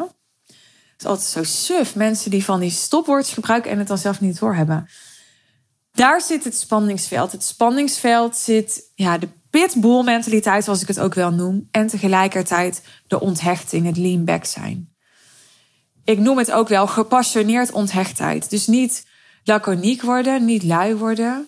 Het 0.46 1.02
is 1.02 1.06
altijd 1.06 1.28
zo 1.28 1.42
suf. 1.42 1.94
Mensen 1.94 2.30
die 2.30 2.44
van 2.44 2.60
die 2.60 2.70
stopwoords 2.70 3.32
gebruiken 3.32 3.70
en 3.70 3.78
het 3.78 3.88
dan 3.88 3.98
zelf 3.98 4.20
niet 4.20 4.38
doorhebben. 4.38 4.88
Daar 5.94 6.20
zit 6.20 6.44
het 6.44 6.56
spanningsveld. 6.56 7.32
Het 7.32 7.44
spanningsveld 7.44 8.36
zit 8.36 8.82
ja, 8.94 9.18
de 9.18 9.28
pitbull 9.50 10.02
mentaliteit, 10.02 10.64
zoals 10.64 10.82
ik 10.82 10.88
het 10.88 11.00
ook 11.00 11.14
wel 11.14 11.30
noem. 11.30 11.68
En 11.70 11.86
tegelijkertijd 11.86 12.82
de 13.06 13.20
onthechting, 13.20 13.86
het 13.86 13.96
lean 13.96 14.24
back 14.24 14.44
zijn 14.44 14.94
ik 16.04 16.18
noem 16.18 16.38
het 16.38 16.52
ook 16.52 16.68
wel 16.68 16.86
gepassioneerd 16.86 17.72
onthechtheid. 17.72 18.50
Dus 18.50 18.66
niet 18.66 19.06
laconiek 19.44 20.02
worden, 20.02 20.44
niet 20.44 20.62
lui 20.62 20.94
worden, 20.94 21.46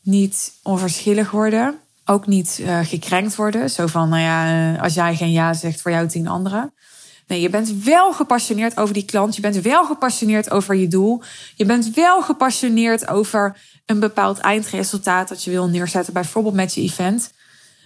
niet 0.00 0.52
onverschillig 0.62 1.30
worden, 1.30 1.78
ook 2.04 2.26
niet 2.26 2.58
uh, 2.60 2.78
gekrenkt 2.82 3.36
worden. 3.36 3.70
Zo 3.70 3.86
van, 3.86 4.08
nou 4.08 4.22
ja, 4.22 4.72
eh, 4.74 4.82
als 4.82 4.94
jij 4.94 5.16
geen 5.16 5.32
ja 5.32 5.54
zegt, 5.54 5.80
voor 5.80 5.90
jou 5.90 6.08
tien 6.08 6.28
anderen. 6.28 6.72
Nee, 7.28 7.40
je 7.40 7.50
bent 7.50 7.82
wel 7.84 8.12
gepassioneerd 8.12 8.76
over 8.76 8.94
die 8.94 9.04
klant. 9.04 9.34
Je 9.34 9.40
bent 9.40 9.56
wel 9.60 9.84
gepassioneerd 9.84 10.50
over 10.50 10.74
je 10.74 10.88
doel. 10.88 11.22
Je 11.54 11.64
bent 11.64 11.94
wel 11.94 12.22
gepassioneerd 12.22 13.08
over 13.08 13.56
een 13.86 14.00
bepaald 14.00 14.38
eindresultaat 14.38 15.28
dat 15.28 15.44
je 15.44 15.50
wil 15.50 15.68
neerzetten, 15.68 16.12
bijvoorbeeld 16.12 16.54
met 16.54 16.74
je 16.74 16.80
event. 16.80 17.32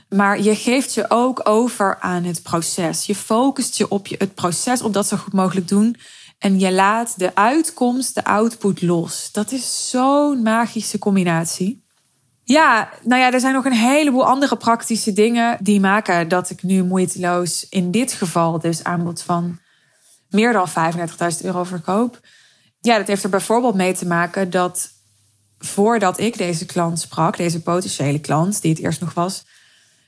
Maar 0.09 0.40
je 0.40 0.55
geeft 0.55 0.94
je 0.94 1.11
ook 1.11 1.48
over 1.48 1.98
aan 2.00 2.24
het 2.24 2.42
proces. 2.42 3.07
Je 3.07 3.14
focust 3.14 3.76
je 3.76 3.88
op 3.88 4.07
je, 4.07 4.14
het 4.18 4.35
proces, 4.35 4.83
op 4.83 4.92
dat 4.92 5.07
zo 5.07 5.16
goed 5.16 5.33
mogelijk 5.33 5.68
doen. 5.68 5.96
En 6.38 6.59
je 6.59 6.72
laat 6.72 7.18
de 7.18 7.35
uitkomst, 7.35 8.14
de 8.14 8.24
output 8.24 8.83
los. 8.83 9.28
Dat 9.33 9.52
is 9.52 9.90
zo'n 9.90 10.42
magische 10.42 10.98
combinatie. 10.98 11.82
Ja, 12.44 12.90
nou 13.02 13.20
ja, 13.20 13.33
er 13.33 13.40
zijn 13.40 13.55
nog 13.55 13.64
een 13.64 13.72
heleboel 13.72 14.26
andere 14.26 14.57
praktische 14.57 15.12
dingen 15.12 15.59
die 15.61 15.81
maken 15.81 16.28
dat 16.28 16.50
ik 16.50 16.62
nu 16.62 16.83
moeiteloos 16.83 17.66
in 17.68 17.90
dit 17.90 18.12
geval 18.12 18.59
dus 18.59 18.85
aanbod 18.85 19.22
van 19.22 19.59
meer 20.31 20.52
dan 20.52 20.68
35.000 20.68 21.40
euro 21.42 21.64
verkoop. 21.64 22.20
Ja, 22.81 22.98
dat 22.98 23.07
heeft 23.07 23.24
er 23.24 23.31
bijvoorbeeld 23.31 23.74
mee 23.74 23.94
te 23.94 24.07
maken 24.07 24.50
dat 24.50 24.90
voordat 25.59 26.18
ik 26.18 26.38
deze 26.38 26.66
klant 26.66 27.00
sprak, 27.00 27.37
deze 27.37 27.62
potentiële 27.62 28.20
klant, 28.20 28.62
die 28.62 28.70
het 28.70 28.81
eerst 28.81 29.00
nog 29.00 29.14
was, 29.14 29.44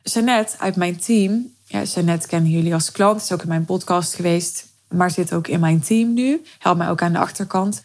Jeannette 0.03 0.59
uit 0.59 0.77
mijn 0.77 0.97
team. 0.99 1.53
Ja, 1.67 1.83
Jeannette 1.83 2.27
kennen 2.27 2.51
jullie 2.51 2.75
als 2.75 2.93
klant, 2.93 3.23
is 3.23 3.33
ook 3.33 3.43
in 3.43 3.49
mijn 3.49 3.65
podcast 3.65 4.15
geweest, 4.15 4.67
maar 4.89 5.11
zit 5.11 5.33
ook 5.33 5.49
in 5.49 5.61
mijn 5.61 5.81
team 5.81 6.13
nu. 6.13 6.43
Helpt 6.59 6.79
mij 6.79 6.89
ook 6.89 7.03
aan 7.03 7.13
de 7.13 7.19
achterkant. 7.19 7.85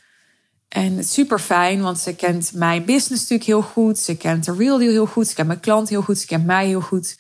En 0.69 1.03
super 1.03 1.39
fijn, 1.39 1.81
want 1.81 1.99
ze 1.99 2.15
kent 2.15 2.53
mijn 2.53 2.85
business 2.85 3.21
natuurlijk 3.21 3.43
heel 3.43 3.61
goed. 3.61 3.97
Ze 3.97 4.17
kent 4.17 4.45
de 4.45 4.53
real 4.53 4.77
deal 4.77 4.91
heel 4.91 5.05
goed. 5.05 5.27
Ze 5.27 5.35
kent 5.35 5.47
mijn 5.47 5.59
klant 5.59 5.89
heel 5.89 6.01
goed. 6.01 6.17
Ze 6.17 6.25
kent 6.25 6.45
mij 6.45 6.67
heel 6.67 6.81
goed. 6.81 7.17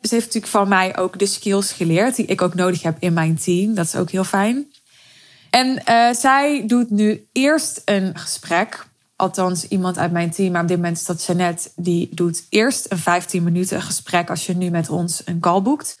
Dus 0.00 0.10
ze 0.10 0.14
heeft 0.14 0.26
natuurlijk 0.26 0.52
van 0.52 0.68
mij 0.68 0.96
ook 0.96 1.18
de 1.18 1.26
skills 1.26 1.72
geleerd 1.72 2.16
die 2.16 2.26
ik 2.26 2.42
ook 2.42 2.54
nodig 2.54 2.82
heb 2.82 2.96
in 2.98 3.12
mijn 3.12 3.36
team. 3.36 3.74
Dat 3.74 3.86
is 3.86 3.96
ook 3.96 4.10
heel 4.10 4.24
fijn. 4.24 4.66
En 5.50 5.82
uh, 5.88 6.14
zij 6.14 6.66
doet 6.66 6.90
nu 6.90 7.26
eerst 7.32 7.82
een 7.84 8.18
gesprek 8.18 8.86
althans 9.16 9.68
iemand 9.68 9.98
uit 9.98 10.12
mijn 10.12 10.30
team, 10.30 10.52
maar 10.52 10.62
op 10.62 10.68
dit 10.68 10.76
moment 10.76 10.96
is 10.96 11.04
dat 11.04 11.24
Jeannette, 11.24 11.70
die 11.76 12.08
doet 12.12 12.46
eerst 12.48 12.86
een 12.88 12.98
15 12.98 13.42
minuten 13.42 13.82
gesprek 13.82 14.30
als 14.30 14.46
je 14.46 14.56
nu 14.56 14.70
met 14.70 14.88
ons 14.88 15.22
een 15.24 15.40
call 15.40 15.62
boekt. 15.62 16.00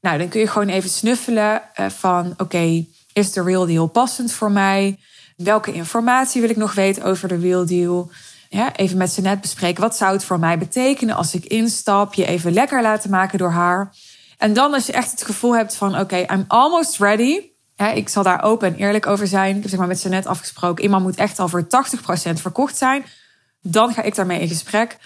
Nou, 0.00 0.18
dan 0.18 0.28
kun 0.28 0.40
je 0.40 0.46
gewoon 0.46 0.68
even 0.68 0.90
snuffelen 0.90 1.62
eh, 1.74 1.90
van 1.90 2.34
oké, 2.36 2.84
is 3.12 3.32
de 3.32 3.42
real 3.42 3.66
deal 3.66 3.86
passend 3.86 4.32
voor 4.32 4.52
mij? 4.52 4.98
Welke 5.36 5.72
informatie 5.72 6.40
wil 6.40 6.50
ik 6.50 6.56
nog 6.56 6.74
weten 6.74 7.02
over 7.02 7.28
de 7.28 7.38
real 7.38 7.66
deal? 7.66 8.10
Ja, 8.48 8.76
even 8.76 8.96
met 8.96 9.14
Jeannette 9.14 9.40
bespreken. 9.40 9.82
Wat 9.82 9.96
zou 9.96 10.12
het 10.12 10.24
voor 10.24 10.38
mij 10.38 10.58
betekenen 10.58 11.16
als 11.16 11.34
ik 11.34 11.44
instap? 11.44 12.14
Je 12.14 12.26
even 12.26 12.52
lekker 12.52 12.82
laten 12.82 13.10
maken 13.10 13.38
door 13.38 13.50
haar. 13.50 13.94
En 14.38 14.52
dan 14.52 14.74
als 14.74 14.86
je 14.86 14.92
echt 14.92 15.10
het 15.10 15.24
gevoel 15.24 15.56
hebt 15.56 15.74
van 15.74 15.98
oké, 15.98 16.16
I'm 16.16 16.44
almost 16.48 16.98
ready 16.98 17.52
ik 17.76 18.08
zal 18.08 18.22
daar 18.22 18.42
open 18.42 18.68
en 18.68 18.74
eerlijk 18.74 19.06
over 19.06 19.26
zijn. 19.26 19.56
Ik 19.56 19.62
heb 19.62 19.70
zeg 19.70 19.78
maar 19.78 20.10
met 20.10 20.26
afgesproken. 20.26 20.84
Iemand 20.84 21.02
moet 21.02 21.16
echt 21.16 21.38
al 21.38 21.48
voor 21.48 21.66
80% 21.66 21.68
verkocht 22.32 22.76
zijn. 22.76 23.04
Dan 23.60 23.92
ga 23.92 24.02
ik 24.02 24.14
daarmee 24.14 24.40
in 24.40 24.48
gesprek. 24.48 24.98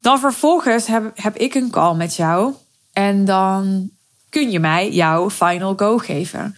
Dan 0.00 0.18
vervolgens 0.18 0.86
heb 1.14 1.36
ik 1.36 1.54
een 1.54 1.70
call 1.70 1.94
met 1.94 2.16
jou. 2.16 2.54
En 2.92 3.24
dan 3.24 3.90
kun 4.28 4.50
je 4.50 4.60
mij 4.60 4.90
jouw 4.90 5.30
final 5.30 5.74
go 5.76 5.98
geven. 5.98 6.56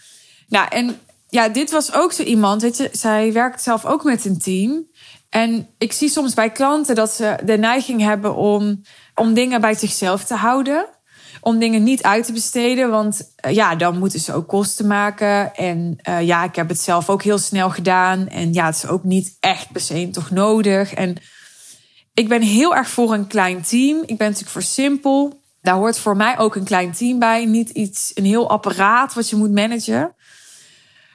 Nou, 0.49 0.69
en 0.69 1.01
ja, 1.33 1.49
dit 1.49 1.71
was 1.71 1.95
ook 1.95 2.13
zo 2.13 2.23
iemand. 2.23 2.63
Weet 2.63 2.77
je, 2.77 2.89
zij 2.93 3.33
werkt 3.33 3.63
zelf 3.63 3.85
ook 3.85 4.05
met 4.05 4.25
een 4.25 4.39
team. 4.39 4.87
En 5.29 5.69
ik 5.79 5.93
zie 5.93 6.09
soms 6.09 6.35
bij 6.35 6.51
klanten 6.51 6.95
dat 6.95 7.11
ze 7.11 7.39
de 7.45 7.59
neiging 7.59 8.01
hebben 8.01 8.35
om, 8.35 8.83
om 9.15 9.35
dingen 9.35 9.61
bij 9.61 9.75
zichzelf 9.75 10.25
te 10.25 10.35
houden 10.35 10.89
om 11.45 11.59
dingen 11.59 11.83
niet 11.83 12.03
uit 12.03 12.25
te 12.25 12.33
besteden. 12.33 12.91
Want 12.91 13.33
eh, 13.37 13.55
ja, 13.55 13.75
dan 13.75 13.99
moeten 13.99 14.21
ze 14.21 14.33
ook 14.33 14.49
kosten 14.49 14.87
maken. 14.87 15.55
En 15.55 15.99
uh, 16.09 16.23
ja, 16.23 16.45
ik 16.45 16.57
heb 16.57 16.69
het 16.69 16.81
zelf 16.81 17.09
ook 17.09 17.23
heel 17.23 17.39
snel 17.39 17.71
gedaan. 17.71 18.29
En 18.29 18.53
ja, 18.53 18.67
het 18.67 18.77
is 18.77 18.87
ook 18.87 19.05
niet 19.05 19.37
echt 19.41 19.73
per 19.73 19.81
se 19.81 20.11
toch 20.11 20.31
nodig. 20.31 20.95
En 20.95 21.17
ik 22.15 22.29
ben 22.29 22.43
heel 22.43 22.75
erg 22.75 22.89
voor 22.89 23.13
een 23.13 23.27
klein 23.27 23.63
team. 23.63 24.01
Ik 24.01 24.19
ben 24.19 24.27
natuurlijk 24.27 24.51
voor 24.53 24.63
simpel. 24.63 25.41
Daar 25.61 25.75
hoort 25.75 25.99
voor 25.99 26.17
mij 26.17 26.39
ook 26.39 26.55
een 26.55 26.65
klein 26.65 26.93
team 26.93 27.19
bij. 27.19 27.45
Niet 27.45 27.71
iets, 27.71 28.11
een 28.15 28.25
heel 28.25 28.51
apparaat 28.51 29.15
wat 29.15 29.31
je 29.31 29.37
moet 29.37 29.53
managen. 29.53 30.15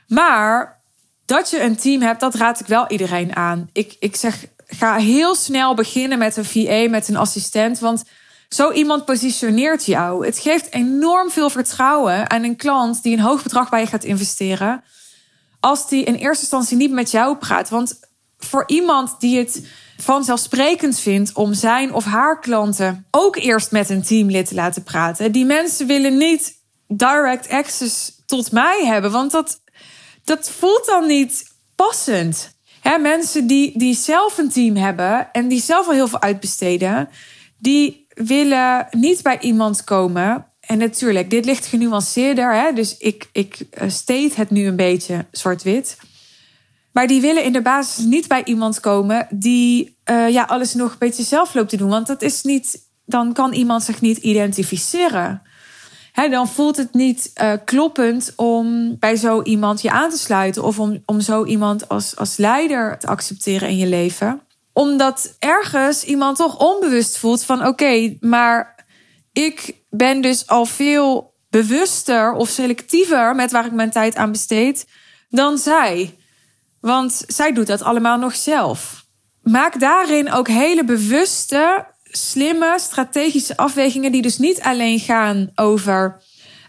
Maar 0.07 0.81
dat 1.25 1.49
je 1.49 1.61
een 1.61 1.75
team 1.75 2.01
hebt, 2.01 2.19
dat 2.19 2.35
raad 2.35 2.59
ik 2.59 2.67
wel 2.67 2.87
iedereen 2.87 3.35
aan. 3.35 3.69
Ik, 3.73 3.95
ik 3.99 4.15
zeg, 4.15 4.45
ga 4.67 4.95
heel 4.95 5.35
snel 5.35 5.75
beginnen 5.75 6.17
met 6.17 6.37
een 6.37 6.45
VA, 6.45 6.89
met 6.89 7.07
een 7.07 7.17
assistent. 7.17 7.79
Want 7.79 8.03
zo 8.49 8.71
iemand 8.71 9.05
positioneert 9.05 9.85
jou. 9.85 10.25
Het 10.25 10.37
geeft 10.37 10.73
enorm 10.73 11.29
veel 11.29 11.49
vertrouwen 11.49 12.29
aan 12.29 12.43
een 12.43 12.55
klant 12.55 13.03
die 13.03 13.13
een 13.13 13.23
hoog 13.23 13.43
bedrag 13.43 13.69
bij 13.69 13.79
je 13.79 13.87
gaat 13.87 14.03
investeren. 14.03 14.83
Als 15.59 15.89
die 15.89 16.03
in 16.03 16.15
eerste 16.15 16.41
instantie 16.41 16.77
niet 16.77 16.91
met 16.91 17.11
jou 17.11 17.35
praat. 17.35 17.69
Want 17.69 17.99
voor 18.37 18.63
iemand 18.67 19.19
die 19.19 19.37
het 19.37 19.67
vanzelfsprekend 19.97 20.99
vindt 20.99 21.33
om 21.33 21.53
zijn 21.53 21.93
of 21.93 22.05
haar 22.05 22.39
klanten 22.39 23.05
ook 23.11 23.35
eerst 23.35 23.71
met 23.71 23.89
een 23.89 24.03
teamlid 24.03 24.47
te 24.47 24.55
laten 24.55 24.83
praten. 24.83 25.31
Die 25.31 25.45
mensen 25.45 25.87
willen 25.87 26.17
niet 26.17 26.55
direct 26.87 27.49
access 27.49 28.21
tot 28.25 28.51
mij 28.51 28.85
hebben, 28.85 29.11
want 29.11 29.31
dat, 29.31 29.59
dat 30.27 30.49
voelt 30.49 30.85
dan 30.85 31.07
niet 31.07 31.51
passend. 31.75 32.55
Mensen 32.99 33.47
die, 33.47 33.77
die 33.77 33.95
zelf 33.95 34.37
een 34.37 34.49
team 34.49 34.75
hebben 34.75 35.31
en 35.31 35.47
die 35.47 35.61
zelf 35.61 35.87
al 35.87 35.93
heel 35.93 36.07
veel 36.07 36.21
uitbesteden, 36.21 37.09
die 37.57 38.07
willen 38.13 38.87
niet 38.91 39.21
bij 39.23 39.39
iemand 39.39 39.83
komen. 39.83 40.45
En 40.59 40.77
natuurlijk, 40.77 41.29
dit 41.29 41.45
ligt 41.45 41.65
genuanceerder, 41.65 42.53
hè? 42.55 42.73
dus 42.73 42.97
ik, 42.97 43.29
ik 43.31 43.59
eh, 43.71 43.89
steed 43.89 44.35
het 44.35 44.49
nu 44.49 44.67
een 44.67 44.75
beetje 44.75 45.25
zwart-wit. 45.31 45.97
Maar 46.91 47.07
die 47.07 47.21
willen 47.21 47.43
in 47.43 47.53
de 47.53 47.61
basis 47.61 48.05
niet 48.05 48.27
bij 48.27 48.43
iemand 48.43 48.79
komen 48.79 49.27
die 49.29 49.97
uh, 50.09 50.29
ja, 50.29 50.43
alles 50.43 50.73
nog 50.73 50.91
een 50.91 50.97
beetje 50.99 51.23
zelf 51.23 51.53
loopt 51.53 51.69
te 51.69 51.77
doen. 51.77 51.89
Want 51.89 52.07
dat 52.07 52.21
is 52.21 52.43
niet, 52.43 52.89
dan 53.05 53.33
kan 53.33 53.53
iemand 53.53 53.83
zich 53.83 54.01
niet 54.01 54.17
identificeren. 54.17 55.41
He, 56.21 56.29
dan 56.29 56.47
voelt 56.47 56.77
het 56.77 56.93
niet 56.93 57.31
uh, 57.41 57.53
kloppend 57.65 58.33
om 58.35 58.95
bij 58.99 59.15
zo 59.15 59.41
iemand 59.41 59.81
je 59.81 59.91
aan 59.91 60.09
te 60.09 60.17
sluiten. 60.17 60.63
Of 60.63 60.79
om, 60.79 61.03
om 61.05 61.21
zo 61.21 61.45
iemand 61.45 61.89
als, 61.89 62.15
als 62.15 62.37
leider 62.37 62.99
te 62.99 63.07
accepteren 63.07 63.69
in 63.69 63.77
je 63.77 63.87
leven. 63.87 64.41
Omdat 64.73 65.35
ergens 65.39 66.03
iemand 66.03 66.37
toch 66.37 66.57
onbewust 66.59 67.17
voelt 67.17 67.43
van 67.43 67.65
oké, 67.65 68.17
maar 68.19 68.85
ik 69.31 69.75
ben 69.89 70.21
dus 70.21 70.47
al 70.47 70.65
veel 70.65 71.33
bewuster 71.49 72.33
of 72.33 72.49
selectiever 72.49 73.35
met 73.35 73.51
waar 73.51 73.65
ik 73.65 73.71
mijn 73.71 73.91
tijd 73.91 74.15
aan 74.15 74.31
besteed 74.31 74.87
dan 75.29 75.57
zij. 75.57 76.15
Want 76.79 77.23
zij 77.27 77.53
doet 77.53 77.67
dat 77.67 77.81
allemaal 77.81 78.17
nog 78.17 78.35
zelf. 78.35 79.05
Maak 79.41 79.79
daarin 79.79 80.31
ook 80.31 80.47
hele 80.47 80.83
bewuste, 80.83 81.85
slimme, 82.11 82.75
strategische 82.79 83.57
afwegingen 83.57 84.11
die 84.11 84.21
dus 84.21 84.37
niet 84.37 84.61
alleen 84.61 84.99
gaan 84.99 85.51
over, 85.55 86.21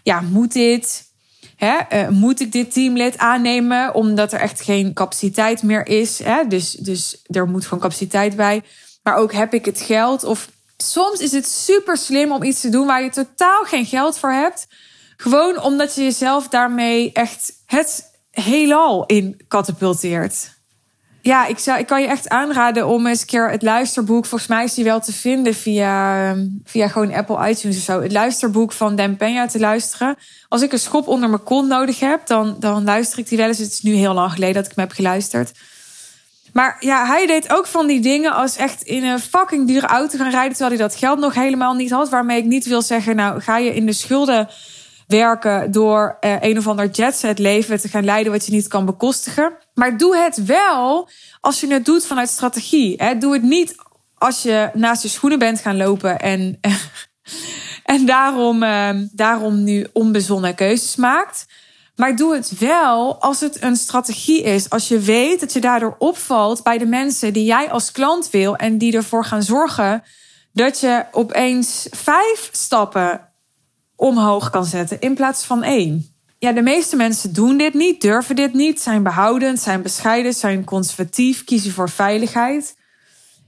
ja, 0.03 0.21
moet 0.21 0.53
dit? 0.53 1.07
Hè, 1.55 1.77
uh, 1.93 2.09
moet 2.09 2.39
ik 2.39 2.51
dit 2.51 2.73
teamlid 2.73 3.17
aannemen 3.17 3.93
omdat 3.93 4.33
er 4.33 4.39
echt 4.39 4.61
geen 4.61 4.93
capaciteit 4.93 5.63
meer 5.63 5.87
is? 5.87 6.23
Hè? 6.23 6.47
Dus, 6.47 6.71
dus 6.71 7.21
er 7.27 7.47
moet 7.47 7.63
gewoon 7.63 7.79
capaciteit 7.79 8.35
bij. 8.35 8.63
Maar 9.03 9.15
ook 9.15 9.33
heb 9.33 9.53
ik 9.53 9.65
het 9.65 9.81
geld? 9.81 10.23
Of 10.23 10.49
soms 10.77 11.19
is 11.19 11.31
het 11.31 11.47
super 11.47 11.97
slim 11.97 12.31
om 12.31 12.43
iets 12.43 12.61
te 12.61 12.69
doen 12.69 12.87
waar 12.87 13.03
je 13.03 13.09
totaal 13.09 13.63
geen 13.63 13.85
geld 13.85 14.17
voor 14.17 14.31
hebt. 14.31 14.67
Gewoon 15.17 15.61
omdat 15.61 15.95
je 15.95 16.03
jezelf 16.03 16.47
daarmee 16.47 17.11
echt 17.11 17.53
het 17.65 18.11
heelal 18.31 19.05
in 19.05 19.41
katapulteert. 19.47 20.58
Ja, 21.21 21.45
ik, 21.45 21.59
zou, 21.59 21.79
ik 21.79 21.87
kan 21.87 22.01
je 22.01 22.07
echt 22.07 22.29
aanraden 22.29 22.87
om 22.87 23.07
eens 23.07 23.21
een 23.21 23.27
keer 23.27 23.49
het 23.49 23.61
luisterboek. 23.61 24.25
Volgens 24.25 24.49
mij 24.49 24.63
is 24.63 24.73
die 24.73 24.83
wel 24.83 24.99
te 24.99 25.13
vinden 25.13 25.53
via, 25.53 26.35
via 26.65 26.87
gewoon 26.87 27.13
Apple 27.13 27.49
iTunes 27.49 27.77
of 27.77 27.83
zo. 27.83 28.01
Het 28.01 28.11
luisterboek 28.11 28.71
van 28.71 28.95
Dan 28.95 29.15
Peña 29.15 29.51
te 29.51 29.59
luisteren. 29.59 30.15
Als 30.47 30.61
ik 30.61 30.71
een 30.71 30.79
schop 30.79 31.07
onder 31.07 31.29
mijn 31.29 31.43
kont 31.43 31.67
nodig 31.67 31.99
heb, 31.99 32.27
dan, 32.27 32.55
dan 32.59 32.83
luister 32.83 33.19
ik 33.19 33.29
die 33.29 33.37
wel 33.37 33.47
eens. 33.47 33.57
Het 33.57 33.71
is 33.71 33.81
nu 33.81 33.93
heel 33.93 34.13
lang 34.13 34.31
geleden 34.31 34.55
dat 34.55 34.65
ik 34.65 34.71
hem 34.75 34.85
heb 34.85 34.95
geluisterd. 34.95 35.51
Maar 36.53 36.77
ja, 36.79 37.05
hij 37.05 37.27
deed 37.27 37.53
ook 37.53 37.67
van 37.67 37.87
die 37.87 37.99
dingen 37.99 38.33
als 38.33 38.55
echt 38.55 38.81
in 38.81 39.03
een 39.03 39.19
fucking 39.19 39.67
dure 39.67 39.87
auto 39.87 40.17
gaan 40.17 40.29
rijden. 40.29 40.49
Terwijl 40.51 40.77
hij 40.77 40.87
dat 40.87 40.95
geld 40.95 41.19
nog 41.19 41.33
helemaal 41.33 41.73
niet 41.73 41.91
had. 41.91 42.09
Waarmee 42.09 42.37
ik 42.37 42.45
niet 42.45 42.65
wil 42.65 42.81
zeggen, 42.81 43.15
nou 43.15 43.41
ga 43.41 43.57
je 43.57 43.75
in 43.75 43.85
de 43.85 43.93
schulden 43.93 44.49
werken 45.09 45.71
door 45.71 46.17
uh, 46.21 46.35
een 46.39 46.57
of 46.57 46.67
ander 46.67 46.89
jetset 46.89 47.39
leven 47.39 47.79
te 47.79 47.87
gaan 47.87 48.03
leiden 48.03 48.31
wat 48.31 48.45
je 48.45 48.51
niet 48.51 48.67
kan 48.67 48.85
bekostigen. 48.85 49.53
Maar 49.73 49.97
doe 49.97 50.17
het 50.17 50.45
wel 50.45 51.09
als 51.41 51.59
je 51.59 51.73
het 51.73 51.85
doet 51.85 52.05
vanuit 52.05 52.29
strategie. 52.29 52.93
Hè. 52.97 53.17
Doe 53.17 53.33
het 53.33 53.43
niet 53.43 53.75
als 54.17 54.41
je 54.41 54.69
naast 54.73 55.01
je 55.01 55.07
schoenen 55.07 55.39
bent 55.39 55.59
gaan 55.59 55.77
lopen 55.77 56.19
en, 56.19 56.59
en 57.95 58.05
daarom, 58.05 58.63
uh, 58.63 58.89
daarom 59.11 59.63
nu 59.63 59.87
onbezonnen 59.93 60.55
keuzes 60.55 60.95
maakt. 60.95 61.45
Maar 61.95 62.15
doe 62.15 62.35
het 62.35 62.57
wel 62.59 63.21
als 63.21 63.39
het 63.39 63.63
een 63.63 63.75
strategie 63.75 64.43
is. 64.43 64.69
Als 64.69 64.87
je 64.87 64.99
weet 64.99 65.39
dat 65.39 65.53
je 65.53 65.61
daardoor 65.61 65.95
opvalt 65.97 66.63
bij 66.63 66.77
de 66.77 66.85
mensen 66.85 67.33
die 67.33 67.45
jij 67.45 67.71
als 67.71 67.91
klant 67.91 68.29
wil 68.29 68.55
en 68.55 68.77
die 68.77 68.95
ervoor 68.95 69.25
gaan 69.25 69.43
zorgen 69.43 70.03
dat 70.53 70.79
je 70.79 71.05
opeens 71.11 71.87
vijf 71.91 72.49
stappen 72.51 73.28
omhoog 73.99 74.49
kan 74.49 74.65
zetten 74.65 74.99
in 74.99 75.15
plaats 75.15 75.43
van 75.43 75.63
één. 75.63 76.13
Ja, 76.37 76.51
de 76.51 76.61
meeste 76.61 76.95
mensen 76.95 77.33
doen 77.33 77.57
dit 77.57 77.73
niet, 77.73 78.01
durven 78.01 78.35
dit 78.35 78.53
niet, 78.53 78.81
zijn 78.81 79.03
behoudend, 79.03 79.59
zijn 79.59 79.81
bescheiden, 79.81 80.33
zijn 80.33 80.63
conservatief, 80.63 81.43
kiezen 81.43 81.71
voor 81.71 81.89
veiligheid. 81.89 82.77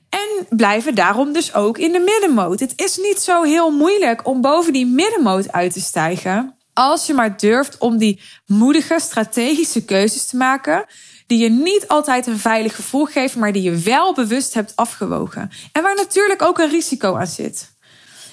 En 0.10 0.58
blijven 0.58 0.96
daarom 0.96 1.34
dus 1.34 1.54
ook 1.54 1.78
in 1.78 1.92
de 1.92 2.00
middenmoot. 2.00 2.60
Het 2.60 2.74
is 2.76 2.98
niet 2.98 3.20
zo 3.20 3.44
heel 3.44 3.72
moeilijk 3.72 4.28
om 4.28 4.42
boven 4.42 4.74
die 4.74 4.86
middenmoot 4.86 5.52
uit 5.52 5.74
te 5.74 5.82
stijgen. 5.82 6.56
Als 6.74 7.06
je 7.06 7.14
maar 7.14 7.38
durft 7.38 7.78
om 7.78 7.98
die 7.98 8.22
moedige 8.46 9.00
strategische 9.00 9.86
keuzes 9.86 10.26
te 10.26 10.38
maken. 10.38 10.86
Die 11.28 11.40
je 11.40 11.50
niet 11.50 11.88
altijd 11.88 12.28
een 12.28 12.40
veilig 12.40 12.76
gevoel 12.76 13.06
geven, 13.06 13.40
maar 13.40 13.52
die 13.52 13.62
je 13.62 13.78
wel 13.78 14.14
bewust 14.14 14.54
hebt 14.54 14.76
afgewogen. 14.76 15.50
En 15.72 15.82
waar 15.82 15.96
natuurlijk 15.96 16.42
ook 16.42 16.60
een 16.60 16.70
risico 16.70 17.16
aan 17.16 17.28
zit. 17.28 17.71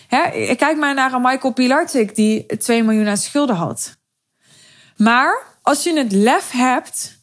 Hè, 0.08 0.54
kijk 0.54 0.76
maar 0.76 0.94
naar 0.94 1.20
Michael 1.20 1.52
Pilarczyk 1.52 2.14
die 2.14 2.46
2 2.56 2.82
miljoen 2.82 3.08
aan 3.08 3.16
schulden 3.16 3.56
had. 3.56 3.96
Maar 4.96 5.42
als 5.62 5.82
je 5.82 5.98
het 5.98 6.12
lef 6.12 6.50
hebt 6.50 7.18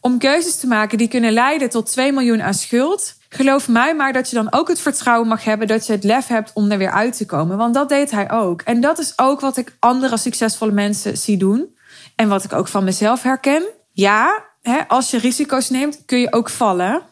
om 0.00 0.18
keuzes 0.18 0.56
te 0.56 0.66
maken 0.66 0.98
die 0.98 1.08
kunnen 1.08 1.32
leiden 1.32 1.70
tot 1.70 1.90
2 1.90 2.12
miljoen 2.12 2.42
aan 2.42 2.54
schuld, 2.54 3.14
geloof 3.28 3.68
mij 3.68 3.94
maar 3.94 4.12
dat 4.12 4.30
je 4.30 4.36
dan 4.36 4.52
ook 4.52 4.68
het 4.68 4.80
vertrouwen 4.80 5.28
mag 5.28 5.44
hebben 5.44 5.66
dat 5.66 5.86
je 5.86 5.92
het 5.92 6.04
lef 6.04 6.26
hebt 6.26 6.50
om 6.54 6.70
er 6.70 6.78
weer 6.78 6.92
uit 6.92 7.16
te 7.16 7.26
komen. 7.26 7.56
Want 7.56 7.74
dat 7.74 7.88
deed 7.88 8.10
hij 8.10 8.30
ook. 8.30 8.62
En 8.62 8.80
dat 8.80 8.98
is 8.98 9.12
ook 9.16 9.40
wat 9.40 9.56
ik 9.56 9.76
andere 9.78 10.16
succesvolle 10.16 10.72
mensen 10.72 11.18
zie 11.18 11.36
doen. 11.36 11.76
En 12.16 12.28
wat 12.28 12.44
ik 12.44 12.52
ook 12.52 12.68
van 12.68 12.84
mezelf 12.84 13.22
herken. 13.22 13.62
Ja, 13.92 14.44
hè, 14.62 14.88
als 14.88 15.10
je 15.10 15.18
risico's 15.18 15.70
neemt, 15.70 16.02
kun 16.04 16.18
je 16.18 16.32
ook 16.32 16.50
vallen. 16.50 17.02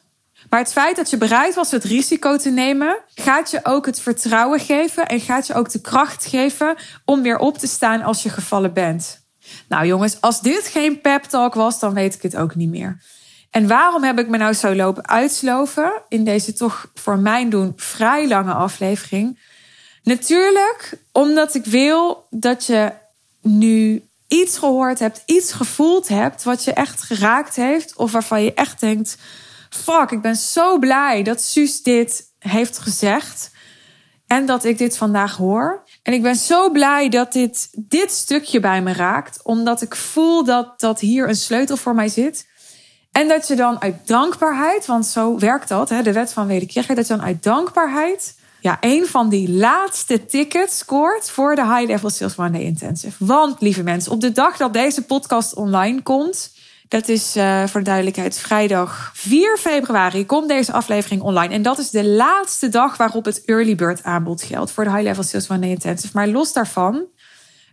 Maar 0.55 0.62
het 0.62 0.72
feit 0.72 0.96
dat 0.96 1.11
je 1.11 1.16
bereid 1.16 1.55
was 1.55 1.70
het 1.70 1.84
risico 1.84 2.36
te 2.36 2.50
nemen, 2.50 2.96
gaat 3.14 3.50
je 3.50 3.61
ook 3.62 3.86
het 3.86 4.00
vertrouwen 4.00 4.61
geven 4.61 5.07
en 5.07 5.20
gaat 5.20 5.46
je 5.46 5.55
ook 5.55 5.70
de 5.70 5.80
kracht 5.80 6.26
geven 6.26 6.76
om 7.05 7.22
weer 7.22 7.38
op 7.38 7.59
te 7.59 7.66
staan 7.66 8.02
als 8.02 8.22
je 8.22 8.28
gevallen 8.28 8.72
bent. 8.72 9.20
Nou 9.68 9.86
jongens, 9.86 10.20
als 10.20 10.40
dit 10.40 10.66
geen 10.66 11.00
pep 11.00 11.22
talk 11.22 11.55
was, 11.55 11.78
dan 11.78 11.94
weet 11.94 12.14
ik 12.14 12.22
het 12.22 12.36
ook 12.36 12.55
niet 12.55 12.68
meer. 12.68 13.02
En 13.50 13.66
waarom 13.66 14.02
heb 14.02 14.18
ik 14.18 14.28
me 14.28 14.36
nou 14.36 14.52
zo 14.52 14.74
lopen 14.74 15.09
uitsloven 15.09 15.92
in 16.09 16.24
deze 16.24 16.52
toch 16.52 16.90
voor 16.94 17.18
mijn 17.18 17.50
doen 17.50 17.72
vrij 17.76 18.28
lange 18.28 18.52
aflevering? 18.52 19.38
Natuurlijk 20.02 20.98
omdat 21.12 21.55
ik 21.55 21.64
wil 21.64 22.26
dat 22.30 22.66
je 22.66 22.92
nu 23.40 24.02
iets 24.28 24.59
gehoord 24.59 24.98
hebt, 24.98 25.22
iets 25.26 25.52
gevoeld 25.52 26.09
hebt 26.09 26.42
wat 26.42 26.64
je 26.64 26.72
echt 26.72 27.02
geraakt 27.02 27.57
heeft 27.57 27.96
of 27.96 28.12
waarvan 28.12 28.42
je 28.42 28.55
echt 28.55 28.80
denkt 28.80 29.16
fuck, 29.76 30.10
ik 30.10 30.22
ben 30.22 30.36
zo 30.36 30.78
blij 30.78 31.22
dat 31.22 31.42
Suus 31.42 31.82
dit 31.82 32.24
heeft 32.38 32.78
gezegd. 32.78 33.52
En 34.26 34.46
dat 34.46 34.64
ik 34.64 34.78
dit 34.78 34.96
vandaag 34.96 35.36
hoor. 35.36 35.82
En 36.02 36.12
ik 36.12 36.22
ben 36.22 36.36
zo 36.36 36.70
blij 36.70 37.08
dat 37.08 37.32
dit, 37.32 37.68
dit 37.72 38.12
stukje 38.12 38.60
bij 38.60 38.82
me 38.82 38.92
raakt. 38.92 39.40
Omdat 39.42 39.82
ik 39.82 39.94
voel 39.94 40.44
dat, 40.44 40.80
dat 40.80 41.00
hier 41.00 41.28
een 41.28 41.36
sleutel 41.36 41.76
voor 41.76 41.94
mij 41.94 42.08
zit. 42.08 42.46
En 43.12 43.28
dat 43.28 43.48
je 43.48 43.56
dan 43.56 43.80
uit 43.80 44.06
dankbaarheid, 44.06 44.86
want 44.86 45.06
zo 45.06 45.38
werkt 45.38 45.68
dat, 45.68 45.88
hè, 45.88 46.02
de 46.02 46.12
wet 46.12 46.32
van 46.32 46.46
wederkerigheid, 46.46 46.98
dat 46.98 47.08
je 47.08 47.16
dan 47.16 47.26
uit 47.26 47.42
dankbaarheid 47.42 48.34
ja, 48.64 48.76
een 48.80 49.06
van 49.06 49.28
die 49.28 49.50
laatste 49.50 50.26
tickets 50.26 50.78
scoort 50.78 51.30
voor 51.30 51.54
de 51.54 51.66
High 51.66 51.86
Level 51.86 52.10
Sales 52.10 52.38
One 52.38 52.50
Day 52.50 52.60
Intensive. 52.60 53.24
Want, 53.24 53.60
lieve 53.60 53.82
mensen, 53.82 54.12
op 54.12 54.20
de 54.20 54.32
dag 54.32 54.56
dat 54.56 54.72
deze 54.72 55.02
podcast 55.02 55.54
online 55.54 56.02
komt, 56.02 56.53
Dat 56.89 57.09
is 57.09 57.37
uh, 57.37 57.66
voor 57.66 57.80
de 57.80 57.87
duidelijkheid 57.87 58.39
vrijdag 58.39 59.11
4 59.14 59.57
februari 59.59 60.26
komt 60.26 60.49
deze 60.49 60.72
aflevering 60.72 61.22
online. 61.22 61.55
En 61.55 61.62
dat 61.62 61.78
is 61.78 61.91
de 61.91 62.05
laatste 62.05 62.68
dag 62.68 62.97
waarop 62.97 63.24
het 63.24 63.45
early 63.45 63.74
bird 63.74 64.03
aanbod 64.03 64.43
geldt 64.43 64.70
voor 64.70 64.85
de 64.85 64.91
High 64.91 65.03
Level 65.03 65.22
Sales 65.22 65.51
One 65.51 65.61
Day 65.61 65.70
Intensive. 65.70 66.12
Maar 66.14 66.28
los 66.28 66.53
daarvan, 66.53 67.05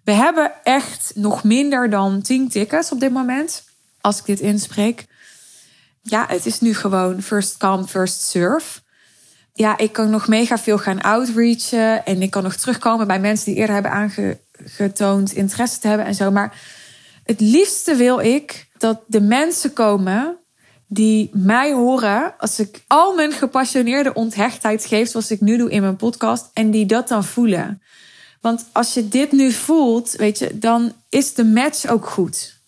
we 0.04 0.12
hebben 0.12 0.52
echt 0.64 1.12
nog 1.16 1.44
minder 1.44 1.90
dan 1.90 2.22
10 2.22 2.50
tickets 2.50 2.92
op 2.92 3.00
dit 3.00 3.12
moment. 3.12 3.64
Als 4.02 4.20
ik 4.20 4.26
dit 4.26 4.40
inspreek. 4.40 5.06
Ja, 6.02 6.26
het 6.28 6.46
is 6.46 6.60
nu 6.60 6.74
gewoon 6.74 7.22
first 7.22 7.58
come, 7.58 7.88
first 7.88 8.22
serve. 8.22 8.80
Ja, 9.54 9.78
ik 9.78 9.94
kan 9.94 10.10
nog 10.10 10.28
mega 10.28 10.58
veel 10.58 10.78
gaan 10.78 11.02
outreachen. 11.02 12.06
En 12.06 12.22
ik 12.22 12.32
kan 12.32 12.44
nog 12.44 12.56
terugkomen 12.56 13.08
bij 13.08 13.20
mensen 13.20 13.46
die 13.46 13.56
eerder 13.56 13.74
hebben 13.74 13.92
aangetoond 13.92 15.34
interesse 15.34 15.80
te 15.80 15.88
hebben 15.88 16.06
en 16.06 16.16
zo. 16.16 16.32
Maar 16.32 16.60
het 17.24 17.40
liefste 17.40 17.96
wil 17.96 18.20
ik 18.20 18.70
dat 18.82 19.02
de 19.08 19.22
mensen 19.22 19.74
komen 19.74 20.38
die 20.88 21.30
mij 21.34 21.74
horen 21.74 22.34
als 22.38 22.60
ik 22.60 22.84
al 22.88 23.16
mijn 23.16 23.32
gepassioneerde 23.32 24.14
onthechtheid 24.14 24.86
geef, 24.86 25.10
zoals 25.10 25.32
ik 25.32 25.42
nu 25.42 25.58
doe 25.58 25.72
in 25.72 25.82
mijn 25.82 25.96
podcast, 25.96 26.50
en 26.54 26.72
die 26.72 26.86
dat 26.86 27.08
dan 27.08 27.24
voelen. 27.24 27.82
Want 28.42 28.66
als 28.72 28.94
je 28.94 29.08
dit 29.08 29.32
nu 29.32 29.52
voelt, 29.52 30.12
weet 30.12 30.40
je, 30.40 30.58
dan 30.58 30.94
is 31.10 31.34
de 31.34 31.46
match 31.46 31.88
ook 31.88 32.06
goed. 32.06 32.60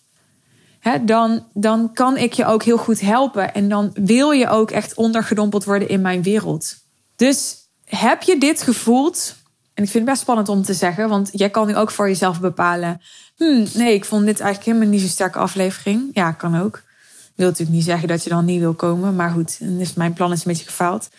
dan, 1.01 1.45
dan 1.53 1.93
kan 1.93 2.17
ik 2.17 2.33
je 2.33 2.45
ook 2.45 2.63
heel 2.63 2.77
goed 2.77 3.01
helpen. 3.01 3.53
En 3.53 3.69
dan 3.69 3.91
wil 3.93 4.31
je 4.31 4.47
ook 4.47 4.71
echt 4.71 4.95
ondergedompeld 4.95 5.63
worden 5.63 5.89
in 5.89 6.01
mijn 6.01 6.23
wereld. 6.23 6.75
Dus 7.15 7.57
heb 7.85 8.21
je 8.21 8.37
dit 8.37 8.61
gevoeld? 8.61 9.35
En 9.73 9.83
ik 9.83 9.89
vind 9.89 10.03
het 10.03 10.05
best 10.05 10.21
spannend 10.21 10.49
om 10.49 10.63
te 10.63 10.73
zeggen, 10.73 11.09
want 11.09 11.29
jij 11.31 11.49
kan 11.49 11.67
nu 11.67 11.75
ook 11.75 11.91
voor 11.91 12.07
jezelf 12.07 12.39
bepalen. 12.39 13.01
Hmm, 13.35 13.65
nee, 13.73 13.93
ik 13.93 14.05
vond 14.05 14.25
dit 14.25 14.39
eigenlijk 14.39 14.65
helemaal 14.65 14.93
niet 14.93 15.01
zo'n 15.01 15.09
sterke 15.09 15.39
aflevering. 15.39 16.09
Ja, 16.13 16.31
kan 16.31 16.59
ook. 16.61 16.81
Wil 17.35 17.47
natuurlijk 17.47 17.77
niet 17.77 17.85
zeggen 17.85 18.07
dat 18.07 18.23
je 18.23 18.29
dan 18.29 18.45
niet 18.45 18.59
wil 18.59 18.73
komen, 18.73 19.15
maar 19.15 19.29
goed, 19.29 19.59
mijn 19.95 20.13
plan 20.13 20.31
is 20.31 20.37
een 20.37 20.51
beetje 20.51 20.67
gefaald. 20.67 21.09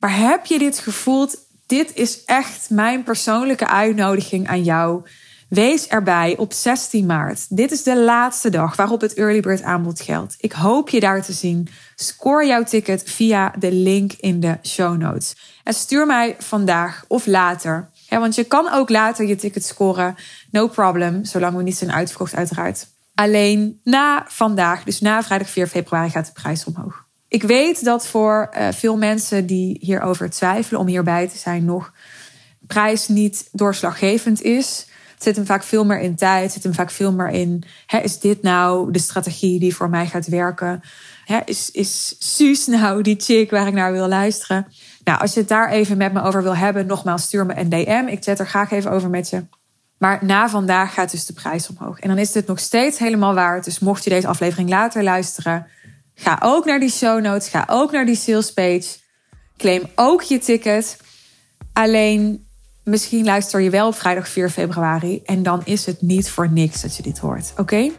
Maar 0.00 0.16
heb 0.16 0.46
je 0.46 0.58
dit 0.58 0.78
gevoeld? 0.78 1.38
Dit 1.66 1.94
is 1.94 2.24
echt 2.24 2.70
mijn 2.70 3.02
persoonlijke 3.02 3.68
uitnodiging 3.68 4.48
aan 4.48 4.62
jou. 4.62 5.02
Wees 5.48 5.86
erbij 5.86 6.36
op 6.36 6.52
16 6.52 7.06
maart. 7.06 7.56
Dit 7.56 7.70
is 7.70 7.82
de 7.82 7.98
laatste 7.98 8.50
dag 8.50 8.76
waarop 8.76 9.00
het 9.00 9.14
early 9.14 9.40
bird 9.40 9.62
aanbod 9.62 10.00
geldt. 10.00 10.36
Ik 10.38 10.52
hoop 10.52 10.88
je 10.88 11.00
daar 11.00 11.22
te 11.22 11.32
zien. 11.32 11.68
Score 11.94 12.46
jouw 12.46 12.62
ticket 12.62 13.02
via 13.10 13.54
de 13.58 13.72
link 13.72 14.12
in 14.12 14.40
de 14.40 14.58
show 14.62 14.96
notes. 14.96 15.36
En 15.64 15.74
stuur 15.74 16.06
mij 16.06 16.36
vandaag 16.38 17.04
of 17.08 17.26
later. 17.26 17.88
Ja, 18.08 18.20
want 18.20 18.34
je 18.34 18.44
kan 18.44 18.72
ook 18.72 18.90
later 18.90 19.26
je 19.26 19.36
ticket 19.36 19.64
scoren. 19.64 20.14
No 20.50 20.68
problem, 20.68 21.24
zolang 21.24 21.56
we 21.56 21.62
niet 21.62 21.76
zijn 21.76 21.92
uitverkocht 21.92 22.34
uiteraard. 22.34 22.86
Alleen 23.14 23.80
na 23.84 24.24
vandaag, 24.28 24.84
dus 24.84 25.00
na 25.00 25.22
vrijdag 25.22 25.50
4 25.50 25.66
februari, 25.66 26.10
gaat 26.10 26.26
de 26.26 26.32
prijs 26.32 26.64
omhoog. 26.64 27.04
Ik 27.28 27.42
weet 27.42 27.84
dat 27.84 28.06
voor 28.06 28.50
uh, 28.58 28.68
veel 28.72 28.96
mensen 28.96 29.46
die 29.46 29.78
hierover 29.80 30.30
twijfelen 30.30 30.80
om 30.80 30.86
hierbij 30.86 31.28
te 31.28 31.38
zijn, 31.38 31.64
nog 31.64 31.92
prijs 32.66 33.08
niet 33.08 33.48
doorslaggevend 33.52 34.42
is. 34.42 34.86
Het 35.14 35.24
zit 35.24 35.36
hem 35.36 35.46
vaak 35.46 35.62
veel 35.62 35.84
meer 35.84 36.00
in 36.00 36.16
tijd, 36.16 36.42
het 36.42 36.52
zit 36.52 36.62
hem 36.62 36.74
vaak 36.74 36.90
veel 36.90 37.12
meer 37.12 37.28
in: 37.28 37.62
hè, 37.86 37.98
is 37.98 38.18
dit 38.18 38.42
nou 38.42 38.92
de 38.92 38.98
strategie 38.98 39.58
die 39.58 39.76
voor 39.76 39.90
mij 39.90 40.06
gaat 40.06 40.26
werken? 40.26 40.82
Hè, 41.24 41.38
is, 41.44 41.70
is 41.70 42.16
Suus 42.18 42.66
nou 42.66 43.02
die 43.02 43.16
chick 43.18 43.50
waar 43.50 43.66
ik 43.66 43.74
naar 43.74 43.92
wil 43.92 44.08
luisteren? 44.08 44.66
Nou, 45.06 45.20
als 45.20 45.34
je 45.34 45.40
het 45.40 45.48
daar 45.48 45.70
even 45.70 45.96
met 45.96 46.12
me 46.12 46.22
over 46.22 46.42
wil 46.42 46.56
hebben, 46.56 46.86
nogmaals, 46.86 47.22
stuur 47.22 47.46
me 47.46 47.56
een 47.56 47.68
DM. 47.68 48.04
Ik 48.06 48.24
zet 48.24 48.38
er 48.38 48.46
graag 48.46 48.70
even 48.70 48.90
over 48.90 49.10
met 49.10 49.28
je. 49.28 49.44
Maar 49.98 50.18
na 50.24 50.48
vandaag 50.48 50.94
gaat 50.94 51.10
dus 51.10 51.26
de 51.26 51.32
prijs 51.32 51.68
omhoog. 51.68 51.98
En 51.98 52.08
dan 52.08 52.18
is 52.18 52.34
het 52.34 52.46
nog 52.46 52.58
steeds 52.58 52.98
helemaal 52.98 53.34
waard. 53.34 53.64
Dus 53.64 53.78
mocht 53.78 54.04
je 54.04 54.10
deze 54.10 54.26
aflevering 54.26 54.68
later 54.68 55.02
luisteren, 55.02 55.66
ga 56.14 56.38
ook 56.42 56.64
naar 56.64 56.80
die 56.80 56.90
show 56.90 57.20
notes. 57.20 57.48
Ga 57.48 57.64
ook 57.70 57.92
naar 57.92 58.06
die 58.06 58.16
sales 58.16 58.52
page. 58.52 58.86
Claim 59.56 59.82
ook 59.94 60.22
je 60.22 60.38
ticket. 60.38 60.96
Alleen 61.72 62.46
misschien 62.84 63.24
luister 63.24 63.60
je 63.60 63.70
wel 63.70 63.86
op 63.86 63.94
vrijdag 63.94 64.28
4 64.28 64.50
februari. 64.50 65.22
En 65.24 65.42
dan 65.42 65.62
is 65.64 65.86
het 65.86 66.02
niet 66.02 66.30
voor 66.30 66.52
niks 66.52 66.82
dat 66.82 66.96
je 66.96 67.02
dit 67.02 67.18
hoort. 67.18 67.52
Oké? 67.56 67.90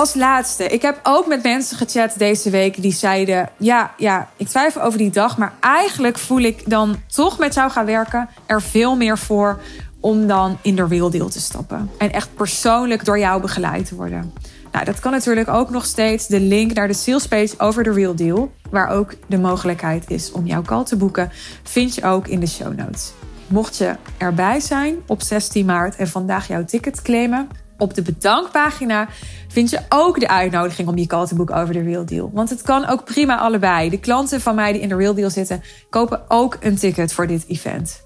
Als 0.00 0.14
laatste, 0.14 0.64
ik 0.64 0.82
heb 0.82 1.00
ook 1.02 1.26
met 1.26 1.42
mensen 1.42 1.76
gechat 1.76 2.14
deze 2.16 2.50
week 2.50 2.82
die 2.82 2.92
zeiden: 2.92 3.48
Ja, 3.56 3.94
ja, 3.96 4.28
ik 4.36 4.48
twijfel 4.48 4.82
over 4.82 4.98
die 4.98 5.10
dag, 5.10 5.38
maar 5.38 5.52
eigenlijk 5.60 6.18
voel 6.18 6.40
ik 6.40 6.70
dan 6.70 6.96
toch 7.06 7.38
met 7.38 7.54
jou 7.54 7.70
gaan 7.70 7.86
werken 7.86 8.28
er 8.46 8.62
veel 8.62 8.96
meer 8.96 9.18
voor 9.18 9.60
om 10.00 10.26
dan 10.26 10.58
in 10.62 10.76
de 10.76 10.86
real 10.86 11.10
deal 11.10 11.28
te 11.28 11.40
stappen. 11.40 11.90
En 11.98 12.12
echt 12.12 12.34
persoonlijk 12.34 13.04
door 13.04 13.18
jou 13.18 13.40
begeleid 13.40 13.86
te 13.86 13.94
worden. 13.94 14.32
Nou, 14.72 14.84
dat 14.84 15.00
kan 15.00 15.12
natuurlijk 15.12 15.48
ook 15.48 15.70
nog 15.70 15.84
steeds. 15.84 16.26
De 16.26 16.40
link 16.40 16.72
naar 16.72 16.88
de 16.88 16.94
sales 16.94 17.28
page 17.28 17.54
over 17.58 17.82
de 17.82 17.92
real 17.92 18.14
deal, 18.14 18.52
waar 18.70 18.88
ook 18.88 19.14
de 19.26 19.38
mogelijkheid 19.38 20.10
is 20.10 20.32
om 20.32 20.46
jouw 20.46 20.62
call 20.62 20.84
te 20.84 20.96
boeken, 20.96 21.30
vind 21.62 21.94
je 21.94 22.04
ook 22.04 22.28
in 22.28 22.40
de 22.40 22.48
show 22.48 22.76
notes. 22.76 23.12
Mocht 23.46 23.76
je 23.76 23.94
erbij 24.16 24.60
zijn 24.60 24.96
op 25.06 25.22
16 25.22 25.66
maart 25.66 25.96
en 25.96 26.08
vandaag 26.08 26.48
jouw 26.48 26.64
ticket 26.64 27.02
claimen, 27.02 27.48
op 27.80 27.94
de 27.94 28.02
bedankpagina 28.02 29.08
vind 29.48 29.70
je 29.70 29.80
ook 29.88 30.20
de 30.20 30.28
uitnodiging 30.28 30.88
om 30.88 30.96
je 30.96 31.06
call 31.06 31.26
te 31.26 31.34
boeken 31.34 31.56
over 31.56 31.74
de 31.74 31.82
Real 31.82 32.04
Deal. 32.04 32.30
Want 32.32 32.50
het 32.50 32.62
kan 32.62 32.86
ook 32.86 33.04
prima 33.04 33.38
allebei. 33.38 33.90
De 33.90 34.00
klanten 34.00 34.40
van 34.40 34.54
mij 34.54 34.72
die 34.72 34.80
in 34.80 34.88
de 34.88 34.96
Real 34.96 35.14
Deal 35.14 35.30
zitten, 35.30 35.62
kopen 35.90 36.22
ook 36.28 36.56
een 36.60 36.76
ticket 36.76 37.12
voor 37.12 37.26
dit 37.26 37.44
event. 37.48 38.02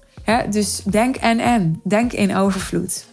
dus 0.49 0.81
denk 0.83 1.15
en 1.15 1.39
en. 1.39 1.81
Denk 1.83 2.13
in 2.13 2.35
overvloed. 2.35 3.05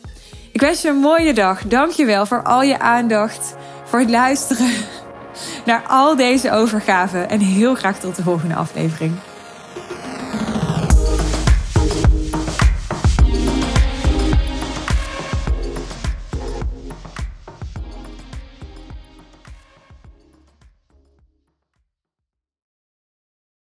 Ik 0.53 0.61
wens 0.61 0.83
je 0.83 0.89
een 0.89 0.97
mooie 0.97 1.35
dag. 1.35 1.63
Dankjewel 1.63 2.27
voor 2.27 2.43
al 2.43 2.63
je 2.63 2.79
aandacht, 2.79 3.55
voor 3.85 3.99
het 3.99 4.11
luisteren 4.11 4.73
naar 5.67 5.83
al 5.89 6.17
deze 6.17 6.51
overgaven. 6.51 7.31
En 7.31 7.41
heel 7.41 7.75
graag 7.75 7.99
tot 7.99 8.17
de 8.17 8.23
volgende 8.23 8.55
aflevering. 8.55 9.13